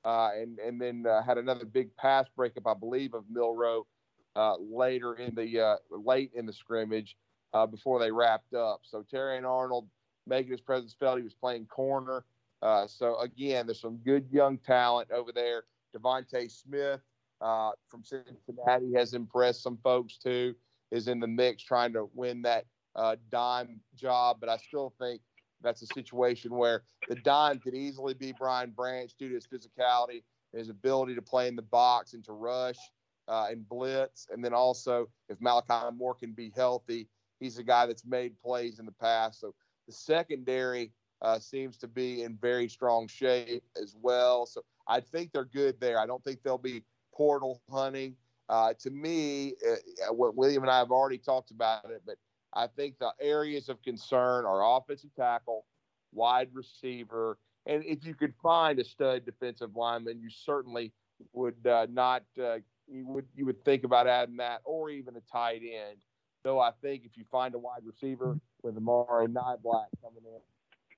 uh, 0.04 0.30
and 0.36 0.60
and 0.60 0.80
then 0.80 1.06
uh, 1.08 1.22
had 1.24 1.38
another 1.38 1.66
big 1.66 1.96
pass 1.98 2.26
breakup, 2.36 2.68
I 2.68 2.74
believe, 2.74 3.14
of 3.14 3.24
Milroe 3.30 3.88
uh, 4.36 4.56
later 4.58 5.16
in 5.16 5.34
the 5.36 5.60
uh, 5.60 5.76
late 5.90 6.32
in 6.36 6.46
the 6.46 6.54
scrimmage 6.54 7.16
uh, 7.54 7.66
before 7.66 8.00
they 8.00 8.12
wrapped 8.12 8.54
up. 8.54 8.82
So 8.84 9.04
Terrion 9.12 9.50
Arnold 9.50 9.88
making 10.28 10.52
his 10.52 10.62
presence 10.62 10.96
felt. 10.98 11.18
He 11.18 11.24
was 11.24 11.34
playing 11.34 11.66
corner. 11.68 12.26
Uh, 12.62 12.88
so 12.88 13.20
again, 13.20 13.68
there's 13.68 13.82
some 13.82 13.98
good 13.98 14.26
young 14.32 14.58
talent 14.58 15.12
over 15.12 15.32
there. 15.32 15.64
DeVonta 15.96 16.50
Smith 16.50 17.02
uh, 17.42 17.72
from 17.88 18.04
Cincinnati 18.04 18.94
has 18.96 19.14
impressed 19.14 19.62
some 19.62 19.78
folks 19.84 20.18
too. 20.18 20.56
Is 20.92 21.08
in 21.08 21.20
the 21.20 21.28
mix 21.28 21.64
trying 21.64 21.94
to 21.94 22.10
win 22.14 22.42
that 22.44 22.66
uh, 22.96 23.16
dime 23.30 23.80
job, 23.96 24.38
but 24.40 24.50
I 24.50 24.58
still 24.58 24.94
think 25.00 25.22
that's 25.62 25.82
a 25.82 25.88
situation 25.88 26.54
where 26.56 26.84
the 27.10 27.16
dime 27.16 27.60
could 27.60 27.74
easily 27.74 28.14
be 28.14 28.34
Brian 28.38 28.70
Branch 28.70 29.12
due 29.18 29.30
to 29.30 29.36
his 29.36 29.48
physicality, 29.48 30.24
his 30.54 30.70
ability 30.70 31.16
to 31.16 31.22
play 31.22 31.48
in 31.48 31.56
the 31.56 31.64
box 31.64 32.14
and 32.14 32.24
to 32.26 32.34
rush 32.34 32.78
uh, 33.28 33.48
and 33.50 33.68
blitz, 33.68 34.28
and 34.32 34.44
then 34.46 34.54
also 34.54 35.10
if 35.28 35.42
Malachi 35.42 35.96
Moore 35.96 36.14
can 36.14 36.32
be 36.32 36.52
healthy, 36.56 37.08
he's 37.40 37.58
a 37.58 37.64
guy 37.64 37.86
that's 37.86 38.06
made 38.06 38.40
plays 38.40 38.80
in 38.80 38.86
the 38.86 38.92
past. 38.92 39.42
So 39.42 39.54
the 39.88 39.94
secondary 39.94 40.92
uh, 41.22 41.40
seems 41.40 41.78
to 41.78 41.88
be 41.88 42.24
in 42.24 42.38
very 42.38 42.68
strong 42.68 43.08
shape 43.08 43.64
as 43.82 43.96
well. 44.02 44.46
So 44.46 44.62
I 44.88 45.00
think 45.00 45.32
they're 45.32 45.46
good 45.46 45.80
there. 45.80 46.00
I 46.00 46.06
don't 46.06 46.24
think 46.24 46.44
they'll 46.44 46.58
be 46.58 46.84
portal 47.14 47.62
hunting. 47.72 48.16
Uh, 48.48 48.74
to 48.80 48.92
me, 48.92 49.54
uh, 49.68 50.14
what 50.14 50.36
William 50.36 50.64
and 50.64 50.72
I 50.72 50.78
have 50.78 50.92
already 50.92 51.18
talked 51.18 51.52
about 51.52 51.90
it, 51.90 52.04
but 52.06 52.18
I 52.54 52.68
think 52.68 53.00
the 53.00 53.12
areas 53.20 53.70
of 53.70 53.82
concern 53.82 54.46
are 54.46 54.78
offensive 54.78 55.10
tackle, 55.16 55.66
wide 56.14 56.50
receiver, 56.54 57.38
and 57.66 57.84
if 57.84 58.06
you 58.06 58.14
could 58.14 58.34
find 58.42 58.80
a 58.80 58.84
stud 58.84 59.26
defensive 59.26 59.76
lineman, 59.76 60.22
you 60.22 60.30
certainly 60.30 60.92
would 61.34 61.66
uh, 61.66 61.88
not 61.90 62.24
uh, 62.42 62.58
you 62.88 63.08
would 63.08 63.26
you 63.36 63.46
would 63.46 63.64
think 63.66 63.84
about 63.84 64.08
adding 64.08 64.38
that, 64.38 64.62
or 64.64 64.90
even 64.90 65.16
a 65.16 65.22
tight 65.32 65.62
end. 65.64 65.98
Though 66.44 66.60
I 66.60 66.72
think 66.82 67.06
if 67.06 67.18
you 67.18 67.24
find 67.32 67.56
a 67.56 67.58
wide 67.58 67.82
receiver 67.84 68.38
with 68.66 68.78
Amari 68.78 69.28
Niblack 69.28 69.88
coming 70.02 70.24
in, 70.26 70.42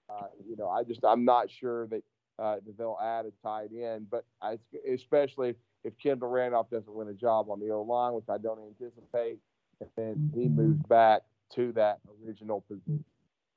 uh, 0.09 0.27
you 0.47 0.55
know, 0.55 0.69
I 0.69 0.83
just 0.83 1.03
I'm 1.03 1.25
not 1.25 1.51
sure 1.51 1.87
that 1.87 2.03
uh, 2.39 2.55
that 2.65 2.77
they'll 2.77 2.97
add 3.01 3.25
a 3.25 3.31
tight 3.43 3.69
end, 3.75 4.07
but 4.09 4.25
I, 4.41 4.57
especially 4.89 5.55
if 5.83 5.97
Kendall 6.01 6.29
Randolph 6.29 6.69
doesn't 6.69 6.93
win 6.93 7.09
a 7.09 7.13
job 7.13 7.49
on 7.49 7.59
the 7.59 7.71
O 7.71 7.81
line, 7.81 8.13
which 8.13 8.29
I 8.29 8.37
don't 8.37 8.59
anticipate, 8.59 9.39
and 9.81 9.89
then 9.97 10.31
he 10.33 10.47
moves 10.47 10.81
back 10.83 11.23
to 11.55 11.71
that 11.73 11.99
original 12.25 12.61
position. 12.61 13.03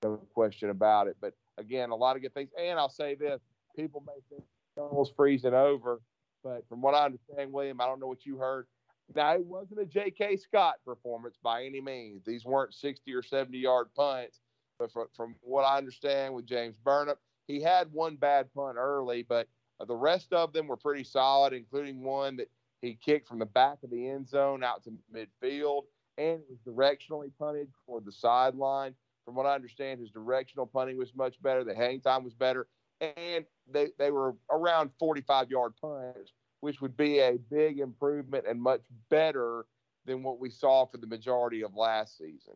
No 0.02 0.16
question 0.34 0.70
about 0.70 1.08
it. 1.08 1.16
But 1.20 1.34
again, 1.58 1.90
a 1.90 1.96
lot 1.96 2.16
of 2.16 2.22
good 2.22 2.34
things. 2.34 2.50
And 2.58 2.78
I'll 2.78 2.88
say 2.88 3.14
this 3.14 3.40
people 3.76 4.02
may 4.06 4.20
think 4.28 4.42
Tunnel's 4.76 5.12
freezing 5.14 5.54
over, 5.54 6.00
but 6.42 6.64
from 6.68 6.80
what 6.80 6.94
I 6.94 7.04
understand, 7.04 7.52
William, 7.52 7.80
I 7.80 7.86
don't 7.86 8.00
know 8.00 8.08
what 8.08 8.24
you 8.24 8.38
heard. 8.38 8.66
Now, 9.14 9.34
it 9.34 9.44
wasn't 9.44 9.80
a 9.80 9.86
J.K. 9.86 10.36
Scott 10.36 10.76
performance 10.84 11.36
by 11.42 11.64
any 11.64 11.80
means. 11.80 12.24
These 12.24 12.44
weren't 12.44 12.74
60 12.74 13.12
or 13.12 13.22
70 13.22 13.58
yard 13.58 13.88
punts. 13.96 14.40
But 14.78 14.92
from, 14.92 15.08
from 15.14 15.34
what 15.42 15.62
I 15.62 15.76
understand 15.76 16.34
with 16.34 16.46
James 16.46 16.76
Burnip, 16.82 17.18
he 17.46 17.60
had 17.60 17.92
one 17.92 18.16
bad 18.16 18.52
punt 18.54 18.76
early, 18.78 19.22
but 19.22 19.48
the 19.86 19.96
rest 19.96 20.32
of 20.32 20.52
them 20.52 20.68
were 20.68 20.76
pretty 20.76 21.04
solid, 21.04 21.52
including 21.52 22.02
one 22.02 22.36
that 22.36 22.50
he 22.80 22.94
kicked 22.94 23.28
from 23.28 23.38
the 23.38 23.46
back 23.46 23.78
of 23.82 23.90
the 23.90 24.08
end 24.08 24.28
zone 24.28 24.62
out 24.62 24.84
to 24.84 24.92
midfield, 25.14 25.82
and 26.16 26.40
it 26.40 26.46
was 26.48 26.58
directionally 26.66 27.30
punted 27.38 27.68
toward 27.84 28.04
the 28.04 28.12
sideline. 28.12 28.94
From 29.24 29.34
what 29.34 29.46
I 29.46 29.54
understand, 29.54 30.00
his 30.00 30.10
directional 30.10 30.66
punting 30.66 30.96
was 30.96 31.14
much 31.14 31.40
better. 31.42 31.62
The 31.62 31.74
hang 31.74 32.00
time 32.00 32.24
was 32.24 32.34
better, 32.34 32.66
and 33.00 33.44
they, 33.70 33.88
they 33.98 34.10
were 34.10 34.34
around 34.50 34.90
45 34.98 35.50
yard 35.50 35.74
punts, 35.80 36.32
which 36.60 36.80
would 36.80 36.96
be 36.96 37.18
a 37.18 37.38
big 37.50 37.78
improvement 37.78 38.44
and 38.48 38.60
much 38.60 38.82
better 39.08 39.64
than 40.06 40.22
what 40.22 40.38
we 40.38 40.50
saw 40.50 40.86
for 40.86 40.98
the 40.98 41.06
majority 41.06 41.62
of 41.62 41.74
last 41.74 42.18
season. 42.18 42.54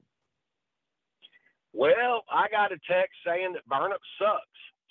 Well, 1.72 2.24
I 2.30 2.48
got 2.50 2.72
a 2.72 2.76
text 2.88 3.16
saying 3.26 3.54
that 3.54 3.66
Burnip 3.66 4.00
sucks. 4.18 4.40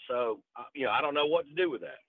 So, 0.10 0.42
uh, 0.58 0.64
you 0.76 0.86
know, 0.86 0.92
I 0.92 1.02
don't 1.02 1.14
know 1.14 1.26
what 1.26 1.48
to 1.48 1.54
do 1.54 1.70
with 1.70 1.82
that. 1.82 2.00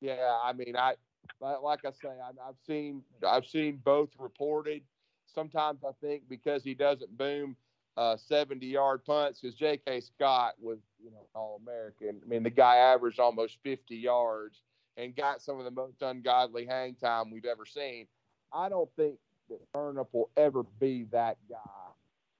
Yeah, 0.00 0.38
I 0.42 0.52
mean, 0.52 0.76
I 0.76 0.94
like 1.40 1.84
I 1.84 1.90
say, 1.90 2.08
I, 2.08 2.46
have 2.46 2.56
seen 2.66 3.02
I've 3.26 3.46
seen 3.46 3.80
both 3.84 4.10
reported. 4.18 4.82
sometimes 5.26 5.80
I 5.84 5.90
think 6.00 6.28
because 6.28 6.62
he 6.62 6.74
doesn't 6.74 7.16
boom 7.16 7.56
uh, 7.96 8.16
70 8.16 8.66
yard 8.66 9.04
punts, 9.04 9.40
because 9.40 9.54
J.K. 9.54 10.00
Scott 10.00 10.54
was, 10.60 10.78
you 11.02 11.10
know, 11.10 11.26
All 11.34 11.60
American. 11.62 12.20
I 12.24 12.28
mean, 12.28 12.42
the 12.42 12.50
guy 12.50 12.76
averaged 12.76 13.20
almost 13.20 13.58
50 13.62 13.94
yards 13.96 14.62
and 14.96 15.16
got 15.16 15.42
some 15.42 15.58
of 15.58 15.64
the 15.64 15.70
most 15.70 16.02
ungodly 16.02 16.66
hang 16.66 16.94
time 16.94 17.30
we've 17.30 17.44
ever 17.44 17.64
seen. 17.66 18.06
I 18.52 18.68
don't 18.68 18.90
think 18.96 19.16
that 19.48 19.60
Burnip 19.72 20.08
will 20.12 20.30
ever 20.36 20.62
be 20.80 21.04
that 21.12 21.38
guy. 21.48 21.56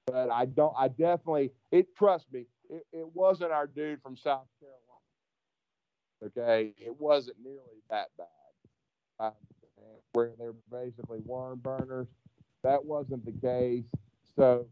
But 0.05 0.29
I 0.29 0.45
don't, 0.45 0.73
I 0.77 0.89
definitely, 0.89 1.51
it, 1.71 1.95
trust 1.95 2.25
me, 2.31 2.45
it, 2.69 2.85
it 2.91 3.07
wasn't 3.13 3.51
our 3.51 3.67
dude 3.67 4.01
from 4.01 4.17
South 4.17 4.47
Carolina. 4.59 4.83
Okay. 6.25 6.73
It 6.77 6.99
wasn't 6.99 7.37
nearly 7.43 7.81
that 7.89 8.07
bad. 8.17 8.27
Uh, 9.19 9.31
where 10.13 10.31
they're 10.37 10.53
basically 10.71 11.19
worm 11.25 11.59
burners. 11.59 12.07
That 12.63 12.83
wasn't 12.85 13.25
the 13.25 13.31
case. 13.31 13.85
So 14.35 14.67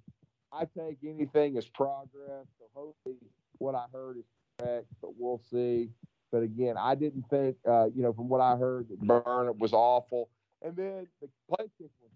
I 0.52 0.66
take 0.66 0.98
anything 1.06 1.58
as 1.58 1.68
progress. 1.68 2.48
So 2.60 2.66
hopefully 2.74 3.16
what 3.58 3.76
I 3.76 3.86
heard 3.92 4.18
is 4.18 4.26
correct, 4.60 4.88
but 5.02 5.12
we'll 5.18 5.42
see. 5.52 5.90
But 6.32 6.44
again, 6.44 6.76
I 6.78 6.96
didn't 6.96 7.26
think, 7.30 7.58
uh, 7.68 7.88
you 7.94 8.04
know, 8.04 8.14
from 8.14 8.30
what 8.30 8.42
I 8.42 8.56
heard, 8.56 8.88
that 8.90 9.00
Burnip 9.02 9.58
was 9.58 9.74
awful. 9.74 10.30
And 10.62 10.76
then 10.76 11.08
the 11.22 11.28
play 11.50 11.66
kick 11.78 11.92
was 12.02 12.12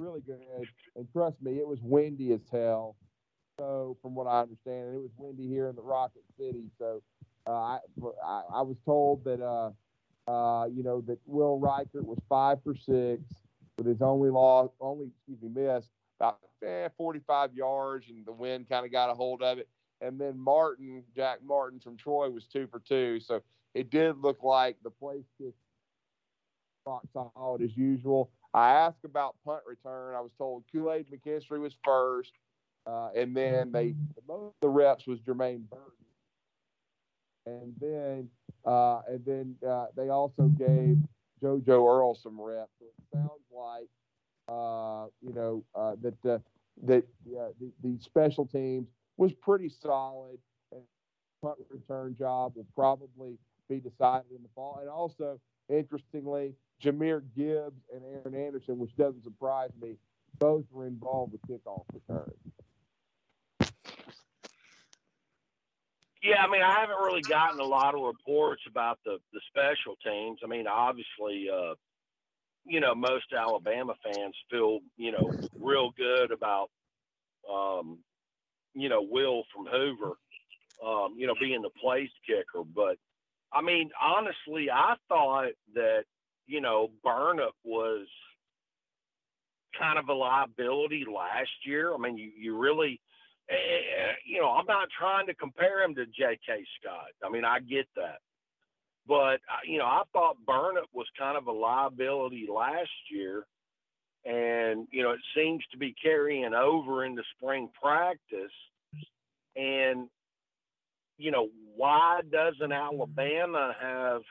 really 0.00 0.20
good. 0.20 0.68
And 0.96 1.06
trust 1.12 1.36
me, 1.42 1.58
it 1.58 1.66
was 1.66 1.78
windy 1.82 2.32
as 2.32 2.40
hell. 2.50 2.96
So 3.58 3.96
from 4.00 4.14
what 4.14 4.26
I 4.26 4.40
understand, 4.42 4.88
and 4.88 4.94
it 4.94 5.00
was 5.00 5.10
windy 5.16 5.48
here 5.48 5.68
in 5.68 5.76
the 5.76 5.82
Rocket 5.82 6.22
City. 6.38 6.70
So 6.78 7.02
uh, 7.46 7.50
I, 7.50 7.78
I, 8.24 8.42
I 8.54 8.62
was 8.62 8.76
told 8.86 9.24
that 9.24 9.42
uh, 9.42 9.70
uh, 10.28 10.66
you 10.66 10.82
know, 10.82 11.00
that 11.00 11.18
Will 11.24 11.58
Reichard 11.58 12.04
was 12.04 12.18
five 12.28 12.58
for 12.62 12.74
six 12.74 13.22
with 13.78 13.86
his 13.86 14.02
only 14.02 14.28
loss, 14.28 14.68
only, 14.80 15.06
excuse 15.06 15.40
me, 15.40 15.62
miss 15.62 15.86
about 16.20 16.38
eh, 16.66 16.88
45 16.96 17.54
yards, 17.54 18.06
and 18.08 18.26
the 18.26 18.32
wind 18.32 18.68
kind 18.68 18.84
of 18.84 18.92
got 18.92 19.08
a 19.08 19.14
hold 19.14 19.42
of 19.42 19.58
it. 19.58 19.68
And 20.00 20.20
then 20.20 20.38
Martin, 20.38 21.02
Jack 21.16 21.38
Martin 21.42 21.80
from 21.80 21.96
Troy, 21.96 22.28
was 22.28 22.46
two 22.46 22.66
for 22.66 22.80
two. 22.80 23.20
So 23.20 23.40
it 23.78 23.90
did 23.90 24.18
look 24.18 24.42
like 24.42 24.76
the 24.82 24.90
place 24.90 25.24
kick 25.38 25.54
rock 26.86 27.02
solid 27.12 27.62
as 27.62 27.76
usual. 27.76 28.30
I 28.54 28.70
asked 28.72 29.04
about 29.04 29.36
punt 29.44 29.60
return. 29.66 30.14
I 30.14 30.20
was 30.20 30.32
told 30.38 30.64
Kool 30.72 30.92
Aid 30.92 31.06
McKinstry 31.10 31.60
was 31.60 31.76
first, 31.84 32.32
uh, 32.86 33.10
and 33.14 33.36
then 33.36 33.72
they 33.72 33.94
most 34.26 34.54
the 34.60 34.68
reps 34.68 35.06
was 35.06 35.20
Jermaine 35.20 35.68
Burton 35.68 35.98
and 37.48 37.74
then 37.80 38.28
uh, 38.64 39.00
and 39.08 39.24
then 39.24 39.54
uh, 39.68 39.86
they 39.96 40.08
also 40.08 40.44
gave 40.58 40.96
JoJo 41.42 41.68
Earle 41.68 42.18
some 42.20 42.40
reps. 42.40 42.70
So 42.78 42.86
it 42.86 43.04
sounds 43.12 43.46
like 43.50 43.88
uh, 44.48 45.06
you 45.22 45.34
know 45.34 45.64
uh, 45.74 45.96
that 46.02 46.22
that 46.22 47.04
the, 47.30 47.52
the 47.82 47.98
special 48.00 48.46
teams 48.46 48.88
was 49.16 49.32
pretty 49.32 49.68
solid, 49.68 50.38
and 50.72 50.82
punt 51.42 51.58
return 51.70 52.16
job 52.18 52.52
will 52.56 52.66
probably 52.74 53.38
be 53.68 53.80
decided 53.80 54.30
in 54.34 54.42
the 54.42 54.48
fall. 54.54 54.78
And 54.80 54.88
also, 54.88 55.40
interestingly, 55.68 56.54
Jahmyr 56.82 57.22
Gibbs 57.36 57.82
and 57.94 58.02
Aaron 58.04 58.34
Anderson, 58.34 58.78
which 58.78 58.96
doesn't 58.96 59.24
surprise 59.24 59.70
me, 59.80 59.96
both 60.38 60.64
were 60.70 60.86
involved 60.86 61.32
with 61.32 61.42
kickoff 61.42 61.84
returns. 61.92 62.34
Yeah, 66.22 66.42
I 66.42 66.50
mean, 66.50 66.62
I 66.62 66.80
haven't 66.80 66.98
really 67.00 67.22
gotten 67.22 67.60
a 67.60 67.64
lot 67.64 67.94
of 67.94 68.00
reports 68.00 68.62
about 68.68 68.98
the 69.04 69.18
the 69.32 69.40
special 69.48 69.96
teams. 70.04 70.40
I 70.44 70.48
mean, 70.48 70.66
obviously, 70.66 71.48
uh, 71.52 71.74
you 72.64 72.80
know, 72.80 72.94
most 72.94 73.32
Alabama 73.32 73.94
fans 74.02 74.34
feel 74.50 74.80
you 74.96 75.12
know 75.12 75.30
real 75.58 75.90
good 75.96 76.32
about, 76.32 76.70
um, 77.50 77.98
you 78.74 78.88
know, 78.88 79.06
Will 79.08 79.44
from 79.54 79.66
Hoover, 79.66 80.14
um, 80.84 81.14
you 81.16 81.26
know, 81.28 81.34
being 81.40 81.62
the 81.62 81.70
place 81.80 82.10
kicker. 82.26 82.64
But 82.74 82.98
I 83.52 83.62
mean, 83.62 83.90
honestly, 84.00 84.70
I 84.70 84.94
thought 85.08 85.52
that 85.74 86.04
you 86.46 86.60
know 86.60 86.90
Burnip 87.04 87.54
was 87.64 88.06
kind 89.78 89.98
of 89.98 90.08
a 90.08 90.14
liability 90.14 91.04
last 91.04 91.50
year. 91.64 91.94
I 91.94 91.98
mean, 91.98 92.18
you 92.18 92.30
you 92.36 92.56
really 92.58 93.00
Eh, 93.50 94.12
you 94.26 94.40
know, 94.40 94.50
I'm 94.50 94.66
not 94.66 94.88
trying 94.98 95.26
to 95.26 95.34
compare 95.34 95.82
him 95.82 95.94
to 95.94 96.04
J.K. 96.06 96.64
Scott. 96.80 97.08
I 97.24 97.30
mean, 97.30 97.44
I 97.44 97.60
get 97.60 97.86
that. 97.96 98.18
But, 99.06 99.40
uh, 99.48 99.64
you 99.66 99.78
know, 99.78 99.86
I 99.86 100.02
thought 100.12 100.36
Burnip 100.46 100.84
was 100.92 101.06
kind 101.18 101.38
of 101.38 101.46
a 101.46 101.52
liability 101.52 102.46
last 102.52 102.90
year. 103.10 103.46
And, 104.26 104.86
you 104.90 105.02
know, 105.02 105.12
it 105.12 105.20
seems 105.34 105.64
to 105.72 105.78
be 105.78 105.94
carrying 106.02 106.52
over 106.52 107.06
into 107.06 107.22
spring 107.36 107.70
practice. 107.80 108.52
And, 109.56 110.08
you 111.18 111.30
know, 111.30 111.48
why 111.76 112.20
doesn't 112.30 112.72
Alabama 112.72 113.74
have, 113.80 114.22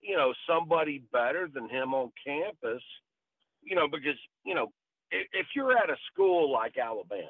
you 0.00 0.16
know, 0.16 0.32
somebody 0.48 1.02
better 1.12 1.48
than 1.52 1.68
him 1.68 1.94
on 1.94 2.10
campus? 2.26 2.82
You 3.62 3.76
know, 3.76 3.86
because, 3.88 4.18
you 4.44 4.54
know, 4.54 4.68
if 5.10 5.46
you're 5.54 5.76
at 5.76 5.90
a 5.90 5.96
school 6.12 6.50
like 6.52 6.76
Alabama, 6.78 7.28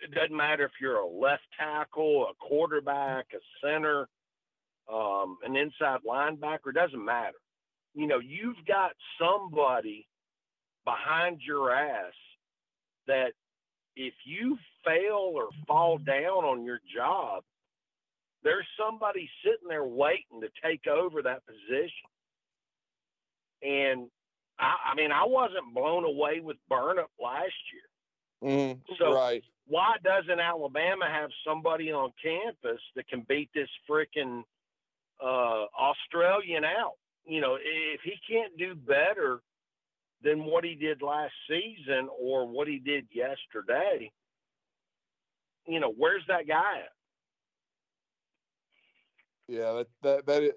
it 0.00 0.12
doesn't 0.12 0.36
matter 0.36 0.64
if 0.64 0.72
you're 0.80 0.98
a 0.98 1.06
left 1.06 1.44
tackle, 1.58 2.26
a 2.30 2.34
quarterback, 2.46 3.26
a 3.34 3.66
center, 3.66 4.06
um, 4.92 5.38
an 5.44 5.56
inside 5.56 6.00
linebacker. 6.06 6.68
It 6.68 6.74
doesn't 6.74 7.04
matter. 7.04 7.38
You 7.94 8.06
know, 8.06 8.18
you've 8.18 8.64
got 8.66 8.92
somebody 9.18 10.06
behind 10.84 11.40
your 11.46 11.72
ass 11.72 12.12
that 13.06 13.32
if 13.96 14.14
you 14.24 14.58
fail 14.84 15.32
or 15.34 15.48
fall 15.66 15.98
down 15.98 16.44
on 16.44 16.64
your 16.64 16.80
job, 16.94 17.42
there's 18.42 18.66
somebody 18.78 19.28
sitting 19.42 19.68
there 19.68 19.84
waiting 19.84 20.40
to 20.42 20.48
take 20.62 20.86
over 20.86 21.22
that 21.22 21.42
position. 21.46 22.08
And 23.62 24.08
I, 24.58 24.92
I 24.92 24.94
mean, 24.94 25.12
I 25.12 25.24
wasn't 25.26 25.74
blown 25.74 26.04
away 26.04 26.40
with 26.40 26.56
Burnip 26.68 27.08
last 27.18 27.54
year. 27.72 28.50
Mm, 28.50 28.80
so 28.98 29.14
right 29.14 29.42
why 29.66 29.96
doesn't 30.02 30.40
Alabama 30.40 31.06
have 31.10 31.30
somebody 31.46 31.90
on 31.90 32.12
campus 32.22 32.80
that 32.96 33.08
can 33.08 33.24
beat 33.28 33.50
this 33.54 33.68
freaking 33.88 34.42
uh, 35.22 35.64
Australian 35.78 36.64
out? 36.64 36.94
You 37.26 37.40
know, 37.40 37.56
if 37.56 38.00
he 38.02 38.14
can't 38.30 38.56
do 38.58 38.74
better 38.74 39.40
than 40.22 40.44
what 40.44 40.64
he 40.64 40.74
did 40.74 41.02
last 41.02 41.32
season 41.48 42.08
or 42.20 42.46
what 42.46 42.68
he 42.68 42.78
did 42.78 43.06
yesterday, 43.12 44.10
you 45.66 45.80
know, 45.80 45.92
where's 45.96 46.22
that 46.28 46.46
guy 46.46 46.78
at? 46.78 46.92
Yeah, 49.48 49.72
that 49.72 49.86
that, 50.02 50.26
that 50.26 50.42
is, 50.42 50.52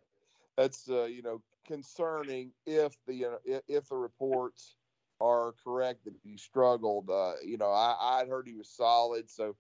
that's 0.56 0.90
uh, 0.90 1.06
you 1.06 1.22
know 1.22 1.42
concerning 1.66 2.52
if 2.66 2.94
the 3.06 3.26
uh, 3.26 3.60
if 3.68 3.90
the 3.90 3.96
reports 3.96 4.76
are 5.20 5.54
correct 5.64 6.06
that 6.06 6.14
he 6.24 6.38
struggled. 6.38 7.10
Uh, 7.10 7.34
you 7.44 7.58
know, 7.58 7.72
I, 7.72 7.96
I'd 8.00 8.28
heard 8.28 8.48
he 8.48 8.56
was 8.56 8.70
solid. 8.70 9.30
So, 9.30 9.56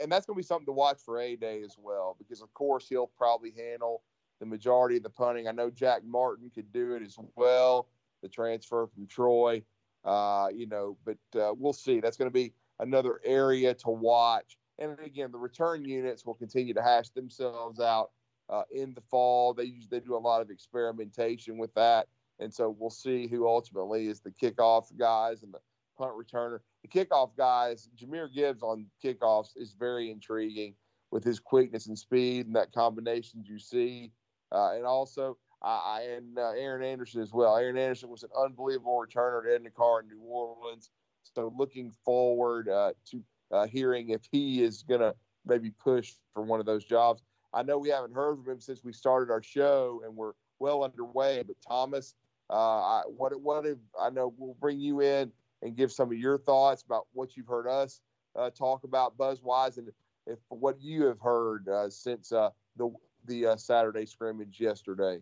and 0.00 0.12
that's 0.12 0.26
going 0.26 0.34
to 0.34 0.38
be 0.38 0.46
something 0.46 0.66
to 0.66 0.72
watch 0.72 0.98
for 1.04 1.18
A 1.18 1.36
Day 1.36 1.62
as 1.62 1.76
well, 1.78 2.16
because 2.18 2.42
of 2.42 2.52
course 2.54 2.88
he'll 2.88 3.06
probably 3.06 3.52
handle 3.56 4.02
the 4.40 4.46
majority 4.46 4.98
of 4.98 5.02
the 5.02 5.10
punting. 5.10 5.48
I 5.48 5.52
know 5.52 5.70
Jack 5.70 6.02
Martin 6.04 6.50
could 6.54 6.72
do 6.72 6.94
it 6.94 7.02
as 7.02 7.16
well, 7.36 7.88
the 8.22 8.28
transfer 8.28 8.86
from 8.86 9.06
Troy. 9.06 9.62
Uh, 10.04 10.48
you 10.54 10.66
know, 10.66 10.96
but 11.04 11.18
uh, 11.38 11.52
we'll 11.56 11.72
see. 11.72 12.00
That's 12.00 12.16
going 12.16 12.30
to 12.30 12.34
be 12.34 12.52
another 12.78 13.20
area 13.24 13.74
to 13.74 13.90
watch. 13.90 14.57
And 14.78 14.98
again, 15.00 15.32
the 15.32 15.38
return 15.38 15.84
units 15.84 16.24
will 16.24 16.34
continue 16.34 16.74
to 16.74 16.82
hash 16.82 17.08
themselves 17.10 17.80
out 17.80 18.10
uh, 18.48 18.62
in 18.70 18.94
the 18.94 19.00
fall. 19.00 19.54
They 19.54 19.64
use 19.64 19.88
they 19.88 20.00
do 20.00 20.16
a 20.16 20.18
lot 20.18 20.40
of 20.40 20.50
experimentation 20.50 21.58
with 21.58 21.74
that. 21.74 22.06
And 22.40 22.52
so 22.54 22.74
we'll 22.78 22.90
see 22.90 23.26
who 23.26 23.48
ultimately 23.48 24.06
is 24.06 24.20
the 24.20 24.30
kickoff 24.30 24.96
guys 24.96 25.42
and 25.42 25.52
the 25.52 25.58
punt 25.96 26.12
returner. 26.12 26.60
The 26.82 26.88
kickoff 26.88 27.36
guys, 27.36 27.88
Jahmyr 27.96 28.32
Gibbs 28.32 28.62
on 28.62 28.86
kickoffs 29.04 29.50
is 29.56 29.74
very 29.78 30.10
intriguing 30.10 30.74
with 31.10 31.24
his 31.24 31.40
quickness 31.40 31.86
and 31.86 31.98
speed 31.98 32.46
and 32.46 32.54
that 32.54 32.72
combination 32.72 33.44
you 33.44 33.58
see. 33.58 34.12
Uh, 34.52 34.74
and 34.74 34.84
also, 34.84 35.36
I 35.60 36.06
and 36.16 36.38
uh, 36.38 36.52
Aaron 36.56 36.84
Anderson 36.84 37.20
as 37.20 37.32
well. 37.32 37.56
Aaron 37.56 37.76
Anderson 37.76 38.08
was 38.08 38.22
an 38.22 38.30
unbelievable 38.38 39.04
returner 39.04 39.44
at 39.44 39.52
Edna 39.52 39.70
Karr 39.70 40.00
in 40.00 40.08
New 40.08 40.20
Orleans. 40.20 40.90
So 41.34 41.52
looking 41.58 41.92
forward 42.04 42.68
uh, 42.68 42.92
to 43.10 43.22
uh, 43.52 43.66
hearing 43.66 44.10
if 44.10 44.22
he 44.30 44.62
is 44.62 44.82
going 44.82 45.00
to 45.00 45.14
maybe 45.46 45.70
push 45.70 46.14
for 46.34 46.42
one 46.42 46.60
of 46.60 46.66
those 46.66 46.84
jobs. 46.84 47.22
I 47.54 47.62
know 47.62 47.78
we 47.78 47.88
haven't 47.88 48.14
heard 48.14 48.36
from 48.36 48.52
him 48.52 48.60
since 48.60 48.84
we 48.84 48.92
started 48.92 49.32
our 49.32 49.42
show 49.42 50.02
and 50.04 50.14
we're 50.14 50.32
well 50.58 50.84
underway, 50.84 51.42
but 51.46 51.56
Thomas 51.66 52.14
uh, 52.50 53.02
what 53.02 53.38
what 53.40 53.66
if 53.66 53.78
I 54.00 54.10
know 54.10 54.32
we'll 54.36 54.54
bring 54.54 54.80
you 54.80 55.00
in 55.00 55.30
and 55.62 55.76
give 55.76 55.92
some 55.92 56.10
of 56.10 56.18
your 56.18 56.38
thoughts 56.38 56.82
about 56.82 57.06
what 57.12 57.36
you've 57.36 57.46
heard 57.46 57.66
us 57.66 58.00
uh, 58.36 58.50
talk 58.50 58.84
about 58.84 59.18
buzzwise 59.18 59.76
and 59.76 59.90
if 60.26 60.38
what 60.48 60.80
you 60.80 61.04
have 61.04 61.20
heard 61.20 61.68
uh, 61.68 61.90
since 61.90 62.32
uh, 62.32 62.50
the 62.76 62.90
the 63.26 63.46
uh, 63.46 63.56
Saturday 63.56 64.06
scrimmage 64.06 64.60
yesterday. 64.60 65.20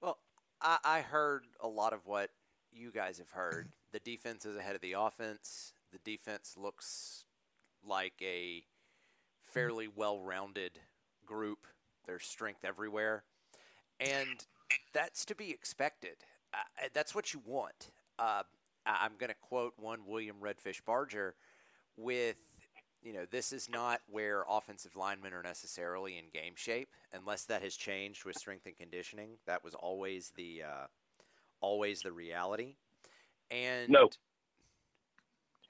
Well, 0.00 0.18
I, 0.62 0.78
I, 0.84 1.00
heard 1.00 1.44
a 1.60 1.68
lot 1.68 1.92
of 1.92 2.06
what 2.06 2.30
you 2.72 2.90
guys 2.90 3.18
have 3.18 3.30
heard. 3.30 3.68
The 3.92 3.98
defense 3.98 4.46
is 4.46 4.56
ahead 4.56 4.74
of 4.74 4.80
the 4.80 4.92
offense. 4.92 5.74
The 5.92 5.98
defense 5.98 6.54
looks 6.56 7.26
like 7.86 8.14
a 8.22 8.64
fairly 9.44 9.88
well-rounded 9.88 10.80
group. 11.26 11.66
There's 12.06 12.24
strength 12.24 12.64
everywhere, 12.64 13.24
and 14.00 14.44
that's 14.92 15.24
to 15.26 15.34
be 15.34 15.50
expected. 15.50 16.16
Uh, 16.52 16.88
that's 16.92 17.14
what 17.14 17.32
you 17.32 17.40
want. 17.46 17.90
Uh, 18.18 18.42
I'm 18.86 19.12
going 19.18 19.30
to 19.30 19.36
quote 19.40 19.72
one 19.78 20.00
William 20.06 20.36
Redfish 20.42 20.84
Barger 20.84 21.34
with 21.96 22.36
you 23.04 23.12
know, 23.12 23.26
this 23.30 23.52
is 23.52 23.68
not 23.68 24.00
where 24.10 24.44
offensive 24.48 24.96
linemen 24.96 25.34
are 25.34 25.42
necessarily 25.42 26.16
in 26.16 26.24
game 26.32 26.54
shape, 26.56 26.88
unless 27.12 27.44
that 27.44 27.62
has 27.62 27.76
changed 27.76 28.24
with 28.24 28.34
strength 28.36 28.64
and 28.64 28.76
conditioning. 28.76 29.32
That 29.46 29.62
was 29.62 29.74
always 29.74 30.32
the 30.36 30.62
uh, 30.62 30.86
always 31.60 32.00
the 32.00 32.12
reality. 32.12 32.76
And 33.50 33.90
no, 33.90 34.08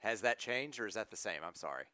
has 0.05 0.21
that 0.21 0.39
changed 0.39 0.79
or 0.79 0.87
is 0.87 0.93
that 0.93 1.11
the 1.11 1.17
same? 1.17 1.41
I'm 1.45 1.55
sorry. 1.55 1.85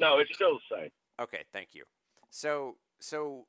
No, 0.00 0.18
it's 0.18 0.34
still 0.34 0.58
the 0.70 0.76
same. 0.76 0.90
Okay, 1.20 1.44
thank 1.52 1.74
you. 1.74 1.84
So, 2.30 2.76
so 3.00 3.46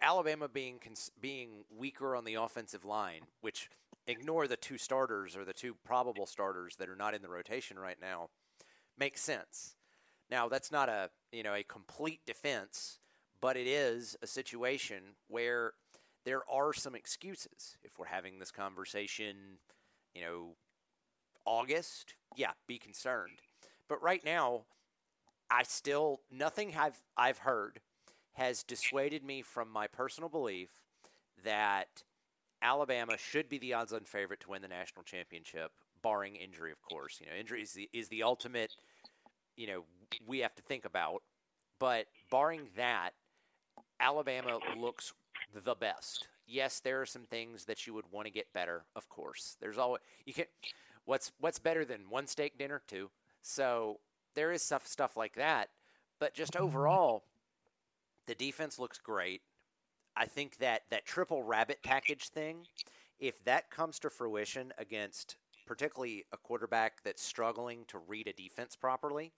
Alabama 0.00 0.48
being 0.48 0.78
cons- 0.78 1.12
being 1.20 1.64
weaker 1.70 2.16
on 2.16 2.24
the 2.24 2.34
offensive 2.34 2.84
line, 2.84 3.22
which 3.40 3.70
ignore 4.06 4.48
the 4.48 4.56
two 4.56 4.76
starters 4.76 5.36
or 5.36 5.44
the 5.44 5.52
two 5.52 5.76
probable 5.84 6.26
starters 6.26 6.76
that 6.76 6.88
are 6.88 6.96
not 6.96 7.14
in 7.14 7.22
the 7.22 7.28
rotation 7.28 7.78
right 7.78 7.98
now, 8.00 8.28
makes 8.98 9.20
sense 9.20 9.76
now, 10.30 10.48
that's 10.48 10.72
not 10.72 10.88
a 10.88 11.10
you 11.32 11.42
know 11.42 11.54
a 11.54 11.62
complete 11.62 12.20
defense, 12.26 12.98
but 13.40 13.56
it 13.56 13.66
is 13.66 14.16
a 14.22 14.26
situation 14.26 15.02
where 15.28 15.72
there 16.24 16.42
are 16.50 16.72
some 16.72 16.94
excuses. 16.94 17.76
If 17.82 17.98
we're 17.98 18.06
having 18.06 18.38
this 18.38 18.50
conversation, 18.50 19.36
you 20.14 20.22
know, 20.22 20.56
August, 21.44 22.14
yeah, 22.36 22.52
be 22.66 22.78
concerned. 22.78 23.40
But 23.88 24.02
right 24.02 24.24
now, 24.24 24.62
I 25.50 25.62
still 25.62 26.20
nothing 26.30 26.74
I've 26.76 27.00
I've 27.16 27.38
heard 27.38 27.80
has 28.32 28.62
dissuaded 28.62 29.24
me 29.24 29.42
from 29.42 29.70
my 29.70 29.86
personal 29.86 30.28
belief 30.28 30.70
that 31.44 32.02
Alabama 32.62 33.16
should 33.16 33.48
be 33.48 33.58
the 33.58 33.74
odds-on 33.74 34.04
favorite 34.04 34.40
to 34.40 34.50
win 34.50 34.62
the 34.62 34.68
national 34.68 35.04
championship, 35.04 35.70
barring 36.02 36.34
injury, 36.34 36.72
of 36.72 36.82
course. 36.82 37.20
You 37.20 37.26
know, 37.26 37.36
injury 37.38 37.62
is 37.62 37.72
the, 37.72 37.88
is 37.92 38.08
the 38.08 38.22
ultimate 38.22 38.72
you 39.56 39.66
know 39.66 39.84
we 40.26 40.40
have 40.40 40.54
to 40.56 40.62
think 40.62 40.84
about. 40.84 41.22
But 41.78 42.06
barring 42.30 42.68
that, 42.76 43.10
Alabama 44.00 44.58
looks 44.76 45.12
the 45.64 45.74
best. 45.74 46.28
Yes, 46.46 46.80
there 46.80 47.00
are 47.00 47.06
some 47.06 47.24
things 47.24 47.64
that 47.66 47.86
you 47.86 47.94
would 47.94 48.10
want 48.10 48.26
to 48.26 48.32
get 48.32 48.52
better. 48.52 48.84
Of 48.96 49.08
course, 49.08 49.56
there's 49.60 49.78
always 49.78 50.00
you 50.24 50.32
can. 50.32 50.46
What's 51.04 51.32
what's 51.38 51.58
better 51.58 51.84
than 51.84 52.10
one 52.10 52.26
steak 52.26 52.58
dinner? 52.58 52.82
Two. 52.86 53.10
So 53.42 54.00
there 54.34 54.52
is 54.52 54.62
stuff 54.62 54.86
stuff 54.86 55.16
like 55.16 55.34
that. 55.34 55.68
But 56.18 56.34
just 56.34 56.52
mm-hmm. 56.52 56.64
overall, 56.64 57.24
the 58.26 58.34
defense 58.34 58.78
looks 58.78 58.98
great. 58.98 59.42
I 60.16 60.26
think 60.26 60.58
that 60.58 60.82
that 60.90 61.06
triple 61.06 61.42
rabbit 61.42 61.78
package 61.82 62.28
thing, 62.28 62.66
if 63.18 63.44
that 63.44 63.70
comes 63.70 63.98
to 64.00 64.10
fruition 64.10 64.72
against 64.78 65.36
particularly 65.66 66.24
a 66.32 66.36
quarterback 66.36 67.02
that's 67.02 67.22
struggling 67.22 67.84
to 67.88 67.98
read 67.98 68.28
a 68.28 68.32
defense 68.32 68.76
properly, 68.76 69.32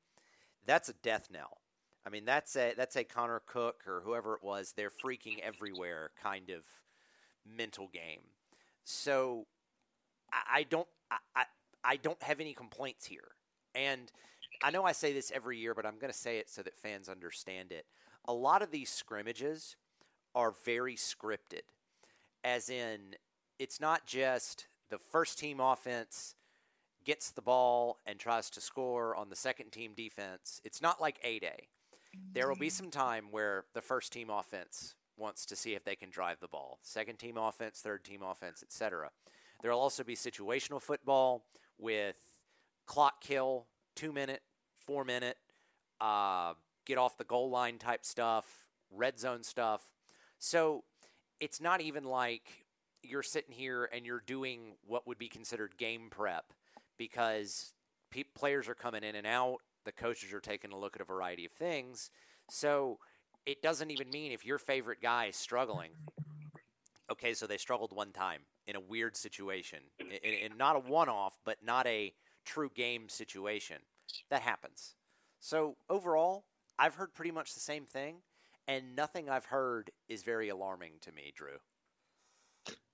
that's 0.67 0.89
a 0.89 0.95
death 1.03 1.29
knell. 1.33 1.59
I 2.07 2.11
mean, 2.11 2.25
that's 2.25 2.55
a 2.57 2.75
that's 2.77 2.97
a 2.97 3.05
Connor 3.05 3.43
Cook 3.47 3.83
or 3.87 4.03
whoever 4.05 4.35
it 4.35 4.45
was. 4.45 4.73
They're 4.77 4.91
freaking 4.91 5.41
everywhere 5.41 6.11
kind 6.23 6.51
of 6.51 6.65
mental 7.45 7.89
game. 7.93 8.21
So 8.85 9.47
I, 10.33 10.59
I 10.59 10.63
don't 10.65 10.89
I, 11.11 11.45
I 11.87 11.97
don't 11.97 12.23
have 12.23 12.41
any 12.41 12.53
complaints 12.53 13.07
here. 13.07 13.29
And 13.75 14.11
I 14.63 14.71
know 14.71 14.85
I 14.85 14.93
say 14.93 15.13
this 15.13 15.31
every 15.35 15.59
year, 15.59 15.75
but 15.75 15.87
I'm 15.87 15.99
going 15.99 16.13
to 16.13 16.19
say 16.19 16.39
it 16.39 16.51
so 16.51 16.63
that 16.63 16.77
fans 16.77 17.09
understand 17.09 17.71
it. 17.71 17.87
A 18.27 18.33
lot 18.33 18.63
of 18.63 18.71
these 18.71 18.91
scrimmages 18.91 19.77
are 20.35 20.55
very 20.65 20.97
scripted, 20.97 21.63
as 22.43 22.69
in 22.69 23.15
it's 23.59 23.81
not 23.81 24.07
just 24.07 24.67
the 24.91 24.99
first 24.99 25.39
team 25.39 25.61
offense 25.61 26.35
gets 27.05 27.31
the 27.31 27.43
ball 27.43 27.99
and 28.05 28.19
tries 28.19 28.51
to 28.51 28.61
score 28.61 29.15
on 29.15 29.31
the 29.31 29.37
second 29.37 29.71
team 29.71 29.93
defense, 29.97 30.61
it's 30.65 30.83
not 30.83 31.01
like 31.01 31.19
A 31.23 31.39
Day. 31.39 31.69
There 32.33 32.49
will 32.49 32.57
be 32.57 32.71
some 32.71 32.91
time 32.91 33.27
where 33.31 33.65
the 33.75 33.81
first 33.81 34.13
team 34.13 34.29
offense 34.29 34.95
wants 35.17 35.47
to 35.47 35.57
see 35.57 35.75
if 35.75 35.85
they 35.85 35.95
can 35.95 36.11
drive 36.11 36.41
the 36.41 36.49
ball. 36.49 36.79
Second 36.83 37.19
team 37.19 37.37
offense, 37.37 37.81
third 37.81 38.05
team 38.05 38.23
offense, 38.23 38.63
etc. 38.63 39.11
There 39.63 39.71
will 39.71 39.81
also 39.81 40.03
be 40.03 40.17
situational 40.17 40.83
football 40.83 41.45
with 41.79 42.17
clock 42.87 43.21
kill, 43.21 43.67
two 43.95 44.13
minute, 44.13 44.43
four 44.79 45.05
minute, 45.05 45.37
uh, 46.01 46.55
get 46.85 46.99
off 46.99 47.19
the 47.19 47.25
goal 47.25 47.51
line 47.51 47.79
type 47.79 48.05
stuff, 48.05 48.67
red 48.91 49.19
zone 49.19 49.43
stuff. 49.43 49.83
So 50.39 50.85
it's 51.41 51.61
not 51.61 51.81
even 51.81 52.05
like 52.05 52.67
you're 53.03 53.23
sitting 53.23 53.53
here 53.53 53.89
and 53.93 54.07
you're 54.07 54.23
doing 54.27 54.77
what 54.87 55.07
would 55.07 55.19
be 55.19 55.29
considered 55.29 55.77
game 55.77 56.09
prep 56.11 56.53
because 56.99 57.73
pe- 58.11 58.25
players 58.35 58.69
are 58.69 58.75
coming 58.75 59.05
in 59.05 59.15
and 59.15 59.27
out. 59.27 59.59
The 59.85 59.93
coaches 59.93 60.33
are 60.33 60.41
taking 60.41 60.73
a 60.73 60.79
look 60.79 60.97
at 60.97 61.03
a 61.03 61.05
variety 61.05 61.45
of 61.45 61.53
things. 61.53 62.11
So 62.49 62.99
it 63.45 63.63
doesn't 63.63 63.91
even 63.91 64.11
mean 64.11 64.33
if 64.33 64.45
your 64.45 64.59
favorite 64.59 65.01
guy 65.01 65.27
is 65.27 65.37
struggling. 65.37 65.91
Okay, 67.11 67.35
so 67.35 67.47
they 67.47 67.59
struggled 67.59 67.93
one 67.95 68.11
time 68.11 68.41
in 68.67 68.77
a 68.77 68.81
weird 68.81 69.17
situation, 69.17 69.79
and 70.01 70.59
not 70.59 70.77
a 70.77 70.81
one-off, 70.81 71.39
but 71.45 71.59
not 71.65 71.87
a 71.87 72.13
true 72.45 72.71
game 72.75 73.09
situation. 73.09 73.77
That 74.31 74.43
happens. 74.43 74.95
So 75.41 75.77
overall, 75.89 76.45
I've 76.79 76.95
heard 76.95 77.15
pretty 77.15 77.31
much 77.31 77.55
the 77.55 77.61
same 77.61 77.85
thing, 77.85 78.17
and 78.67 78.97
nothing 78.97 79.29
I've 79.29 79.45
heard 79.45 79.91
is 80.09 80.23
very 80.23 80.49
alarming 80.49 80.93
to 81.03 81.13
me, 81.13 81.33
Drew. 81.35 81.59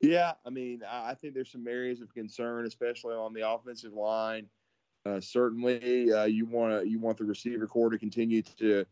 Yeah, 0.00 0.32
I 0.44 0.50
mean, 0.50 0.82
I 0.88 1.14
think 1.14 1.34
there's 1.34 1.52
some 1.52 1.66
areas 1.66 2.00
of 2.00 2.12
concern, 2.12 2.66
especially 2.66 3.14
on 3.14 3.32
the 3.32 3.48
offensive 3.48 3.92
line. 3.94 4.48
Uh, 5.06 5.20
certainly, 5.20 6.12
uh, 6.12 6.24
you 6.24 6.44
want 6.44 6.82
to 6.82 6.88
you 6.88 7.00
want 7.00 7.16
the 7.16 7.24
receiver 7.24 7.66
corps 7.66 7.90
to 7.90 7.98
continue 7.98 8.42
to, 8.42 8.84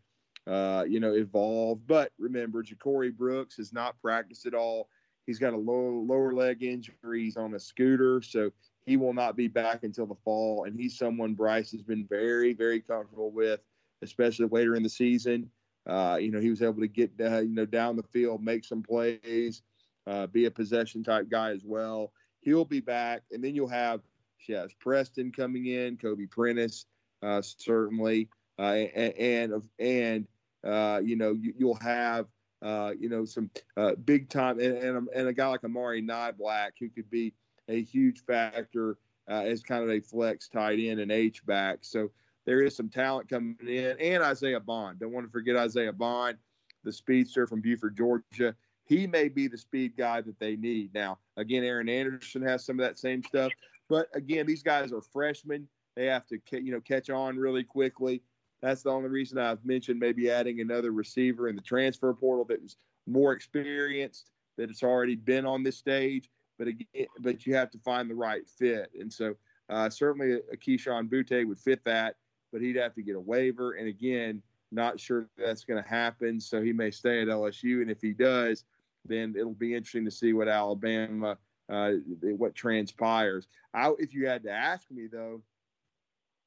uh, 0.46 0.84
you 0.88 0.98
know, 0.98 1.12
evolve. 1.12 1.86
But 1.86 2.12
remember, 2.18 2.62
Ja'Corey 2.62 3.14
Brooks 3.14 3.56
has 3.58 3.72
not 3.72 4.00
practiced 4.00 4.46
at 4.46 4.54
all. 4.54 4.88
He's 5.26 5.38
got 5.38 5.52
a 5.52 5.56
low, 5.56 6.04
lower 6.06 6.32
leg 6.32 6.62
injury. 6.62 7.24
He's 7.24 7.36
on 7.36 7.54
a 7.54 7.60
scooter, 7.60 8.22
so 8.22 8.50
he 8.86 8.96
will 8.96 9.12
not 9.12 9.36
be 9.36 9.48
back 9.48 9.84
until 9.84 10.06
the 10.06 10.16
fall. 10.24 10.64
And 10.64 10.78
he's 10.78 10.98
someone 10.98 11.34
Bryce 11.34 11.70
has 11.72 11.82
been 11.82 12.06
very, 12.08 12.52
very 12.52 12.80
comfortable 12.80 13.30
with, 13.30 13.60
especially 14.02 14.46
later 14.46 14.74
in 14.74 14.82
the 14.82 14.88
season. 14.88 15.50
Uh, 15.86 16.18
you 16.20 16.30
know, 16.30 16.40
he 16.40 16.50
was 16.50 16.62
able 16.62 16.80
to 16.80 16.88
get 16.88 17.10
uh, 17.20 17.38
you 17.38 17.54
know 17.54 17.66
down 17.66 17.96
the 17.96 18.02
field, 18.02 18.42
make 18.42 18.64
some 18.64 18.82
plays 18.82 19.62
uh, 20.06 20.26
be 20.26 20.46
a 20.46 20.50
possession 20.50 21.02
type 21.02 21.28
guy 21.30 21.50
as 21.50 21.64
well. 21.64 22.12
He'll 22.40 22.64
be 22.64 22.80
back, 22.80 23.22
and 23.32 23.42
then 23.42 23.54
you'll 23.54 23.68
have 23.68 24.00
yes 24.48 24.70
Preston 24.78 25.32
coming 25.32 25.66
in, 25.66 25.96
Kobe 25.96 26.26
Prentice 26.26 26.86
uh, 27.22 27.42
certainly, 27.42 28.28
uh, 28.58 28.62
and 28.94 29.14
and, 29.14 29.62
and 29.78 30.26
uh, 30.64 31.00
you 31.02 31.16
know 31.16 31.32
you, 31.32 31.66
will 31.66 31.78
have 31.80 32.26
uh, 32.62 32.92
you 32.98 33.08
know 33.08 33.24
some 33.24 33.50
uh, 33.76 33.94
big 34.04 34.28
time 34.28 34.58
and, 34.60 34.76
and, 34.76 35.08
and 35.14 35.28
a 35.28 35.32
guy 35.32 35.48
like 35.48 35.64
Amari 35.64 36.02
Niblack 36.02 36.72
who 36.78 36.88
could 36.88 37.10
be 37.10 37.32
a 37.68 37.82
huge 37.82 38.24
factor 38.24 38.98
as 39.28 39.62
kind 39.62 39.84
of 39.84 39.90
a 39.90 40.00
flex 40.00 40.48
tight 40.48 40.80
end 40.80 40.98
and 40.98 41.12
H 41.12 41.46
back. 41.46 41.78
So 41.82 42.10
there 42.46 42.62
is 42.62 42.74
some 42.74 42.88
talent 42.88 43.28
coming 43.28 43.56
in, 43.60 43.96
and 44.00 44.24
Isaiah 44.24 44.58
Bond. 44.58 44.98
Don't 44.98 45.12
want 45.12 45.24
to 45.24 45.30
forget 45.30 45.56
Isaiah 45.56 45.92
Bond, 45.92 46.36
the 46.82 46.92
speedster 46.92 47.46
from 47.46 47.60
Buford, 47.60 47.96
Georgia 47.96 48.56
he 48.90 49.06
may 49.06 49.28
be 49.28 49.46
the 49.46 49.56
speed 49.56 49.96
guy 49.96 50.20
that 50.20 50.40
they 50.40 50.56
need. 50.56 50.92
Now, 50.92 51.18
again, 51.36 51.62
Aaron 51.62 51.88
Anderson 51.88 52.42
has 52.42 52.64
some 52.64 52.80
of 52.80 52.84
that 52.84 52.98
same 52.98 53.22
stuff, 53.22 53.52
but 53.88 54.08
again, 54.14 54.46
these 54.46 54.64
guys 54.64 54.92
are 54.92 55.00
freshmen. 55.00 55.68
They 55.94 56.06
have 56.06 56.26
to, 56.26 56.40
you 56.50 56.72
know, 56.72 56.80
catch 56.80 57.08
on 57.08 57.36
really 57.36 57.62
quickly. 57.62 58.20
That's 58.62 58.82
the 58.82 58.90
only 58.90 59.08
reason 59.08 59.38
I've 59.38 59.64
mentioned 59.64 59.98
maybe 59.98 60.30
adding 60.30 60.60
another 60.60 60.92
receiver 60.92 61.48
in 61.48 61.56
the 61.56 61.62
transfer 61.62 62.12
portal 62.12 62.44
that 62.46 62.62
was 62.62 62.76
more 63.06 63.32
experienced, 63.32 64.30
that 64.56 64.68
has 64.68 64.82
already 64.82 65.16
been 65.16 65.46
on 65.46 65.62
this 65.62 65.76
stage. 65.76 66.30
But 66.58 66.68
again, 66.68 67.06
but 67.20 67.46
you 67.46 67.54
have 67.54 67.70
to 67.70 67.78
find 67.78 68.10
the 68.10 68.14
right 68.14 68.46
fit, 68.46 68.90
and 68.98 69.10
so 69.10 69.34
uh, 69.70 69.88
certainly 69.88 70.34
a 70.52 70.56
Kayshon 70.56 71.08
Boutte 71.08 71.46
would 71.46 71.58
fit 71.58 71.82
that, 71.84 72.16
but 72.52 72.60
he'd 72.60 72.76
have 72.76 72.94
to 72.94 73.02
get 73.02 73.16
a 73.16 73.20
waiver. 73.20 73.72
And 73.72 73.88
again, 73.88 74.42
not 74.70 75.00
sure 75.00 75.26
that's 75.38 75.64
going 75.64 75.82
to 75.82 75.88
happen. 75.88 76.38
So 76.38 76.60
he 76.60 76.72
may 76.72 76.90
stay 76.90 77.22
at 77.22 77.28
LSU, 77.28 77.80
and 77.80 77.90
if 77.90 78.02
he 78.02 78.12
does, 78.12 78.64
then 79.06 79.34
it'll 79.38 79.54
be 79.54 79.74
interesting 79.74 80.04
to 80.04 80.10
see 80.10 80.34
what 80.34 80.48
Alabama 80.48 81.38
uh, 81.70 81.92
what 82.36 82.54
transpires. 82.54 83.46
I, 83.72 83.92
if 83.98 84.12
you 84.12 84.26
had 84.26 84.42
to 84.42 84.50
ask 84.50 84.90
me 84.90 85.06
though, 85.06 85.42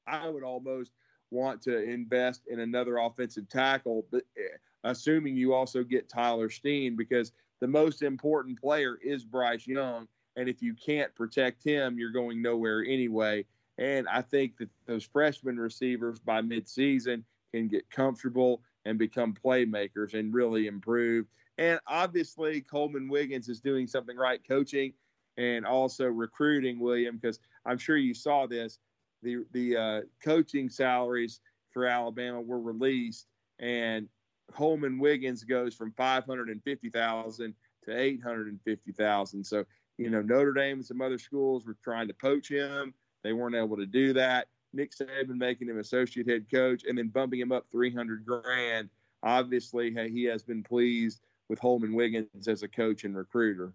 I 0.05 0.27
would 0.27 0.43
almost 0.43 0.91
want 1.33 1.61
to 1.63 1.83
invest 1.83 2.43
in 2.47 2.59
another 2.59 2.97
offensive 2.97 3.49
tackle, 3.49 4.05
but 4.11 4.23
eh, 4.37 4.57
assuming 4.83 5.35
you 5.35 5.53
also 5.53 5.83
get 5.83 6.07
Tyler 6.07 6.49
Steen 6.49 6.95
because 6.95 7.31
the 7.59 7.67
most 7.67 8.01
important 8.01 8.59
player 8.59 8.97
is 9.03 9.23
Bryce 9.23 9.67
Young, 9.67 10.07
And 10.35 10.49
if 10.49 10.61
you 10.61 10.73
can't 10.73 11.13
protect 11.15 11.63
him, 11.63 11.97
you're 11.97 12.11
going 12.11 12.41
nowhere 12.41 12.83
anyway. 12.83 13.45
And 13.77 14.07
I 14.07 14.21
think 14.21 14.57
that 14.57 14.69
those 14.85 15.03
freshman 15.03 15.57
receivers 15.57 16.19
by 16.19 16.41
midseason 16.41 17.23
can 17.53 17.67
get 17.67 17.89
comfortable 17.89 18.61
and 18.85 18.97
become 18.97 19.33
playmakers 19.33 20.13
and 20.13 20.33
really 20.33 20.67
improve. 20.67 21.25
And 21.57 21.79
obviously, 21.87 22.65
Holman 22.69 23.07
Wiggins 23.07 23.47
is 23.47 23.61
doing 23.61 23.87
something 23.87 24.17
right 24.17 24.41
coaching 24.47 24.93
and 25.37 25.65
also 25.65 26.05
recruiting 26.05 26.79
William 26.79 27.17
because 27.17 27.39
I'm 27.65 27.77
sure 27.77 27.97
you 27.97 28.13
saw 28.13 28.47
this. 28.47 28.79
The 29.23 29.45
the 29.51 29.77
uh, 29.77 30.01
coaching 30.23 30.69
salaries 30.69 31.39
for 31.71 31.85
Alabama 31.85 32.41
were 32.41 32.59
released, 32.59 33.27
and 33.59 34.07
Holman 34.53 34.99
Wiggins 34.99 35.43
goes 35.43 35.73
from 35.73 35.91
550,000 35.93 37.55
to 37.85 37.97
850,000. 37.97 39.43
So 39.43 39.65
you 39.97 40.09
know 40.09 40.21
Notre 40.21 40.53
Dame 40.53 40.77
and 40.77 40.85
some 40.85 41.01
other 41.01 41.17
schools 41.17 41.65
were 41.65 41.77
trying 41.83 42.07
to 42.07 42.13
poach 42.13 42.49
him. 42.49 42.93
They 43.23 43.33
weren't 43.33 43.55
able 43.55 43.77
to 43.77 43.85
do 43.85 44.13
that. 44.13 44.47
Nick 44.73 44.91
Saban 44.91 45.37
making 45.37 45.69
him 45.69 45.79
associate 45.79 46.27
head 46.27 46.47
coach 46.51 46.83
and 46.87 46.97
then 46.97 47.07
bumping 47.07 47.39
him 47.39 47.51
up 47.51 47.67
300 47.71 48.25
grand. 48.25 48.89
Obviously, 49.21 49.93
he 50.09 50.23
has 50.25 50.43
been 50.43 50.63
pleased 50.63 51.21
with 51.47 51.59
Holman 51.59 51.93
Wiggins 51.93 52.47
as 52.47 52.63
a 52.63 52.67
coach 52.67 53.03
and 53.03 53.15
recruiter. 53.15 53.73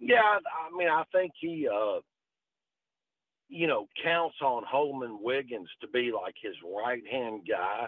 Yeah, 0.00 0.20
I 0.20 0.76
mean, 0.76 0.88
I 0.88 1.04
think 1.12 1.32
he, 1.36 1.68
uh, 1.68 2.00
you 3.54 3.68
know, 3.68 3.86
counts 4.02 4.34
on 4.42 4.64
Holman 4.66 5.18
Wiggins 5.22 5.68
to 5.80 5.86
be 5.86 6.10
like 6.12 6.34
his 6.42 6.56
right 6.76 7.02
hand 7.08 7.42
guy. 7.48 7.86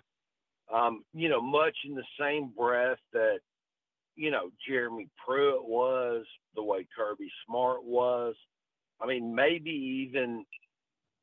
Um, 0.73 1.03
you 1.13 1.29
know, 1.29 1.41
much 1.41 1.77
in 1.85 1.97
the 1.97 2.05
same 2.19 2.53
breath 2.57 2.99
that, 3.13 3.41
you 4.15 4.31
know, 4.31 4.51
Jeremy 4.69 5.09
Pruitt 5.25 5.65
was, 5.67 6.25
the 6.55 6.63
way 6.63 6.87
Kirby 6.97 7.29
Smart 7.45 7.85
was. 7.85 8.37
I 9.01 9.07
mean, 9.07 9.35
maybe 9.35 10.09
even, 10.09 10.45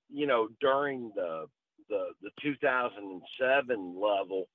you 0.10 0.28
know, 0.28 0.50
during 0.60 1.12
the 1.16 1.46
the 1.88 2.10
the 2.22 2.30
2007 2.42 3.96
level, 3.96 4.48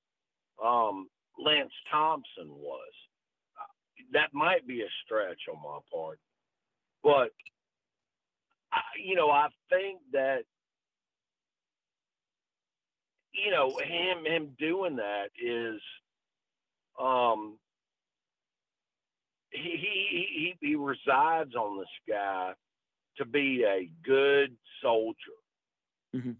um, 0.63 1.07
Lance 1.43 1.73
Thompson 1.91 2.49
was. 2.49 2.93
That 4.13 4.33
might 4.33 4.67
be 4.67 4.81
a 4.81 4.89
stretch 5.03 5.41
on 5.51 5.61
my 5.63 5.79
part, 5.91 6.19
but 7.03 7.31
I, 8.71 8.81
you 9.03 9.15
know, 9.15 9.29
I 9.29 9.47
think 9.69 9.99
that 10.13 10.43
you 13.33 13.51
know 13.51 13.77
him 13.77 14.25
him 14.25 14.55
doing 14.59 14.97
that 14.97 15.29
is 15.41 15.81
um 16.99 17.57
he 19.51 19.59
he 19.61 20.55
he, 20.61 20.67
he 20.67 20.75
resides 20.75 21.55
on 21.55 21.79
this 21.79 21.87
guy 22.07 22.53
to 23.17 23.25
be 23.25 23.63
a 23.63 23.89
good 24.05 24.55
soldier 24.81 25.15
mm-hmm. 26.15 26.31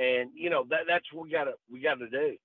and 0.00 0.30
you 0.34 0.50
know 0.50 0.64
that 0.70 0.80
that's 0.88 1.04
what 1.12 1.24
we 1.24 1.30
gotta 1.30 1.52
we 1.70 1.80
gotta 1.80 2.08
do 2.08 2.36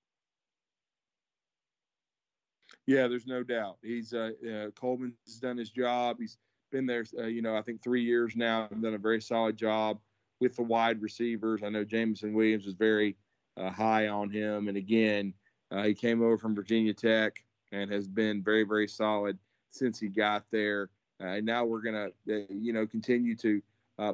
yeah, 2.90 3.08
there's 3.08 3.28
no 3.28 3.44
doubt. 3.44 3.78
He's 3.84 4.14
uh, 4.14 4.32
uh, 4.44 4.70
Holman's 4.80 5.14
done 5.40 5.58
his 5.58 5.70
job. 5.70 6.18
He's 6.20 6.40
been 6.70 6.86
there, 6.86 7.06
uh, 7.18 7.26
you 7.26 7.42
know, 7.42 7.56
I 7.56 7.62
think 7.62 7.82
three 7.82 8.04
years 8.04 8.36
now, 8.36 8.68
I've 8.72 8.82
done 8.82 8.94
a 8.94 9.00
very 9.00 9.22
solid 9.22 9.58
job 9.58 10.00
with 10.40 10.56
the 10.56 10.64
wide 10.64 11.02
receivers. 11.02 11.62
I 11.64 11.70
know 11.70 11.84
Jameson 11.84 12.34
Williams 12.34 12.66
is 12.66 12.74
very 12.74 13.18
uh, 13.58 13.70
high 13.70 14.08
on 14.08 14.30
him, 14.30 14.68
and 14.68 14.78
again, 14.78 15.34
uh, 15.72 15.84
he 15.84 15.94
came 15.94 16.22
over 16.22 16.38
from 16.38 16.56
Virginia 16.56 16.94
Tech 16.94 17.44
and 17.72 17.92
has 17.92 18.08
been 18.08 18.42
very, 18.42 18.64
very 18.64 18.88
solid 18.88 19.38
since 19.72 20.00
he 20.00 20.08
got 20.08 20.44
there. 20.52 20.90
Uh, 21.22 21.28
and 21.28 21.46
now 21.46 21.66
we're 21.66 21.82
gonna, 21.82 22.10
you 22.26 22.74
know, 22.74 22.88
continue 22.88 23.36
to 23.36 23.62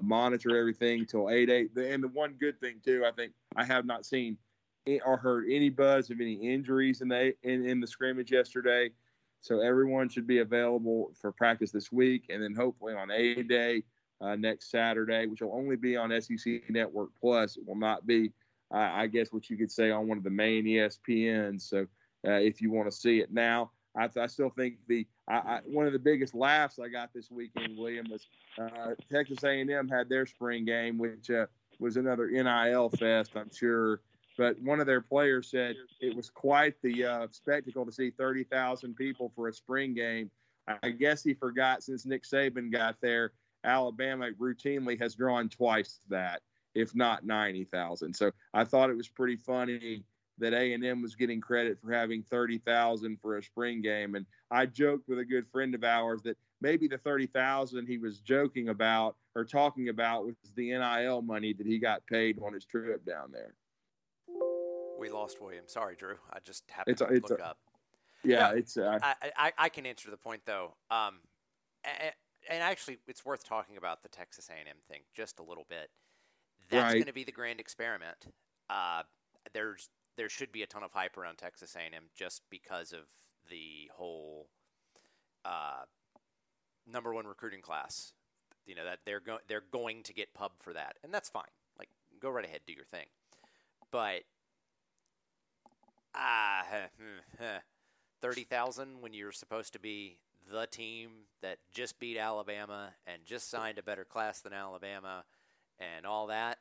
monitor 0.01 0.57
everything 0.57 1.05
till 1.05 1.29
eight 1.29 1.49
eight. 1.49 1.69
And 1.77 2.03
the 2.03 2.07
one 2.07 2.33
good 2.39 2.59
thing 2.59 2.81
too, 2.83 3.05
I 3.05 3.11
think 3.11 3.33
I 3.55 3.63
have 3.63 3.85
not 3.85 4.05
seen 4.05 4.37
or 5.05 5.17
heard 5.17 5.45
any 5.49 5.69
buzz 5.69 6.09
of 6.09 6.19
any 6.19 6.33
injuries 6.33 7.01
in 7.01 7.07
the 7.07 7.33
in, 7.43 7.65
in 7.65 7.79
the 7.79 7.87
scrimmage 7.87 8.31
yesterday. 8.31 8.89
So 9.41 9.59
everyone 9.61 10.09
should 10.09 10.27
be 10.27 10.39
available 10.39 11.11
for 11.19 11.31
practice 11.31 11.71
this 11.71 11.91
week, 11.91 12.25
and 12.29 12.41
then 12.41 12.55
hopefully 12.55 12.93
on 12.93 13.11
A 13.11 13.43
Day 13.43 13.83
uh, 14.21 14.35
next 14.35 14.71
Saturday, 14.71 15.27
which 15.27 15.41
will 15.41 15.53
only 15.53 15.75
be 15.75 15.95
on 15.95 16.09
SEC 16.21 16.69
Network 16.69 17.09
Plus. 17.19 17.57
It 17.57 17.67
will 17.67 17.75
not 17.75 18.07
be, 18.07 18.31
uh, 18.73 18.77
I 18.77 19.07
guess, 19.07 19.31
what 19.31 19.49
you 19.49 19.57
could 19.57 19.71
say 19.71 19.91
on 19.91 20.07
one 20.07 20.17
of 20.17 20.23
the 20.23 20.29
main 20.29 20.65
ESPNs. 20.65 21.61
So 21.61 21.85
uh, 22.27 22.31
if 22.31 22.61
you 22.61 22.71
want 22.71 22.89
to 22.89 22.97
see 22.97 23.19
it 23.19 23.31
now, 23.31 23.71
I, 23.95 24.09
I 24.19 24.27
still 24.27 24.49
think 24.49 24.77
the 24.87 25.07
I, 25.27 25.35
I, 25.35 25.59
one 25.65 25.87
of 25.87 25.93
the 25.93 25.99
biggest 25.99 26.35
laughs 26.35 26.79
I 26.79 26.89
got 26.89 27.13
this 27.13 27.31
weekend, 27.31 27.77
William, 27.77 28.05
was 28.09 28.27
uh, 28.59 28.91
Texas 29.11 29.43
A&M 29.43 29.87
had 29.87 30.09
their 30.09 30.25
spring 30.25 30.65
game, 30.65 30.97
which 30.97 31.29
uh, 31.29 31.45
was 31.79 31.97
another 31.97 32.27
NIL 32.27 32.89
fest, 32.89 33.31
I'm 33.35 33.51
sure. 33.53 34.01
But 34.37 34.59
one 34.61 34.79
of 34.79 34.85
their 34.85 35.01
players 35.01 35.49
said 35.49 35.75
it 36.01 36.15
was 36.15 36.29
quite 36.29 36.75
the 36.81 37.05
uh, 37.05 37.27
spectacle 37.31 37.85
to 37.85 37.91
see 37.91 38.09
30,000 38.11 38.95
people 38.95 39.31
for 39.35 39.47
a 39.47 39.53
spring 39.53 39.93
game. 39.93 40.29
I 40.83 40.89
guess 40.89 41.23
he 41.23 41.33
forgot 41.33 41.83
since 41.83 42.05
Nick 42.05 42.23
Saban 42.23 42.71
got 42.71 42.97
there, 43.01 43.31
Alabama 43.63 44.29
routinely 44.39 44.99
has 44.99 45.15
drawn 45.15 45.47
twice 45.49 45.99
that, 46.09 46.41
if 46.73 46.95
not 46.95 47.25
90,000. 47.25 48.13
So 48.13 48.31
I 48.53 48.63
thought 48.63 48.89
it 48.89 48.97
was 48.97 49.07
pretty 49.07 49.37
funny 49.37 50.03
that 50.37 50.53
A&M 50.53 51.01
was 51.01 51.15
getting 51.15 51.39
credit 51.39 51.77
for 51.81 51.91
having 51.91 52.21
30,000 52.23 53.17
for 53.21 53.37
a 53.37 53.43
spring 53.43 53.81
game. 53.81 54.15
And 54.15 54.25
I 54.51 54.65
joked 54.65 55.07
with 55.07 55.19
a 55.19 55.25
good 55.25 55.47
friend 55.47 55.73
of 55.75 55.83
ours 55.83 56.21
that 56.23 56.37
maybe 56.61 56.87
the 56.87 56.97
30,000 56.97 57.87
he 57.87 57.97
was 57.97 58.19
joking 58.19 58.69
about 58.69 59.15
or 59.35 59.45
talking 59.45 59.89
about 59.89 60.25
was 60.25 60.35
the 60.55 60.71
NIL 60.71 61.21
money 61.21 61.53
that 61.53 61.65
he 61.65 61.79
got 61.79 62.05
paid 62.07 62.37
on 62.43 62.53
his 62.53 62.65
trip 62.65 63.05
down 63.05 63.31
there. 63.31 63.53
We 64.99 65.09
lost 65.09 65.41
William. 65.41 65.65
Sorry, 65.67 65.95
Drew. 65.95 66.15
I 66.31 66.39
just 66.43 66.63
happened 66.69 66.93
it's, 66.93 67.01
to 67.01 67.13
it's 67.13 67.29
look 67.29 67.39
a, 67.39 67.47
up. 67.49 67.57
Yeah, 68.23 68.49
no, 68.49 68.57
it's. 68.57 68.77
Uh, 68.77 68.99
I, 69.01 69.15
I, 69.37 69.51
I 69.57 69.69
can 69.69 69.85
answer 69.85 70.09
the 70.09 70.17
point 70.17 70.41
though. 70.45 70.75
Um, 70.89 71.19
and, 71.83 72.13
and 72.49 72.63
actually, 72.63 72.97
it's 73.07 73.25
worth 73.25 73.43
talking 73.43 73.77
about 73.77 74.03
the 74.03 74.09
Texas 74.09 74.49
A&M 74.49 74.77
thing 74.89 75.01
just 75.13 75.39
a 75.39 75.43
little 75.43 75.65
bit. 75.69 75.89
That's 76.69 76.83
right. 76.83 76.93
going 76.93 77.05
to 77.05 77.13
be 77.13 77.23
the 77.23 77.31
grand 77.31 77.59
experiment. 77.59 78.27
Uh, 78.69 79.03
there's 79.53 79.89
there 80.17 80.29
should 80.29 80.51
be 80.51 80.63
a 80.63 80.67
ton 80.67 80.83
of 80.83 80.91
hype 80.91 81.17
around 81.17 81.37
Texas 81.37 81.75
A&M 81.75 82.03
just 82.15 82.41
because 82.49 82.93
of 82.93 83.01
the 83.49 83.89
whole 83.93 84.47
uh, 85.43 85.83
number 86.91 87.13
one 87.13 87.27
recruiting 87.27 87.61
class. 87.61 88.13
You 88.65 88.75
know 88.75 88.85
that 88.85 88.99
they're 89.05 89.19
going 89.19 89.39
they're 89.47 89.63
going 89.71 90.03
to 90.03 90.13
get 90.13 90.33
pub 90.33 90.53
for 90.59 90.73
that, 90.73 90.95
and 91.03 91.13
that's 91.13 91.29
fine. 91.29 91.43
Like, 91.77 91.89
go 92.19 92.29
right 92.29 92.45
ahead, 92.45 92.61
do 92.65 92.73
your 92.73 92.85
thing. 92.85 93.05
But 93.91 94.23
ah, 96.15 96.63
thirty 98.21 98.43
thousand 98.43 99.01
when 99.01 99.13
you're 99.13 99.31
supposed 99.31 99.73
to 99.73 99.79
be 99.79 100.17
the 100.51 100.67
team 100.67 101.09
that 101.41 101.57
just 101.73 101.99
beat 101.99 102.17
Alabama 102.17 102.89
and 103.07 103.25
just 103.25 103.49
signed 103.49 103.77
a 103.77 103.83
better 103.83 104.05
class 104.05 104.41
than 104.41 104.53
Alabama 104.53 105.23
and 105.79 106.05
all 106.05 106.27
that. 106.27 106.59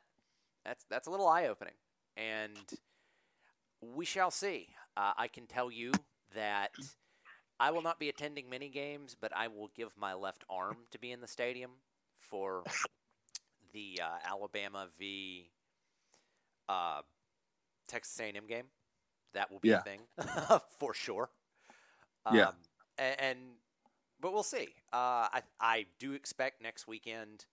That's 0.65 0.85
that's 0.89 1.07
a 1.07 1.11
little 1.11 1.27
eye 1.27 1.47
opening, 1.47 1.75
and 2.17 2.57
we 3.81 4.05
shall 4.05 4.31
see. 4.31 4.69
Uh, 4.97 5.13
I 5.17 5.27
can 5.27 5.45
tell 5.45 5.69
you 5.69 5.91
that 6.33 6.71
I 7.59 7.71
will 7.71 7.81
not 7.81 7.99
be 7.99 8.09
attending 8.09 8.49
many 8.49 8.69
games, 8.69 9.15
but 9.19 9.31
I 9.35 9.47
will 9.47 9.69
give 9.75 9.97
my 9.97 10.13
left 10.13 10.43
arm 10.49 10.77
to 10.91 10.99
be 10.99 11.11
in 11.11 11.21
the 11.21 11.27
stadium 11.27 11.71
for 12.19 12.63
the 13.73 13.99
uh, 14.01 14.29
Alabama 14.29 14.87
v. 14.97 15.51
Uh, 16.67 17.01
Texas 17.87 18.19
A&M 18.19 18.47
game. 18.47 18.65
That 19.35 19.51
will 19.51 19.59
be 19.59 19.69
Yeah. 19.69 19.79
a 19.79 19.83
thing 19.83 19.99
for 20.79 20.93
sure. 20.93 21.29
Yeah. 22.33 22.47
Um, 22.47 22.55
a- 22.97 23.23
and, 23.23 23.37
but 24.19 24.33
we'll 24.33 24.43
see. 24.43 24.69
Uh, 24.91 25.29
I 25.31 25.41
I 25.59 25.85
do 25.99 26.13
expect 26.13 26.61
next 26.63 26.87
weekend 26.87 27.45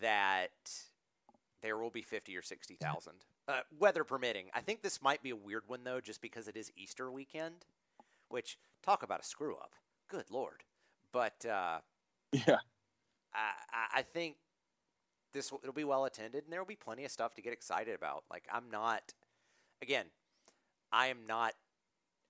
that 0.00 0.50
there 1.62 1.76
will 1.76 1.90
be 1.90 2.00
fifty 2.02 2.36
or 2.36 2.42
sixty 2.42 2.76
thousand, 2.76 3.16
uh, 3.48 3.60
weather 3.78 4.04
permitting. 4.04 4.46
I 4.54 4.60
think 4.60 4.82
this 4.82 5.02
might 5.02 5.22
be 5.22 5.30
a 5.30 5.36
weird 5.36 5.64
one 5.66 5.84
though, 5.84 6.00
just 6.00 6.22
because 6.22 6.48
it 6.48 6.56
is 6.56 6.72
Easter 6.76 7.10
weekend. 7.10 7.66
Which 8.28 8.56
talk 8.82 9.02
about 9.02 9.20
a 9.20 9.24
screw 9.24 9.56
up. 9.56 9.74
Good 10.08 10.30
lord. 10.30 10.62
But 11.12 11.44
uh, 11.44 11.80
yeah. 12.32 12.58
I, 13.34 13.50
I- 13.72 13.98
I 13.98 14.02
think 14.02 14.36
this 15.32 15.50
will, 15.52 15.60
it'll 15.62 15.74
be 15.74 15.84
well 15.84 16.04
attended, 16.04 16.44
and 16.44 16.52
there 16.52 16.60
will 16.60 16.66
be 16.66 16.76
plenty 16.76 17.04
of 17.04 17.10
stuff 17.10 17.34
to 17.34 17.42
get 17.42 17.52
excited 17.52 17.94
about. 17.94 18.22
Like 18.30 18.44
I'm 18.52 18.70
not, 18.70 19.12
again, 19.82 20.06
I 20.92 21.08
am 21.08 21.26
not 21.26 21.54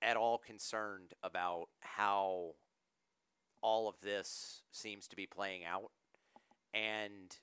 at 0.03 0.17
all 0.17 0.39
concerned 0.39 1.13
about 1.23 1.67
how 1.81 2.55
all 3.63 3.89
of 3.89 4.01
this 4.01 4.63
seems 4.71 5.09
to 5.09 5.17
be 5.17 5.27
playing 5.27 5.65
out, 5.65 5.91
and 6.73 7.37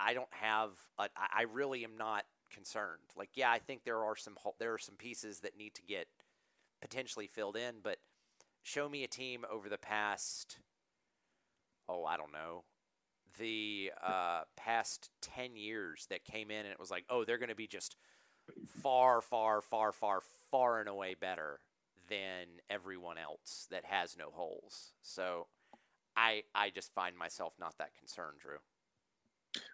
I 0.00 0.14
don't 0.14 0.32
have. 0.32 0.70
A, 0.98 1.08
I 1.16 1.42
really 1.52 1.84
am 1.84 1.96
not 1.96 2.24
concerned. 2.52 3.02
Like, 3.16 3.30
yeah, 3.34 3.50
I 3.50 3.58
think 3.58 3.84
there 3.84 4.04
are 4.04 4.16
some 4.16 4.36
there 4.58 4.72
are 4.72 4.78
some 4.78 4.96
pieces 4.96 5.40
that 5.40 5.56
need 5.56 5.74
to 5.74 5.82
get 5.82 6.06
potentially 6.80 7.26
filled 7.26 7.56
in, 7.56 7.76
but 7.82 7.98
show 8.62 8.88
me 8.88 9.04
a 9.04 9.08
team 9.08 9.44
over 9.50 9.68
the 9.68 9.78
past 9.78 10.58
oh, 11.88 12.04
I 12.04 12.16
don't 12.16 12.32
know, 12.32 12.64
the 13.38 13.92
uh, 14.04 14.42
past 14.56 15.10
10 15.22 15.56
years 15.56 16.06
that 16.10 16.24
came 16.24 16.50
in 16.50 16.58
and 16.58 16.68
it 16.68 16.80
was 16.80 16.90
like, 16.90 17.04
oh, 17.10 17.24
they're 17.24 17.38
going 17.38 17.48
to 17.48 17.54
be 17.54 17.66
just 17.66 17.96
far, 18.82 19.20
far, 19.20 19.60
far, 19.60 19.92
far, 19.92 20.20
far 20.54 20.78
and 20.78 20.88
away 20.88 21.16
better 21.20 21.58
than 22.08 22.46
everyone 22.70 23.18
else 23.18 23.66
that 23.72 23.84
has 23.84 24.16
no 24.16 24.30
holes. 24.30 24.92
So 25.02 25.48
I 26.16 26.44
I 26.54 26.70
just 26.70 26.94
find 26.94 27.16
myself 27.16 27.54
not 27.58 27.76
that 27.78 27.90
concerned, 27.98 28.38
Drew. 28.40 28.58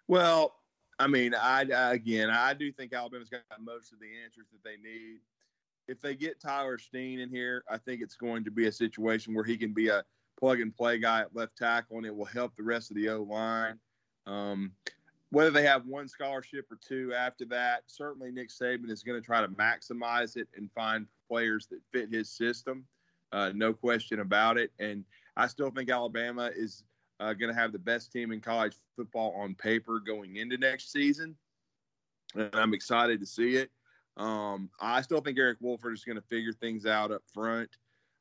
Well, 0.07 0.55
I 0.97 1.05
mean, 1.05 1.35
I, 1.35 1.61
again, 1.91 2.31
I 2.31 2.55
do 2.55 2.71
think 2.71 2.93
Alabama's 2.93 3.29
got 3.29 3.43
most 3.59 3.93
of 3.93 3.99
the 3.99 4.07
answers 4.23 4.47
that 4.51 4.63
they 4.63 4.77
need. 4.77 5.19
If 5.87 6.01
they 6.01 6.15
get 6.15 6.41
Tyler 6.41 6.79
Steen 6.79 7.19
in 7.19 7.29
here, 7.29 7.63
I 7.69 7.77
think 7.77 8.01
it's 8.01 8.15
going 8.15 8.43
to 8.45 8.51
be 8.51 8.65
a 8.65 8.71
situation 8.71 9.35
where 9.35 9.43
he 9.43 9.57
can 9.57 9.73
be 9.73 9.89
a 9.89 10.03
plug 10.39 10.61
and 10.61 10.75
play 10.75 10.97
guy 10.97 11.21
at 11.21 11.35
left 11.35 11.55
tackle, 11.57 11.97
and 11.97 12.07
it 12.07 12.15
will 12.15 12.25
help 12.25 12.55
the 12.55 12.63
rest 12.63 12.89
of 12.89 12.97
the 12.97 13.07
O 13.09 13.21
line. 13.21 13.77
Um, 14.25 14.71
whether 15.31 15.49
they 15.49 15.63
have 15.63 15.85
one 15.85 16.07
scholarship 16.07 16.69
or 16.71 16.77
two 16.85 17.13
after 17.13 17.45
that, 17.45 17.83
certainly 17.87 18.31
Nick 18.31 18.49
Saban 18.49 18.89
is 18.89 19.01
going 19.01 19.19
to 19.19 19.25
try 19.25 19.41
to 19.41 19.47
maximize 19.47 20.35
it 20.35 20.47
and 20.55 20.69
find 20.73 21.07
players 21.27 21.67
that 21.67 21.79
fit 21.91 22.13
his 22.13 22.29
system. 22.29 22.85
Uh, 23.31 23.51
no 23.55 23.73
question 23.73 24.19
about 24.19 24.57
it. 24.57 24.71
And 24.77 25.05
I 25.37 25.47
still 25.47 25.71
think 25.71 25.89
Alabama 25.89 26.51
is 26.53 26.83
uh, 27.21 27.33
going 27.33 27.53
to 27.53 27.57
have 27.57 27.71
the 27.71 27.79
best 27.79 28.11
team 28.11 28.33
in 28.33 28.41
college 28.41 28.75
football 28.97 29.33
on 29.37 29.55
paper 29.55 30.01
going 30.05 30.35
into 30.35 30.57
next 30.57 30.91
season. 30.91 31.35
And 32.35 32.49
I'm 32.53 32.73
excited 32.73 33.21
to 33.21 33.25
see 33.25 33.55
it. 33.55 33.71
Um, 34.17 34.69
I 34.81 35.01
still 35.01 35.21
think 35.21 35.37
Eric 35.37 35.59
Wolford 35.61 35.93
is 35.93 36.03
going 36.03 36.17
to 36.17 36.27
figure 36.27 36.51
things 36.51 36.85
out 36.85 37.11
up 37.11 37.23
front. 37.33 37.69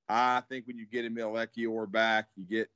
I 0.08 0.42
think 0.48 0.68
when 0.68 0.78
you 0.78 0.86
get 0.86 1.04
Emil 1.04 1.32
Ekiyor 1.32 1.90
back, 1.90 2.28
you 2.36 2.44
get 2.44 2.70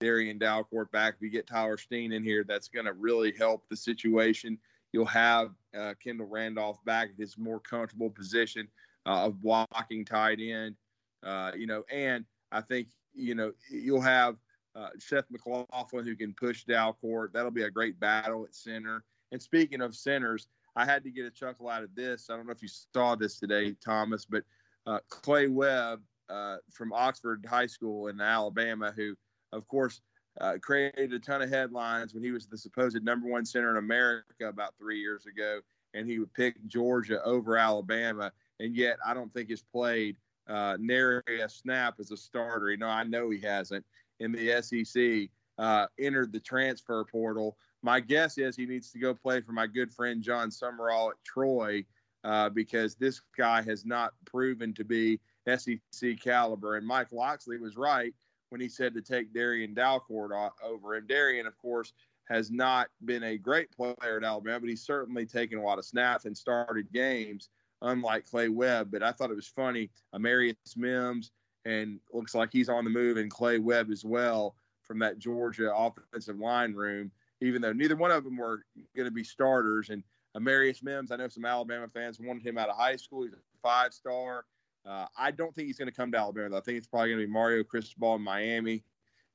Darrian 0.00 0.38
Dalcourt 0.38 0.90
back, 0.92 1.14
if 1.14 1.22
you 1.22 1.30
get 1.30 1.46
Tyler 1.46 1.76
Steen 1.76 2.12
in 2.12 2.22
here, 2.22 2.44
that's 2.46 2.68
going 2.68 2.86
to 2.86 2.92
really 2.92 3.32
help 3.36 3.64
the 3.68 3.76
situation. 3.76 4.58
You'll 4.92 5.06
have 5.06 5.50
uh, 5.76 5.94
Kendall 6.02 6.28
Randolph 6.28 6.82
back 6.84 7.10
at 7.10 7.20
his 7.20 7.36
more 7.36 7.60
comfortable 7.60 8.10
position 8.10 8.68
uh, 9.06 9.26
of 9.26 9.40
blocking 9.40 10.04
tight 10.04 10.38
end. 10.40 10.76
Uh, 11.22 11.52
you 11.56 11.66
know, 11.66 11.84
and 11.92 12.24
I 12.52 12.60
think 12.60 12.88
you 13.12 13.34
know 13.34 13.52
you'll 13.70 14.00
have 14.00 14.36
uh, 14.74 14.90
Seth 14.98 15.24
McLaughlin 15.30 16.06
who 16.06 16.16
can 16.16 16.32
push 16.34 16.64
Dalcourt. 16.64 17.32
That'll 17.32 17.50
be 17.50 17.64
a 17.64 17.70
great 17.70 17.98
battle 17.98 18.44
at 18.44 18.54
center. 18.54 19.04
And 19.32 19.42
speaking 19.42 19.80
of 19.80 19.94
centers, 19.94 20.48
I 20.76 20.84
had 20.84 21.02
to 21.04 21.10
get 21.10 21.26
a 21.26 21.30
chuckle 21.30 21.68
out 21.68 21.82
of 21.82 21.94
this. 21.94 22.30
I 22.30 22.36
don't 22.36 22.46
know 22.46 22.52
if 22.52 22.62
you 22.62 22.68
saw 22.68 23.16
this 23.16 23.38
today, 23.38 23.74
Thomas, 23.84 24.24
but 24.24 24.44
uh, 24.86 25.00
Clay 25.08 25.48
Webb 25.48 26.00
uh, 26.30 26.58
from 26.70 26.92
Oxford 26.92 27.44
High 27.48 27.66
School 27.66 28.08
in 28.08 28.20
Alabama, 28.20 28.92
who, 28.94 29.16
of 29.52 29.66
course, 29.68 30.00
uh, 30.40 30.54
created 30.60 31.12
a 31.12 31.18
ton 31.18 31.42
of 31.42 31.50
headlines 31.50 32.14
when 32.14 32.22
he 32.22 32.30
was 32.30 32.46
the 32.46 32.58
supposed 32.58 33.02
number 33.02 33.28
one 33.28 33.44
center 33.44 33.70
in 33.70 33.76
America 33.76 34.48
about 34.48 34.74
three 34.78 35.00
years 35.00 35.26
ago, 35.26 35.60
and 35.94 36.06
he 36.06 36.18
would 36.18 36.32
pick 36.32 36.54
Georgia 36.66 37.22
over 37.24 37.56
Alabama, 37.56 38.32
and 38.60 38.76
yet 38.76 38.98
I 39.04 39.14
don't 39.14 39.32
think 39.32 39.48
he's 39.48 39.62
played 39.62 40.16
uh, 40.48 40.76
nary 40.80 41.40
a 41.42 41.48
snap 41.48 41.96
as 41.98 42.10
a 42.10 42.16
starter. 42.16 42.70
You 42.70 42.76
know, 42.78 42.88
I 42.88 43.04
know 43.04 43.30
he 43.30 43.40
hasn't 43.40 43.84
in 44.20 44.32
the 44.32 44.62
SEC. 44.62 45.30
Uh, 45.58 45.88
entered 45.98 46.32
the 46.32 46.38
transfer 46.38 47.04
portal. 47.04 47.56
My 47.82 47.98
guess 47.98 48.38
is 48.38 48.54
he 48.54 48.64
needs 48.64 48.92
to 48.92 49.00
go 49.00 49.12
play 49.12 49.40
for 49.40 49.50
my 49.50 49.66
good 49.66 49.92
friend 49.92 50.22
Jon 50.22 50.50
Sumrall 50.50 51.10
at 51.10 51.16
Troy 51.24 51.84
uh, 52.22 52.48
because 52.50 52.94
this 52.94 53.20
guy 53.36 53.62
has 53.62 53.84
not 53.84 54.12
proven 54.24 54.72
to 54.74 54.84
be 54.84 55.18
SEC 55.48 56.20
caliber. 56.22 56.76
And 56.76 56.86
Mike 56.86 57.10
Locksley 57.10 57.58
was 57.58 57.76
right 57.76 58.14
when 58.50 58.60
he 58.60 58.68
said 58.68 58.94
to 58.94 59.02
take 59.02 59.32
Darrian 59.32 59.74
Dalcourt 59.74 60.52
over 60.62 60.96
him. 60.96 61.06
Darrian, 61.06 61.46
of 61.46 61.56
course, 61.58 61.92
has 62.28 62.50
not 62.50 62.88
been 63.04 63.22
a 63.22 63.38
great 63.38 63.70
player 63.70 64.18
at 64.18 64.24
Alabama, 64.24 64.60
but 64.60 64.68
he's 64.68 64.84
certainly 64.84 65.26
taken 65.26 65.58
a 65.58 65.62
lot 65.62 65.78
of 65.78 65.84
snaps 65.84 66.24
and 66.24 66.36
started 66.36 66.92
games, 66.92 67.48
unlike 67.82 68.26
Clay 68.26 68.48
Webb. 68.48 68.90
But 68.90 69.02
I 69.02 69.12
thought 69.12 69.30
it 69.30 69.36
was 69.36 69.48
funny. 69.48 69.90
Amarius 70.14 70.76
Mims, 70.76 71.30
and 71.64 72.00
looks 72.12 72.34
like 72.34 72.50
he's 72.52 72.68
on 72.68 72.84
the 72.84 72.90
move, 72.90 73.16
and 73.16 73.30
Clay 73.30 73.58
Webb 73.58 73.90
as 73.90 74.04
well 74.04 74.54
from 74.82 74.98
that 75.00 75.18
Georgia 75.18 75.74
offensive 75.74 76.38
line 76.38 76.72
room, 76.72 77.10
even 77.40 77.60
though 77.60 77.72
neither 77.72 77.96
one 77.96 78.10
of 78.10 78.24
them 78.24 78.36
were 78.36 78.64
going 78.96 79.06
to 79.06 79.10
be 79.12 79.24
starters. 79.24 79.90
And 79.90 80.02
Amarius 80.36 80.82
Mims, 80.82 81.10
I 81.10 81.16
know 81.16 81.28
some 81.28 81.44
Alabama 81.44 81.88
fans 81.88 82.20
wanted 82.20 82.46
him 82.46 82.58
out 82.58 82.68
of 82.68 82.76
high 82.76 82.96
school. 82.96 83.24
He's 83.24 83.32
a 83.32 83.36
five 83.62 83.92
star. 83.92 84.44
Uh, 84.88 85.06
I 85.18 85.30
don't 85.30 85.54
think 85.54 85.66
he's 85.66 85.78
going 85.78 85.90
to 85.90 85.94
come 85.94 86.10
to 86.12 86.18
Alabama. 86.18 86.56
I 86.56 86.60
think 86.60 86.78
it's 86.78 86.86
probably 86.86 87.10
going 87.10 87.20
to 87.20 87.26
be 87.26 87.32
Mario 87.32 87.62
Cristobal 87.62 88.14
in 88.14 88.22
Miami, 88.22 88.82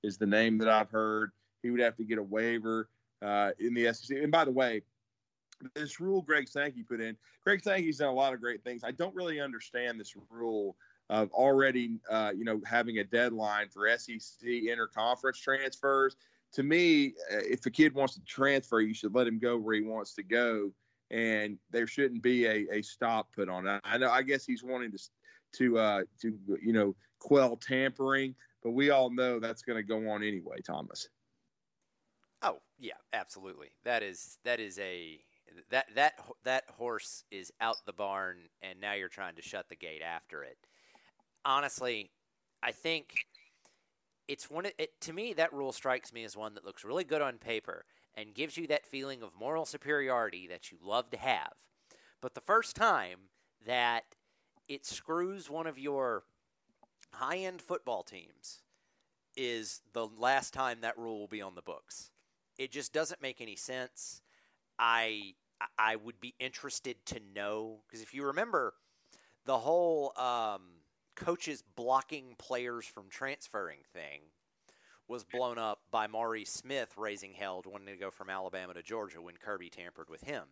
is 0.01 0.17
the 0.17 0.25
name 0.25 0.57
that 0.57 0.67
I've 0.67 0.89
heard. 0.89 1.31
He 1.61 1.69
would 1.69 1.79
have 1.79 1.95
to 1.97 2.03
get 2.03 2.17
a 2.17 2.23
waiver 2.23 2.89
uh, 3.21 3.51
in 3.59 3.73
the 3.73 3.93
SEC. 3.93 4.17
And 4.17 4.31
by 4.31 4.45
the 4.45 4.51
way, 4.51 4.81
this 5.75 5.99
rule 5.99 6.21
Greg 6.21 6.49
Sankey 6.49 6.83
put 6.83 6.99
in, 6.99 7.15
Greg 7.43 7.63
Sankey's 7.63 7.99
done 7.99 8.09
a 8.09 8.13
lot 8.13 8.33
of 8.33 8.41
great 8.41 8.63
things. 8.63 8.83
I 8.83 8.91
don't 8.91 9.15
really 9.15 9.39
understand 9.39 9.99
this 9.99 10.15
rule 10.29 10.75
of 11.09 11.31
already, 11.31 11.99
uh, 12.09 12.31
you 12.35 12.43
know, 12.43 12.59
having 12.65 12.97
a 12.97 13.03
deadline 13.03 13.69
for 13.69 13.87
SEC 13.97 14.41
interconference 14.41 15.39
transfers. 15.39 16.15
To 16.53 16.63
me, 16.63 17.13
uh, 17.31 17.37
if 17.43 17.65
a 17.65 17.69
kid 17.69 17.93
wants 17.93 18.15
to 18.15 18.21
transfer, 18.25 18.81
you 18.81 18.93
should 18.93 19.13
let 19.13 19.27
him 19.27 19.39
go 19.39 19.57
where 19.57 19.75
he 19.75 19.81
wants 19.81 20.13
to 20.15 20.23
go, 20.23 20.71
and 21.11 21.57
there 21.71 21.87
shouldn't 21.87 22.23
be 22.23 22.45
a, 22.45 22.65
a 22.71 22.81
stop 22.81 23.31
put 23.33 23.49
on 23.49 23.67
it. 23.67 23.81
I 23.83 23.97
know. 23.97 24.09
I 24.09 24.23
guess 24.23 24.45
he's 24.45 24.63
wanting 24.63 24.91
to 24.91 24.99
to 25.53 25.77
uh, 25.77 26.01
to 26.21 26.37
you 26.61 26.73
know 26.73 26.95
quell 27.19 27.55
tampering, 27.55 28.35
but 28.61 28.71
we 28.71 28.89
all 28.89 29.09
know 29.09 29.39
that's 29.39 29.61
going 29.61 29.77
to 29.77 29.83
go 29.83 30.09
on 30.09 30.23
anyway, 30.23 30.57
Thomas. 30.65 31.07
Oh 32.41 32.59
yeah, 32.77 32.93
absolutely. 33.13 33.69
That 33.85 34.03
is 34.03 34.37
that 34.43 34.59
is 34.59 34.77
a 34.79 35.19
that 35.69 35.87
that 35.95 36.13
that 36.43 36.63
horse 36.77 37.23
is 37.31 37.51
out 37.61 37.77
the 37.85 37.93
barn, 37.93 38.37
and 38.61 38.79
now 38.79 38.93
you're 38.93 39.09
trying 39.09 39.35
to 39.35 39.41
shut 39.41 39.69
the 39.69 39.75
gate 39.75 40.01
after 40.01 40.43
it. 40.43 40.57
Honestly, 41.45 42.11
I 42.61 42.71
think 42.71 43.13
it's 44.27 44.49
one. 44.49 44.65
Of, 44.65 44.73
it, 44.77 44.99
to 45.01 45.13
me, 45.13 45.33
that 45.33 45.53
rule 45.53 45.71
strikes 45.71 46.13
me 46.13 46.23
as 46.23 46.35
one 46.35 46.53
that 46.55 46.65
looks 46.65 46.83
really 46.83 47.03
good 47.03 47.21
on 47.21 47.37
paper 47.37 47.85
and 48.15 48.33
gives 48.33 48.57
you 48.57 48.67
that 48.67 48.85
feeling 48.85 49.23
of 49.23 49.31
moral 49.39 49.65
superiority 49.65 50.47
that 50.47 50.71
you 50.71 50.77
love 50.81 51.09
to 51.11 51.17
have. 51.17 51.53
But 52.21 52.35
the 52.35 52.41
first 52.41 52.75
time 52.75 53.29
that 53.65 54.03
it 54.67 54.85
screws 54.85 55.49
one 55.49 55.67
of 55.67 55.77
your 55.77 56.23
high 57.11 57.37
end 57.37 57.61
football 57.61 58.03
teams 58.03 58.61
is 59.35 59.81
the 59.93 60.07
last 60.17 60.53
time 60.53 60.81
that 60.81 60.97
rule 60.97 61.19
will 61.19 61.27
be 61.27 61.41
on 61.41 61.55
the 61.55 61.61
books. 61.61 62.11
It 62.57 62.71
just 62.71 62.93
doesn't 62.93 63.21
make 63.21 63.41
any 63.41 63.55
sense. 63.55 64.21
I 64.77 65.33
I 65.77 65.95
would 65.95 66.19
be 66.19 66.35
interested 66.39 67.05
to 67.07 67.19
know 67.33 67.79
because 67.87 68.01
if 68.01 68.13
you 68.13 68.25
remember 68.25 68.73
the 69.45 69.59
whole 69.59 70.13
um, 70.17 70.61
coaches 71.15 71.63
blocking 71.75 72.35
players 72.37 72.85
from 72.85 73.05
transferring 73.09 73.79
thing 73.93 74.21
was 75.07 75.23
blown 75.23 75.57
up 75.57 75.81
by 75.91 76.07
Maurice 76.07 76.51
Smith 76.51 76.93
raising 76.97 77.33
hell 77.33 77.61
wanting 77.65 77.87
to 77.87 77.97
go 77.97 78.09
from 78.09 78.29
Alabama 78.29 78.73
to 78.73 78.81
Georgia 78.81 79.21
when 79.21 79.35
Kirby 79.35 79.69
tampered 79.69 80.09
with 80.09 80.23
him. 80.23 80.43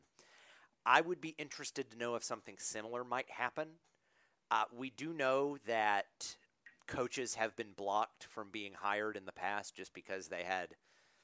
I 0.86 1.01
would 1.01 1.22
be 1.22 1.36
interested 1.38 1.91
to 1.91 1.97
know 1.97 2.16
if 2.16 2.24
something 2.24 2.55
similar 2.57 3.03
might 3.03 3.30
happen 3.30 3.68
uh, 4.52 4.66
we 4.78 4.91
do 4.91 5.14
know 5.14 5.58
that 5.66 6.36
coaches 6.86 7.36
have 7.36 7.56
been 7.56 7.72
blocked 7.76 8.26
from 8.26 8.49
being 8.52 8.74
hired 8.74 9.16
in 9.16 9.26
the 9.26 9.32
past 9.32 9.76
just 9.76 9.93
because 9.93 10.28
they 10.28 10.43
had 10.43 10.76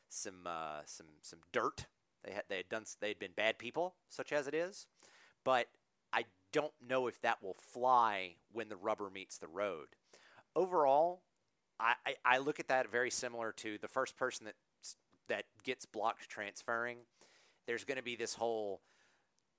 some 0.09 0.47
uh, 0.47 0.79
some 0.85 1.07
some 1.21 1.39
dirt. 1.51 1.85
They 2.23 2.31
had 2.31 2.43
they 2.49 2.57
had 2.57 2.69
done 2.69 2.85
they 3.01 3.09
had 3.09 3.19
been 3.19 3.33
bad 3.35 3.59
people, 3.59 3.95
such 4.09 4.31
as 4.31 4.47
it 4.47 4.53
is. 4.53 4.87
But 5.43 5.67
I 6.13 6.23
don't 6.53 6.73
know 6.87 7.07
if 7.07 7.21
that 7.21 7.43
will 7.43 7.57
fly 7.59 8.35
when 8.53 8.69
the 8.69 8.77
rubber 8.77 9.09
meets 9.09 9.37
the 9.37 9.47
road. 9.47 9.87
Overall, 10.55 11.21
I, 11.79 11.93
I, 12.05 12.15
I 12.25 12.37
look 12.39 12.59
at 12.59 12.69
that 12.69 12.89
very 12.89 13.11
similar 13.11 13.51
to 13.57 13.77
the 13.77 13.87
first 13.89 14.17
person 14.17 14.45
that 14.45 14.55
that 15.27 15.43
gets 15.63 15.85
blocked 15.85 16.29
transferring. 16.29 16.99
There's 17.65 17.83
going 17.83 17.97
to 17.97 18.03
be 18.03 18.15
this 18.15 18.35
whole 18.35 18.79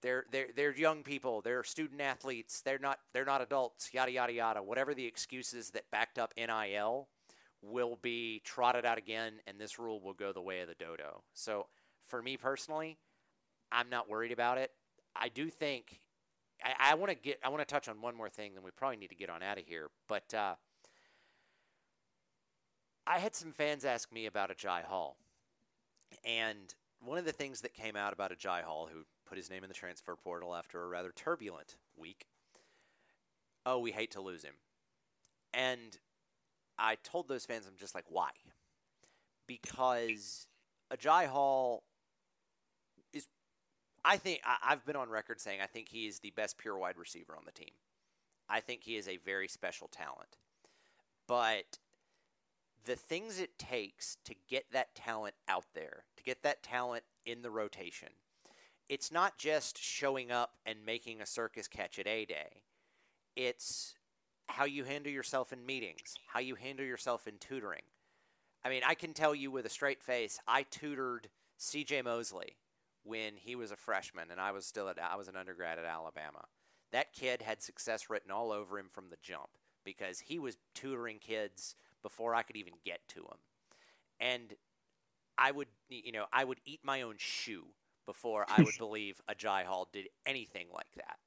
they're 0.02 0.24
they're 0.30 0.48
they're 0.54 0.76
young 0.76 1.02
people. 1.02 1.40
They're 1.40 1.64
student 1.64 2.00
athletes. 2.00 2.60
They're 2.60 2.78
not 2.78 2.98
they're 3.12 3.24
not 3.24 3.40
adults. 3.42 3.90
Yada 3.92 4.12
yada 4.12 4.32
yada. 4.32 4.62
Whatever 4.62 4.94
the 4.94 5.06
excuses 5.06 5.70
that 5.70 5.90
backed 5.90 6.18
up 6.18 6.32
NIL 6.36 7.08
will 7.62 7.98
be 8.00 8.40
trotted 8.44 8.84
out 8.84 8.98
again, 8.98 9.34
and 9.46 9.58
this 9.58 9.78
rule 9.78 10.00
will 10.00 10.14
go 10.14 10.32
the 10.32 10.40
way 10.40 10.60
of 10.60 10.68
the 10.68 10.74
dodo. 10.74 11.22
So 11.34 11.66
for 12.06 12.22
me 12.22 12.36
personally, 12.36 12.98
I'm 13.72 13.90
not 13.90 14.08
worried 14.08 14.32
about 14.32 14.58
it. 14.58 14.70
I 15.16 15.28
do 15.28 15.50
think 15.50 16.00
I, 16.62 16.92
I 16.92 16.94
want 16.94 17.10
to 17.10 17.16
get 17.16 17.40
I 17.44 17.48
want 17.48 17.60
to 17.60 17.66
touch 17.72 17.88
on 17.88 18.00
one 18.00 18.16
more 18.16 18.28
thing. 18.28 18.54
Then 18.54 18.62
we 18.62 18.70
probably 18.70 18.96
need 18.96 19.10
to 19.10 19.16
get 19.16 19.30
on 19.30 19.42
out 19.42 19.58
of 19.58 19.64
here. 19.64 19.88
But 20.08 20.32
uh, 20.34 20.54
I 23.06 23.18
had 23.18 23.34
some 23.34 23.52
fans 23.52 23.84
ask 23.84 24.12
me 24.12 24.26
about 24.26 24.56
Agiye 24.56 24.84
Hall, 24.84 25.16
and 26.24 26.74
one 27.00 27.18
of 27.18 27.24
the 27.24 27.32
things 27.32 27.62
that 27.62 27.74
came 27.74 27.96
out 27.96 28.12
about 28.12 28.32
Agiye 28.36 28.62
Hall, 28.62 28.88
who 28.92 29.04
put 29.28 29.38
his 29.38 29.50
name 29.50 29.64
in 29.64 29.68
the 29.68 29.74
transfer 29.74 30.16
portal 30.16 30.54
after 30.54 30.82
a 30.82 30.88
rather 30.88 31.12
turbulent 31.12 31.76
week. 31.96 32.26
Oh, 33.66 33.78
we 33.78 33.92
hate 33.92 34.12
to 34.12 34.20
lose 34.20 34.42
him. 34.42 34.54
And 35.52 35.98
I 36.78 36.96
told 37.02 37.28
those 37.28 37.44
fans, 37.44 37.66
I'm 37.66 37.76
just 37.78 37.94
like, 37.94 38.04
why? 38.08 38.30
because 39.48 40.46
Agiye 40.92 41.26
Hall 41.26 41.82
is. 43.12 43.26
I 44.04 44.16
think 44.18 44.40
I, 44.44 44.56
I've 44.62 44.86
been 44.86 44.94
on 44.94 45.08
record 45.08 45.40
saying 45.40 45.58
I 45.60 45.66
think 45.66 45.88
he 45.88 46.06
is 46.06 46.20
the 46.20 46.30
best 46.30 46.58
pure 46.58 46.78
wide 46.78 46.96
receiver 46.96 47.34
on 47.36 47.42
the 47.44 47.50
team. 47.50 47.74
I 48.48 48.60
think 48.60 48.84
he 48.84 48.96
is 48.96 49.08
a 49.08 49.16
very 49.16 49.48
special 49.48 49.88
talent, 49.88 50.38
but 51.26 51.78
the 52.84 52.96
things 52.96 53.40
it 53.40 53.58
takes 53.58 54.16
to 54.24 54.34
get 54.48 54.66
that 54.72 54.94
talent 54.94 55.34
out 55.48 55.66
there, 55.74 56.04
to 56.16 56.22
get 56.22 56.42
that 56.44 56.62
talent 56.62 57.02
in 57.26 57.42
the 57.42 57.50
rotation, 57.50 58.08
it's 58.88 59.12
not 59.12 59.38
just 59.38 59.78
showing 59.78 60.30
up 60.30 60.52
and 60.64 60.84
making 60.84 61.20
a 61.20 61.26
circus 61.26 61.68
catch 61.68 61.98
at 61.98 62.06
A 62.06 62.24
Day. 62.24 62.62
It's 63.36 63.94
how 64.48 64.64
you 64.64 64.84
handle 64.84 65.12
yourself 65.12 65.52
in 65.52 65.64
meetings, 65.64 66.14
how 66.26 66.40
you 66.40 66.54
handle 66.54 66.86
yourself 66.86 67.26
in 67.26 67.34
tutoring. 67.38 67.82
I 68.64 68.70
mean, 68.70 68.82
I 68.86 68.94
can 68.94 69.12
tell 69.12 69.34
you 69.34 69.50
with 69.50 69.66
a 69.66 69.70
straight 69.70 70.02
face, 70.02 70.40
I 70.48 70.62
tutored 70.62 71.28
CJ 71.60 72.04
Mosley 72.04 72.56
when 73.04 73.36
he 73.36 73.54
was 73.54 73.70
a 73.70 73.76
freshman 73.76 74.30
and 74.30 74.40
I 74.40 74.52
was 74.52 74.66
still 74.66 74.88
at 74.88 74.98
I 74.98 75.16
was 75.16 75.28
an 75.28 75.36
undergrad 75.36 75.78
at 75.78 75.84
Alabama. 75.84 76.44
That 76.90 77.12
kid 77.12 77.42
had 77.42 77.62
success 77.62 78.10
written 78.10 78.30
all 78.30 78.50
over 78.50 78.78
him 78.78 78.88
from 78.90 79.10
the 79.10 79.16
jump 79.22 79.50
because 79.84 80.20
he 80.20 80.38
was 80.38 80.56
tutoring 80.74 81.18
kids 81.18 81.74
before 82.02 82.34
I 82.34 82.42
could 82.42 82.56
even 82.56 82.74
get 82.84 83.00
to 83.08 83.20
him. 83.20 83.38
And 84.18 84.54
I 85.36 85.50
would, 85.50 85.68
you 85.88 86.12
know, 86.12 86.24
I 86.32 86.44
would 86.44 86.58
eat 86.64 86.80
my 86.82 87.02
own 87.02 87.14
shoe 87.18 87.66
before 88.08 88.46
I 88.48 88.62
would 88.62 88.74
believe 88.78 89.20
Agiye 89.30 89.64
Hall 89.64 89.86
did 89.92 90.08
anything 90.24 90.68
like 90.72 90.94
that. 90.96 91.18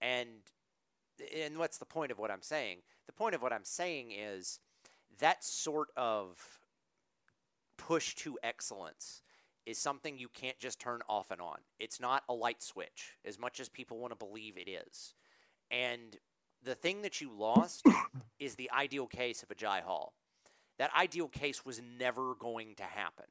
And 0.00 0.28
and 1.40 1.56
what's 1.56 1.78
the 1.78 1.86
point 1.86 2.12
of 2.12 2.18
what 2.18 2.30
I'm 2.30 2.42
saying? 2.42 2.78
The 3.06 3.12
point 3.12 3.34
of 3.34 3.40
what 3.42 3.52
I'm 3.52 3.64
saying 3.64 4.12
is 4.12 4.60
that 5.18 5.42
sort 5.42 5.88
of 5.96 6.36
push 7.78 8.14
to 8.16 8.38
excellence 8.42 9.22
is 9.64 9.78
something 9.78 10.18
you 10.18 10.28
can't 10.28 10.58
just 10.58 10.80
turn 10.80 11.00
off 11.08 11.30
and 11.30 11.40
on. 11.40 11.58
It's 11.78 12.00
not 12.00 12.24
a 12.28 12.34
light 12.34 12.62
switch 12.62 13.16
as 13.24 13.38
much 13.38 13.58
as 13.58 13.68
people 13.68 13.98
want 13.98 14.12
to 14.12 14.26
believe 14.26 14.58
it 14.58 14.68
is. 14.68 15.14
And 15.70 16.16
the 16.62 16.74
thing 16.74 17.02
that 17.02 17.20
you 17.20 17.30
lost 17.32 17.86
is 18.38 18.56
the 18.56 18.70
ideal 18.76 19.06
case 19.06 19.42
of 19.42 19.48
Agiye 19.48 19.82
Hall. 19.82 20.12
That 20.78 20.90
ideal 20.98 21.28
case 21.28 21.64
was 21.64 21.80
never 21.98 22.34
going 22.34 22.74
to 22.76 22.82
happen 22.82 23.26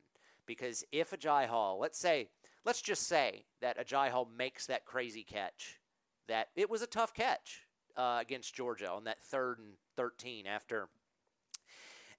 because 0.46 0.84
if 0.92 1.12
Agiye 1.12 1.48
Hall, 1.48 1.80
let's 1.80 2.00
say, 2.00 2.30
let's 2.66 2.82
just 2.82 3.08
say 3.08 3.46
that 3.62 3.78
Agiye 3.78 4.10
Hall 4.10 4.30
makes 4.38 4.68
that 4.68 4.86
crazy 4.86 5.24
catch, 5.24 5.80
that 6.28 6.50
it 6.56 6.70
was 6.70 6.82
a 6.82 6.88
tough 6.88 7.14
catch 7.14 7.66
uh, 7.96 8.20
against 8.22 8.56
Georgia 8.56 8.90
on 8.90 9.06
that 9.06 9.22
third 9.22 9.60
and 9.60 9.74
13 9.98 10.46
after 10.46 10.90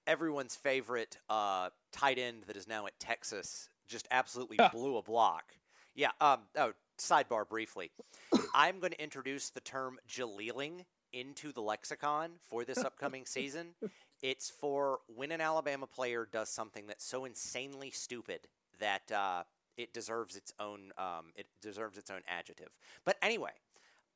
everyone's 0.05 0.55
favorite 0.55 1.17
uh, 1.29 1.69
tight 1.91 2.19
end 2.19 2.43
that 2.47 2.57
is 2.57 2.67
now 2.67 2.85
at 2.85 2.99
Texas 2.99 3.69
just 3.87 4.07
absolutely 4.11 4.57
blew 4.71 4.97
a 4.97 5.01
block. 5.01 5.53
Yeah. 5.95 6.11
Um, 6.19 6.39
oh, 6.57 6.73
sidebar 6.99 7.47
briefly. 7.47 7.91
I'm 8.55 8.79
going 8.79 8.91
to 8.91 9.03
introduce 9.03 9.49
the 9.49 9.59
term 9.59 9.97
jaleeling 10.09 10.85
into 11.11 11.51
the 11.51 11.61
lexicon 11.61 12.31
for 12.43 12.65
this 12.65 12.77
upcoming 12.85 13.25
season. 13.25 13.75
It's 14.21 14.49
for 14.49 14.99
when 15.07 15.31
an 15.31 15.41
Alabama 15.41 15.87
player 15.87 16.27
does 16.31 16.49
something 16.49 16.87
that's 16.87 17.05
so 17.05 17.25
insanely 17.25 17.91
stupid 17.91 18.47
that 18.79 19.11
uh, 19.11 19.43
it 19.77 19.93
deserves 19.93 20.35
its 20.35 20.53
own 20.59 20.91
um, 20.97 21.31
it 21.35 21.47
deserves 21.61 21.97
its 21.97 22.09
own 22.11 22.21
adjective. 22.27 22.69
But 23.05 23.17
anyway, 23.21 23.51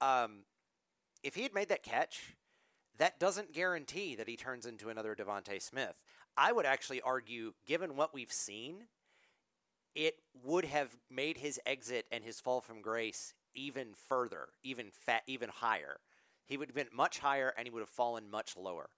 um, 0.01 0.43
if 1.23 1.35
he 1.35 1.43
had 1.43 1.53
made 1.53 1.69
that 1.69 1.83
catch, 1.83 2.35
that 2.97 3.19
doesn't 3.19 3.53
guarantee 3.53 4.15
that 4.15 4.27
he 4.27 4.35
turns 4.35 4.65
into 4.65 4.89
another 4.89 5.15
DeVonta 5.15 5.61
Smith. 5.61 6.03
I 6.35 6.51
would 6.51 6.65
actually 6.65 7.01
argue, 7.01 7.53
given 7.65 7.95
what 7.95 8.13
we've 8.13 8.31
seen, 8.31 8.85
it 9.95 10.15
would 10.43 10.65
have 10.65 10.95
made 11.09 11.37
his 11.37 11.59
exit 11.65 12.05
and 12.11 12.23
his 12.23 12.39
fall 12.39 12.61
from 12.61 12.81
grace 12.81 13.33
even 13.55 13.87
further, 14.07 14.49
even 14.63 14.91
fat, 14.91 15.23
even 15.25 15.49
higher. 15.49 15.97
He 16.45 16.57
would 16.57 16.69
have 16.69 16.75
been 16.75 16.87
much 16.95 17.19
higher 17.19 17.53
and 17.57 17.65
he 17.65 17.71
would 17.71 17.79
have 17.81 17.89
fallen 17.89 18.29
much 18.29 18.55
lower. 18.55 18.89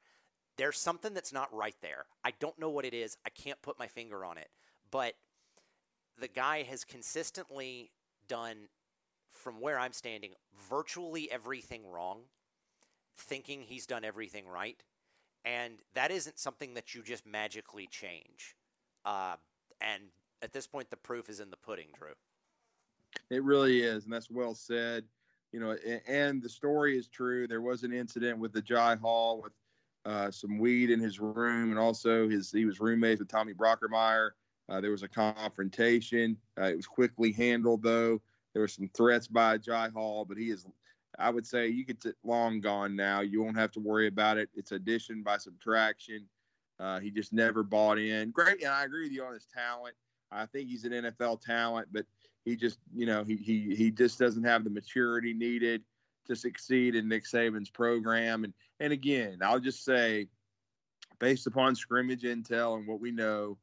There's 0.58 0.78
something 0.78 1.14
that's 1.14 1.32
not 1.32 1.54
right 1.54 1.76
there. 1.82 2.06
I 2.24 2.34
don't 2.40 2.60
know 2.60 2.70
what 2.70 2.84
it 2.84 2.94
is. 2.94 3.18
I 3.26 3.30
can't 3.30 3.62
put 3.62 3.80
my 3.80 3.88
finger 3.88 4.26
on 4.26 4.38
it. 4.38 4.50
But 4.92 5.14
the 6.20 6.28
guy 6.28 6.64
has 6.64 6.84
consistently 6.84 7.92
done, 8.28 8.68
from 9.30 9.60
where 9.60 9.80
I'm 9.80 9.94
standing, 9.94 10.32
virtually 10.70 11.32
everything 11.32 11.90
wrong, 11.90 12.22
thinking 13.16 13.62
he's 13.62 13.86
done 13.86 14.04
everything 14.04 14.48
right. 14.48 14.82
And 15.46 15.76
that 15.94 16.12
isn't 16.12 16.38
something 16.38 16.74
that 16.74 16.94
you 16.94 17.02
just 17.02 17.26
magically 17.26 17.88
change. 17.88 18.56
Uh, 19.06 19.36
and 19.82 20.04
at 20.42 20.52
this 20.52 20.68
point, 20.68 20.90
the 20.90 20.98
proof 20.98 21.30
is 21.30 21.40
in 21.40 21.50
the 21.50 21.58
pudding, 21.58 21.88
Drew. 21.98 22.10
It 23.30 23.44
really 23.44 23.82
is. 23.82 24.04
And 24.04 24.14
that's 24.14 24.30
well 24.30 24.54
said 24.54 25.06
you 25.52 25.60
know, 25.60 25.76
and 26.08 26.42
the 26.42 26.50
story 26.50 26.98
is 26.98 27.08
true. 27.08 27.48
There 27.48 27.62
was 27.62 27.84
an 27.84 27.92
incident 27.92 28.38
with 28.38 28.54
Agiye 28.54 29.00
Hall 29.00 29.42
with 29.42 29.54
uh, 30.06 30.32
some 30.32 30.60
weed 30.60 30.92
in 30.92 31.00
his 31.00 31.20
room, 31.20 31.72
and 31.72 31.80
also 31.80 32.30
his 32.30 32.52
he 32.52 32.66
was 32.66 32.80
roommates 32.80 33.20
with 33.20 33.30
Tommy 33.30 33.54
Brockermeyer. 33.54 34.32
Uh, 34.70 34.80
there 34.80 34.92
was 34.92 35.04
a 35.04 35.08
confrontation. 35.08 36.38
Uh, 36.60 36.66
it 36.66 36.76
was 36.76 36.88
quickly 36.88 37.32
handled, 37.32 37.84
though. 37.84 38.22
There 38.54 38.62
were 38.62 38.68
some 38.68 38.90
threats 38.96 39.28
by 39.28 39.58
Agiye 39.58 39.92
Hall, 39.92 40.26
but 40.26 40.38
he 40.38 40.50
is, 40.50 40.66
I 41.18 41.30
would 41.30 41.46
say, 41.46 41.68
you 41.68 41.86
could 41.86 42.02
t- 42.02 42.12
long 42.24 42.62
gone 42.62 42.96
now. 42.96 43.22
You 43.22 43.44
won't 43.44 43.58
have 43.58 43.72
to 43.72 43.80
worry 43.80 44.08
about 44.08 44.38
it. 44.38 44.50
It's 44.56 44.72
addition 44.72 45.24
by 45.24 45.38
subtraction. 45.38 46.28
Uh, 46.80 47.00
he 47.00 47.12
just 47.12 47.34
never 47.34 47.64
bought 47.64 48.00
in. 48.00 48.32
Great, 48.32 48.62
and 48.62 48.72
I 48.72 48.84
agree 48.84 49.04
with 49.04 49.12
you 49.12 49.24
on 49.24 49.34
his 49.34 49.48
talent. 49.54 49.96
I 50.32 50.46
think 50.46 50.70
he's 50.70 50.86
an 50.86 50.92
NFL 50.92 51.42
talent, 51.42 51.88
but 51.92 52.06
he 52.46 52.56
just, 52.56 52.80
you 52.96 53.06
know, 53.06 53.24
he 53.24 53.36
he 53.36 53.76
he 53.76 53.92
just 53.92 54.20
doesn't 54.20 54.44
have 54.44 54.64
the 54.64 54.70
maturity 54.70 55.34
needed 55.34 55.84
to 56.28 56.36
succeed 56.36 56.96
in 56.96 57.08
Nick 57.08 57.26
Saban's 57.26 57.70
program. 57.70 58.44
And 58.44 58.54
and 58.80 58.94
again, 58.94 59.40
I'll 59.42 59.60
just 59.60 59.84
say, 59.84 60.28
based 61.20 61.48
upon 61.48 61.76
scrimmage 61.76 62.24
intel 62.24 62.78
and 62.78 62.88
what 62.88 63.02
we 63.02 63.12
know, 63.12 63.58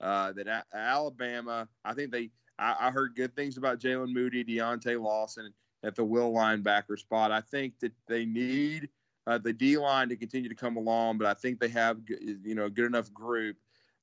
uh, 0.00 0.32
that 0.32 0.46
a- 0.46 0.76
Alabama, 0.76 1.68
I 1.84 1.94
think 1.94 2.10
they, 2.12 2.30
I, 2.58 2.76
I 2.80 2.90
heard 2.90 3.14
good 3.14 3.34
things 3.34 3.56
about 3.56 3.80
Jalen 3.80 4.12
Moody, 4.12 4.44
Deontae 4.44 5.00
Lawson 5.00 5.52
at 5.82 5.94
the 5.94 6.04
will 6.04 6.32
linebacker 6.32 6.98
spot. 6.98 7.32
I 7.32 7.40
think 7.40 7.78
that 7.80 7.92
they 8.06 8.24
need 8.24 8.88
uh, 9.26 9.38
the 9.38 9.52
D 9.52 9.76
line 9.76 10.08
to 10.08 10.16
continue 10.16 10.48
to 10.48 10.54
come 10.54 10.76
along, 10.76 11.18
but 11.18 11.26
I 11.26 11.34
think 11.34 11.60
they 11.60 11.68
have, 11.68 11.98
you 12.08 12.54
know, 12.54 12.64
a 12.66 12.70
good 12.70 12.86
enough 12.86 13.12
group. 13.12 13.56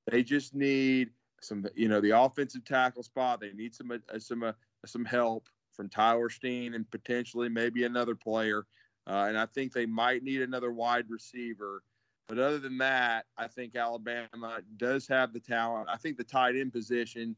They 0.09 0.23
just 0.23 0.55
need 0.55 1.09
some, 1.41 1.65
you 1.75 1.87
know, 1.87 2.01
the 2.01 2.11
offensive 2.11 2.65
tackle 2.65 3.03
spot. 3.03 3.39
They 3.39 3.51
need 3.51 3.75
some 3.75 3.91
uh, 3.91 4.19
some 4.19 4.43
uh, 4.43 4.53
some 4.85 5.05
help 5.05 5.49
from 5.73 5.89
Tyler 5.89 6.29
Steen 6.29 6.73
and 6.73 6.89
potentially 6.89 7.49
maybe 7.49 7.83
another 7.83 8.15
player. 8.15 8.65
Uh, 9.05 9.25
and 9.27 9.37
I 9.37 9.45
think 9.45 9.73
they 9.73 9.85
might 9.85 10.23
need 10.23 10.41
another 10.41 10.71
wide 10.71 11.05
receiver. 11.09 11.83
But 12.27 12.39
other 12.39 12.59
than 12.59 12.77
that, 12.79 13.25
I 13.37 13.47
think 13.47 13.75
Alabama 13.75 14.59
does 14.75 15.07
have 15.07 15.31
the 15.31 15.39
talent. 15.39 15.87
I 15.89 15.97
think 15.97 16.17
the 16.17 16.23
tight 16.23 16.55
end 16.55 16.73
position, 16.73 17.35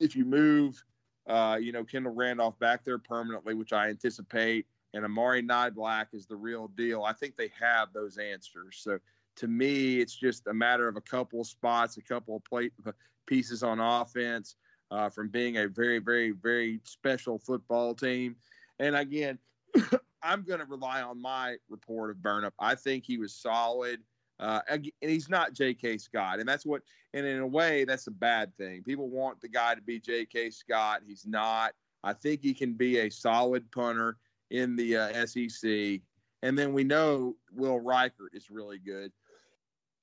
if 0.00 0.16
you 0.16 0.24
move, 0.24 0.82
uh, 1.28 1.58
you 1.60 1.72
know, 1.72 1.84
Kendall 1.84 2.14
Randolph 2.14 2.58
back 2.58 2.84
there 2.84 2.98
permanently, 2.98 3.54
which 3.54 3.72
I 3.72 3.88
anticipate, 3.88 4.66
and 4.94 5.04
Amari 5.04 5.42
Niblack 5.42 6.06
is 6.14 6.26
the 6.26 6.36
real 6.36 6.68
deal. 6.68 7.04
I 7.04 7.12
think 7.12 7.36
they 7.36 7.50
have 7.60 7.92
those 7.92 8.16
answers. 8.16 8.78
So 8.78 8.98
to 9.36 9.48
me, 9.48 10.00
it's 10.00 10.14
just 10.14 10.46
a 10.46 10.54
matter 10.54 10.88
of 10.88 10.96
a 10.96 11.00
couple 11.00 11.40
of 11.40 11.46
spots, 11.46 11.96
a 11.96 12.02
couple 12.02 12.36
of 12.36 12.44
plate 12.44 12.72
pieces 13.26 13.62
on 13.62 13.80
offense 13.80 14.56
uh, 14.90 15.10
from 15.10 15.28
being 15.28 15.58
a 15.58 15.68
very, 15.68 15.98
very, 15.98 16.30
very 16.30 16.80
special 16.84 17.38
football 17.38 17.94
team. 17.94 18.36
And 18.78 18.96
again, 18.96 19.38
I'm 20.22 20.42
going 20.42 20.60
to 20.60 20.66
rely 20.66 21.02
on 21.02 21.20
my 21.20 21.56
report 21.68 22.10
of 22.10 22.16
Burnip. 22.18 22.54
I 22.58 22.74
think 22.74 23.04
he 23.04 23.18
was 23.18 23.34
solid. 23.34 24.00
Uh, 24.40 24.60
and 24.68 24.90
he's 25.00 25.28
not 25.28 25.52
J.K. 25.52 25.98
Scott, 25.98 26.40
and 26.40 26.48
that's 26.48 26.66
what. 26.66 26.82
And 27.12 27.24
in 27.24 27.38
a 27.38 27.46
way, 27.46 27.84
that's 27.84 28.08
a 28.08 28.10
bad 28.10 28.56
thing. 28.56 28.82
People 28.82 29.08
want 29.08 29.40
the 29.40 29.48
guy 29.48 29.76
to 29.76 29.80
be 29.80 30.00
J.K. 30.00 30.50
Scott. 30.50 31.02
He's 31.06 31.24
not. 31.24 31.72
I 32.02 32.12
think 32.12 32.42
he 32.42 32.52
can 32.52 32.74
be 32.74 32.98
a 32.98 33.10
solid 33.10 33.70
punter 33.70 34.16
in 34.50 34.76
the 34.76 34.96
uh, 34.96 35.26
SEC. 35.26 36.00
And 36.42 36.58
then 36.58 36.72
we 36.72 36.84
know 36.84 37.36
Will 37.52 37.80
Reichard 37.80 38.34
is 38.34 38.50
really 38.50 38.78
good. 38.78 39.12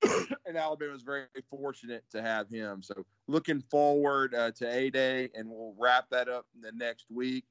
and 0.47 0.57
Alabama 0.57 0.93
is 0.93 1.03
very 1.03 1.25
fortunate 1.49 2.03
to 2.11 2.21
have 2.21 2.49
him. 2.49 2.81
So 2.81 3.05
looking 3.27 3.61
forward 3.69 4.33
uh, 4.33 4.51
to 4.51 4.67
A 4.67 4.89
Day, 4.89 5.29
and 5.35 5.49
we'll 5.49 5.75
wrap 5.77 6.09
that 6.09 6.27
up 6.27 6.47
in 6.55 6.61
the 6.61 6.71
next 6.71 7.05
week. 7.11 7.45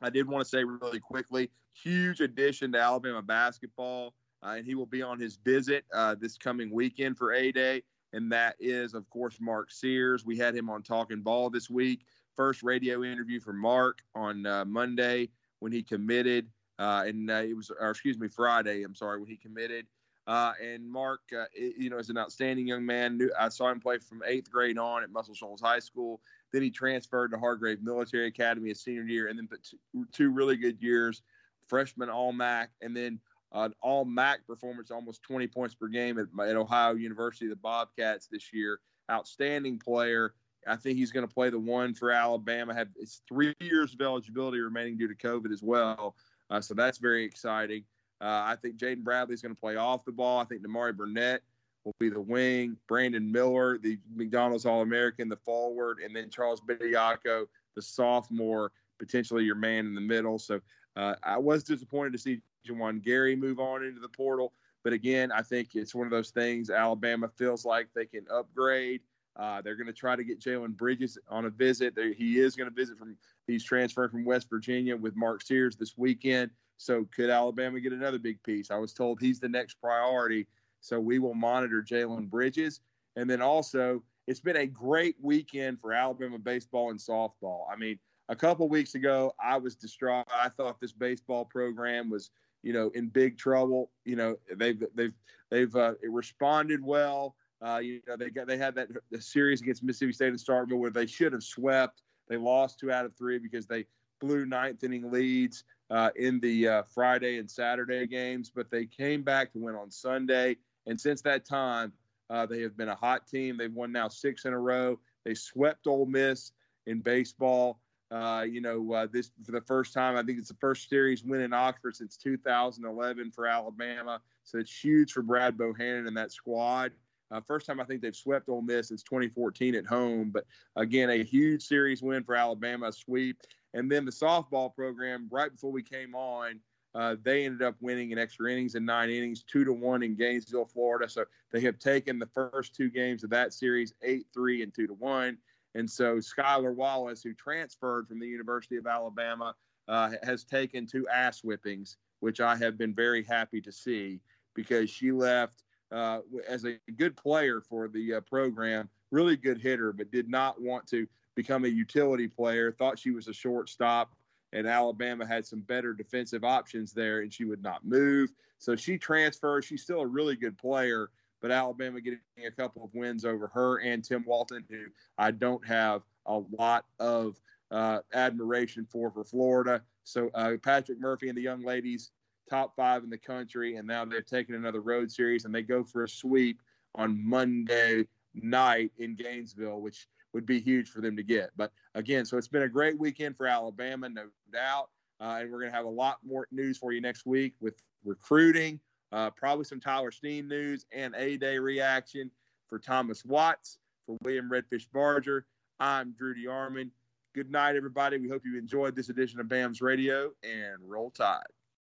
I 0.00 0.10
did 0.10 0.28
want 0.28 0.44
to 0.44 0.48
say 0.48 0.64
really 0.64 1.00
quickly, 1.00 1.50
huge 1.72 2.20
addition 2.20 2.72
to 2.72 2.80
Alabama 2.80 3.22
basketball, 3.22 4.14
uh, 4.42 4.54
and 4.56 4.64
he 4.64 4.74
will 4.74 4.86
be 4.86 5.02
on 5.02 5.18
his 5.18 5.36
visit 5.36 5.84
uh, 5.92 6.14
this 6.14 6.36
coming 6.36 6.70
weekend 6.70 7.16
for 7.16 7.32
A 7.32 7.50
Day, 7.52 7.82
and 8.12 8.30
that 8.32 8.56
is 8.58 8.94
of 8.94 9.08
course 9.10 9.38
Mark 9.40 9.70
Sears. 9.70 10.24
We 10.24 10.36
had 10.36 10.54
him 10.54 10.70
on 10.70 10.82
Talking 10.82 11.20
Ball 11.20 11.50
this 11.50 11.68
week. 11.68 12.04
First 12.36 12.62
radio 12.62 13.02
interview 13.02 13.40
for 13.40 13.52
Mark 13.52 13.98
on 14.14 14.46
uh, 14.46 14.64
Monday 14.64 15.28
when 15.58 15.72
he 15.72 15.82
committed, 15.82 16.48
uh, 16.78 17.04
and 17.06 17.30
uh, 17.30 17.42
it 17.42 17.56
was, 17.56 17.70
or 17.80 17.90
excuse 17.90 18.18
me, 18.18 18.28
Friday. 18.28 18.84
I'm 18.84 18.94
sorry 18.94 19.18
when 19.18 19.28
he 19.28 19.36
committed. 19.36 19.86
Uh, 20.28 20.52
and 20.62 20.86
Mark, 20.86 21.20
you 21.56 21.88
know, 21.88 21.96
is 21.96 22.10
an 22.10 22.18
outstanding 22.18 22.68
young 22.68 22.84
man. 22.84 23.30
I 23.40 23.48
saw 23.48 23.70
him 23.70 23.80
play 23.80 23.96
from 23.96 24.22
eighth 24.26 24.50
grade 24.50 24.76
on 24.76 25.02
at 25.02 25.10
Muscle 25.10 25.34
Shoals 25.34 25.62
High 25.62 25.78
School. 25.78 26.20
Then 26.52 26.60
he 26.60 26.70
transferred 26.70 27.30
to 27.30 27.38
Hargrave 27.38 27.82
Military 27.82 28.26
Academy 28.26 28.68
his 28.68 28.82
senior 28.82 29.04
year, 29.04 29.28
and 29.28 29.38
then 29.38 29.48
put 29.48 29.66
two 30.12 30.30
really 30.30 30.56
good 30.56 30.82
years, 30.82 31.22
freshman 31.66 32.10
All 32.10 32.32
MAC, 32.32 32.70
and 32.82 32.94
then 32.94 33.18
an 33.52 33.74
All 33.80 34.04
MAC 34.04 34.46
performance, 34.46 34.90
almost 34.90 35.22
20 35.22 35.46
points 35.48 35.74
per 35.74 35.88
game 35.88 36.18
at, 36.18 36.26
at 36.46 36.56
Ohio 36.56 36.94
University, 36.94 37.48
the 37.48 37.56
Bobcats 37.56 38.26
this 38.26 38.52
year. 38.52 38.80
Outstanding 39.10 39.78
player. 39.78 40.34
I 40.66 40.76
think 40.76 40.98
he's 40.98 41.12
going 41.12 41.26
to 41.26 41.32
play 41.32 41.48
the 41.50 41.58
one 41.58 41.94
for 41.94 42.10
Alabama. 42.10 42.74
Have 42.74 42.88
it's 42.96 43.22
three 43.26 43.54
years 43.60 43.94
of 43.94 44.00
eligibility 44.00 44.60
remaining 44.60 44.98
due 44.98 45.08
to 45.08 45.14
COVID 45.14 45.50
as 45.52 45.62
well, 45.62 46.14
uh, 46.50 46.60
so 46.60 46.74
that's 46.74 46.98
very 46.98 47.24
exciting. 47.24 47.84
Uh, 48.20 48.42
I 48.44 48.56
think 48.60 48.76
Jaden 48.76 49.04
Bradley 49.04 49.34
is 49.34 49.40
going 49.40 49.54
to 49.54 49.60
play 49.60 49.76
off 49.76 50.04
the 50.04 50.12
ball. 50.12 50.40
I 50.40 50.44
think 50.44 50.66
Nimari 50.66 50.94
Burnett 50.94 51.42
will 51.84 51.94
be 52.00 52.10
the 52.10 52.20
wing. 52.20 52.76
Brandon 52.88 53.30
Miller, 53.30 53.78
the 53.78 53.98
McDonald's 54.14 54.66
All 54.66 54.82
American, 54.82 55.28
the 55.28 55.36
forward, 55.36 55.98
and 56.04 56.14
then 56.14 56.28
Charles 56.28 56.60
Bediako, 56.60 57.46
the 57.76 57.82
sophomore, 57.82 58.72
potentially 58.98 59.44
your 59.44 59.54
man 59.54 59.86
in 59.86 59.94
the 59.94 60.00
middle. 60.00 60.38
So 60.38 60.60
uh, 60.98 61.14
I 61.22 61.38
was 61.38 61.62
disappointed 61.62 62.12
to 62.12 62.18
see 62.18 62.42
Juwan 62.68 63.02
Gary 63.02 63.36
move 63.36 63.60
on 63.60 63.84
into 63.84 64.00
the 64.00 64.08
portal. 64.08 64.52
But 64.82 64.92
again, 64.92 65.30
I 65.30 65.42
think 65.42 65.74
it's 65.74 65.94
one 65.94 66.06
of 66.06 66.10
those 66.10 66.30
things 66.30 66.70
Alabama 66.70 67.28
feels 67.28 67.64
like 67.64 67.88
they 67.94 68.06
can 68.06 68.26
upgrade. 68.32 69.00
Uh, 69.36 69.62
they're 69.62 69.76
going 69.76 69.86
to 69.86 69.92
try 69.92 70.16
to 70.16 70.24
get 70.24 70.40
Jalen 70.40 70.76
Bridges 70.76 71.16
on 71.28 71.44
a 71.44 71.50
visit. 71.50 71.94
They're, 71.94 72.12
he 72.12 72.40
is 72.40 72.56
going 72.56 72.68
to 72.68 72.74
visit 72.74 72.98
from, 72.98 73.16
he's 73.46 73.62
transferring 73.62 74.10
from 74.10 74.24
West 74.24 74.50
Virginia 74.50 74.96
with 74.96 75.14
Mark 75.14 75.42
Sears 75.42 75.76
this 75.76 75.96
weekend. 75.96 76.50
So 76.76 77.06
could 77.14 77.30
Alabama 77.30 77.78
get 77.80 77.92
another 77.92 78.18
big 78.18 78.42
piece? 78.42 78.70
I 78.70 78.76
was 78.76 78.92
told 78.92 79.20
he's 79.20 79.38
the 79.38 79.48
next 79.48 79.74
priority. 79.74 80.48
So 80.80 80.98
we 80.98 81.20
will 81.20 81.34
monitor 81.34 81.82
Jalen 81.82 82.28
Bridges. 82.28 82.80
And 83.14 83.30
then 83.30 83.40
also, 83.40 84.02
it's 84.26 84.40
been 84.40 84.56
a 84.56 84.66
great 84.66 85.16
weekend 85.20 85.80
for 85.80 85.92
Alabama 85.92 86.38
baseball 86.38 86.90
and 86.90 86.98
softball. 86.98 87.62
I 87.72 87.76
mean, 87.76 87.98
a 88.28 88.36
couple 88.36 88.68
weeks 88.68 88.94
ago, 88.94 89.34
I 89.42 89.56
was 89.56 89.74
distraught. 89.74 90.26
I 90.34 90.48
thought 90.48 90.80
this 90.80 90.92
baseball 90.92 91.44
program 91.44 92.10
was, 92.10 92.30
you 92.62 92.72
know, 92.72 92.90
in 92.94 93.08
big 93.08 93.38
trouble. 93.38 93.90
You 94.04 94.16
know, 94.16 94.36
they've 94.56 94.82
they've 94.94 95.14
they've 95.50 95.74
uh, 95.74 95.94
responded 96.02 96.84
well. 96.84 97.36
Uh, 97.60 97.78
you 97.78 98.00
know, 98.06 98.16
they 98.16 98.30
got 98.30 98.46
they 98.46 98.58
had 98.58 98.74
that 98.76 98.88
the 99.10 99.20
series 99.20 99.60
against 99.60 99.82
Mississippi 99.82 100.12
State 100.12 100.28
and 100.28 100.38
Starkville 100.38 100.78
where 100.78 100.90
they 100.90 101.06
should 101.06 101.32
have 101.32 101.42
swept. 101.42 102.02
They 102.28 102.36
lost 102.36 102.78
two 102.78 102.92
out 102.92 103.04
of 103.04 103.16
three 103.16 103.38
because 103.38 103.66
they 103.66 103.86
blew 104.20 104.44
ninth 104.44 104.84
inning 104.84 105.10
leads 105.10 105.64
uh, 105.90 106.10
in 106.16 106.40
the 106.40 106.68
uh, 106.68 106.82
Friday 106.82 107.38
and 107.38 107.50
Saturday 107.50 108.06
games, 108.06 108.50
but 108.54 108.70
they 108.70 108.84
came 108.84 109.22
back 109.22 109.52
to 109.52 109.58
win 109.58 109.74
on 109.74 109.90
Sunday. 109.90 110.56
And 110.86 111.00
since 111.00 111.22
that 111.22 111.46
time, 111.46 111.92
uh, 112.30 112.44
they 112.46 112.60
have 112.60 112.76
been 112.76 112.88
a 112.88 112.94
hot 112.94 113.26
team. 113.26 113.56
They've 113.56 113.72
won 113.72 113.92
now 113.92 114.08
six 114.08 114.44
in 114.44 114.52
a 114.52 114.58
row. 114.58 114.98
They 115.24 115.34
swept 115.34 115.86
Ole 115.86 116.06
Miss 116.06 116.52
in 116.86 117.00
baseball. 117.00 117.80
Uh, 118.10 118.44
you 118.48 118.60
know, 118.62 118.92
uh, 118.94 119.06
this 119.12 119.30
for 119.44 119.52
the 119.52 119.60
first 119.60 119.92
time. 119.92 120.16
I 120.16 120.22
think 120.22 120.38
it's 120.38 120.48
the 120.48 120.56
first 120.60 120.88
series 120.88 121.24
win 121.24 121.42
in 121.42 121.52
Oxford 121.52 121.94
since 121.94 122.16
2011 122.16 123.30
for 123.32 123.46
Alabama. 123.46 124.20
So 124.44 124.58
it's 124.58 124.72
huge 124.72 125.12
for 125.12 125.22
Brad 125.22 125.58
Bohannon 125.58 126.06
and 126.06 126.16
that 126.16 126.32
squad. 126.32 126.92
Uh, 127.30 127.40
first 127.42 127.66
time 127.66 127.80
I 127.80 127.84
think 127.84 128.00
they've 128.00 128.16
swept 128.16 128.48
on 128.48 128.66
this 128.66 128.88
since 128.88 129.02
2014 129.02 129.74
at 129.74 129.84
home. 129.84 130.30
But 130.30 130.46
again, 130.76 131.10
a 131.10 131.22
huge 131.22 131.62
series 131.62 132.02
win 132.02 132.24
for 132.24 132.34
Alabama, 132.34 132.90
sweep. 132.92 133.42
And 133.74 133.90
then 133.92 134.06
the 134.06 134.10
softball 134.10 134.74
program, 134.74 135.28
right 135.30 135.52
before 135.52 135.70
we 135.70 135.82
came 135.82 136.14
on, 136.14 136.60
uh, 136.94 137.16
they 137.22 137.44
ended 137.44 137.62
up 137.62 137.76
winning 137.80 138.12
in 138.12 138.18
extra 138.18 138.50
innings 138.50 138.74
and 138.74 138.86
nine 138.86 139.10
innings, 139.10 139.42
two 139.42 139.64
to 139.64 139.72
one 139.72 140.02
in 140.02 140.16
Gainesville, 140.16 140.64
Florida. 140.64 141.08
So 141.08 141.24
they 141.52 141.60
have 141.60 141.78
taken 141.78 142.18
the 142.18 142.26
first 142.26 142.74
two 142.74 142.88
games 142.90 143.22
of 143.24 143.30
that 143.30 143.52
series, 143.52 143.92
eight 144.02 144.26
three 144.32 144.62
and 144.62 144.74
two 144.74 144.86
to 144.86 144.94
one. 144.94 145.36
And 145.74 145.88
so 145.88 146.16
Skylar 146.16 146.74
Wallace, 146.74 147.22
who 147.22 147.34
transferred 147.34 148.08
from 148.08 148.18
the 148.18 148.26
University 148.26 148.76
of 148.76 148.86
Alabama, 148.86 149.54
uh, 149.86 150.12
has 150.22 150.44
taken 150.44 150.86
two 150.86 151.06
ass 151.08 151.40
whippings, 151.40 151.96
which 152.20 152.40
I 152.40 152.56
have 152.56 152.76
been 152.76 152.94
very 152.94 153.22
happy 153.22 153.60
to 153.62 153.72
see 153.72 154.20
because 154.54 154.90
she 154.90 155.12
left 155.12 155.62
uh, 155.92 156.20
as 156.46 156.64
a 156.64 156.78
good 156.96 157.16
player 157.16 157.60
for 157.60 157.88
the 157.88 158.14
uh, 158.14 158.20
program, 158.22 158.88
really 159.10 159.36
good 159.36 159.60
hitter, 159.60 159.92
but 159.92 160.10
did 160.10 160.28
not 160.28 160.60
want 160.60 160.86
to 160.88 161.06
become 161.34 161.64
a 161.64 161.68
utility 161.68 162.28
player. 162.28 162.72
Thought 162.72 162.98
she 162.98 163.10
was 163.10 163.28
a 163.28 163.32
shortstop, 163.32 164.12
and 164.52 164.66
Alabama 164.66 165.26
had 165.26 165.46
some 165.46 165.60
better 165.60 165.92
defensive 165.94 166.44
options 166.44 166.92
there, 166.92 167.20
and 167.20 167.32
she 167.32 167.44
would 167.44 167.62
not 167.62 167.86
move. 167.86 168.30
So 168.58 168.74
she 168.76 168.98
transferred. 168.98 169.64
She's 169.64 169.82
still 169.82 170.00
a 170.00 170.06
really 170.06 170.36
good 170.36 170.58
player, 170.58 171.10
but 171.40 171.50
Alabama 171.50 172.00
getting 172.00 172.20
a 172.46 172.50
couple 172.50 172.84
of 172.84 172.94
wins 172.94 173.24
over 173.24 173.48
her 173.48 173.80
and 173.80 174.04
Tim 174.04 174.24
Walton, 174.26 174.64
who 174.68 174.86
I 175.16 175.30
don't 175.30 175.66
have 175.66 176.02
a 176.26 176.40
lot 176.58 176.84
of 176.98 177.40
uh, 177.70 178.00
admiration 178.14 178.86
for 178.90 179.10
for 179.10 179.24
Florida. 179.24 179.82
So 180.04 180.30
uh, 180.34 180.52
Patrick 180.62 181.00
Murphy 181.00 181.28
and 181.28 181.36
the 181.36 181.42
young 181.42 181.64
ladies 181.64 182.10
top 182.48 182.74
five 182.74 183.04
in 183.04 183.10
the 183.10 183.18
country, 183.18 183.76
and 183.76 183.86
now 183.86 184.04
they've 184.04 184.24
taken 184.24 184.54
another 184.54 184.80
road 184.80 185.10
series 185.10 185.44
and 185.44 185.54
they 185.54 185.62
go 185.62 185.84
for 185.84 186.04
a 186.04 186.08
sweep 186.08 186.62
on 186.94 187.22
Monday 187.22 188.06
night 188.34 188.90
in 188.98 189.14
Gainesville, 189.14 189.80
which 189.80 190.08
would 190.32 190.46
be 190.46 190.60
huge 190.60 190.88
for 190.88 191.00
them 191.00 191.16
to 191.16 191.22
get. 191.22 191.50
But 191.56 191.72
again, 191.94 192.24
so 192.24 192.36
it's 192.36 192.48
been 192.48 192.62
a 192.62 192.68
great 192.68 192.98
weekend 192.98 193.36
for 193.36 193.46
Alabama, 193.46 194.08
no 194.08 194.26
doubt. 194.52 194.88
Uh, 195.20 195.38
and 195.40 195.50
we're 195.50 195.60
going 195.60 195.70
to 195.70 195.76
have 195.76 195.86
a 195.86 195.90
lot 195.90 196.18
more 196.24 196.46
news 196.52 196.78
for 196.78 196.92
you 196.92 197.00
next 197.00 197.26
week 197.26 197.54
with 197.60 197.74
recruiting, 198.04 198.78
uh, 199.12 199.30
probably 199.30 199.64
some 199.64 199.80
Tyler 199.80 200.10
Steen 200.10 200.48
news 200.48 200.86
and 200.92 201.14
A 201.16 201.36
Day 201.36 201.58
reaction 201.58 202.30
for 202.68 202.78
Thomas 202.78 203.24
Watts, 203.24 203.78
for 204.06 204.16
William 204.22 204.50
Redfish 204.50 204.86
Barger. 204.92 205.46
I'm 205.80 206.12
Drew 206.12 206.34
DeArmond. 206.34 206.90
Good 207.34 207.50
night, 207.50 207.76
everybody. 207.76 208.18
We 208.18 208.28
hope 208.28 208.42
you 208.44 208.58
enjoyed 208.58 208.96
this 208.96 209.10
edition 209.10 209.40
of 209.40 209.48
BAMS 209.48 209.80
Radio 209.80 210.30
and 210.42 210.78
roll 210.82 211.10
tide. 211.10 211.42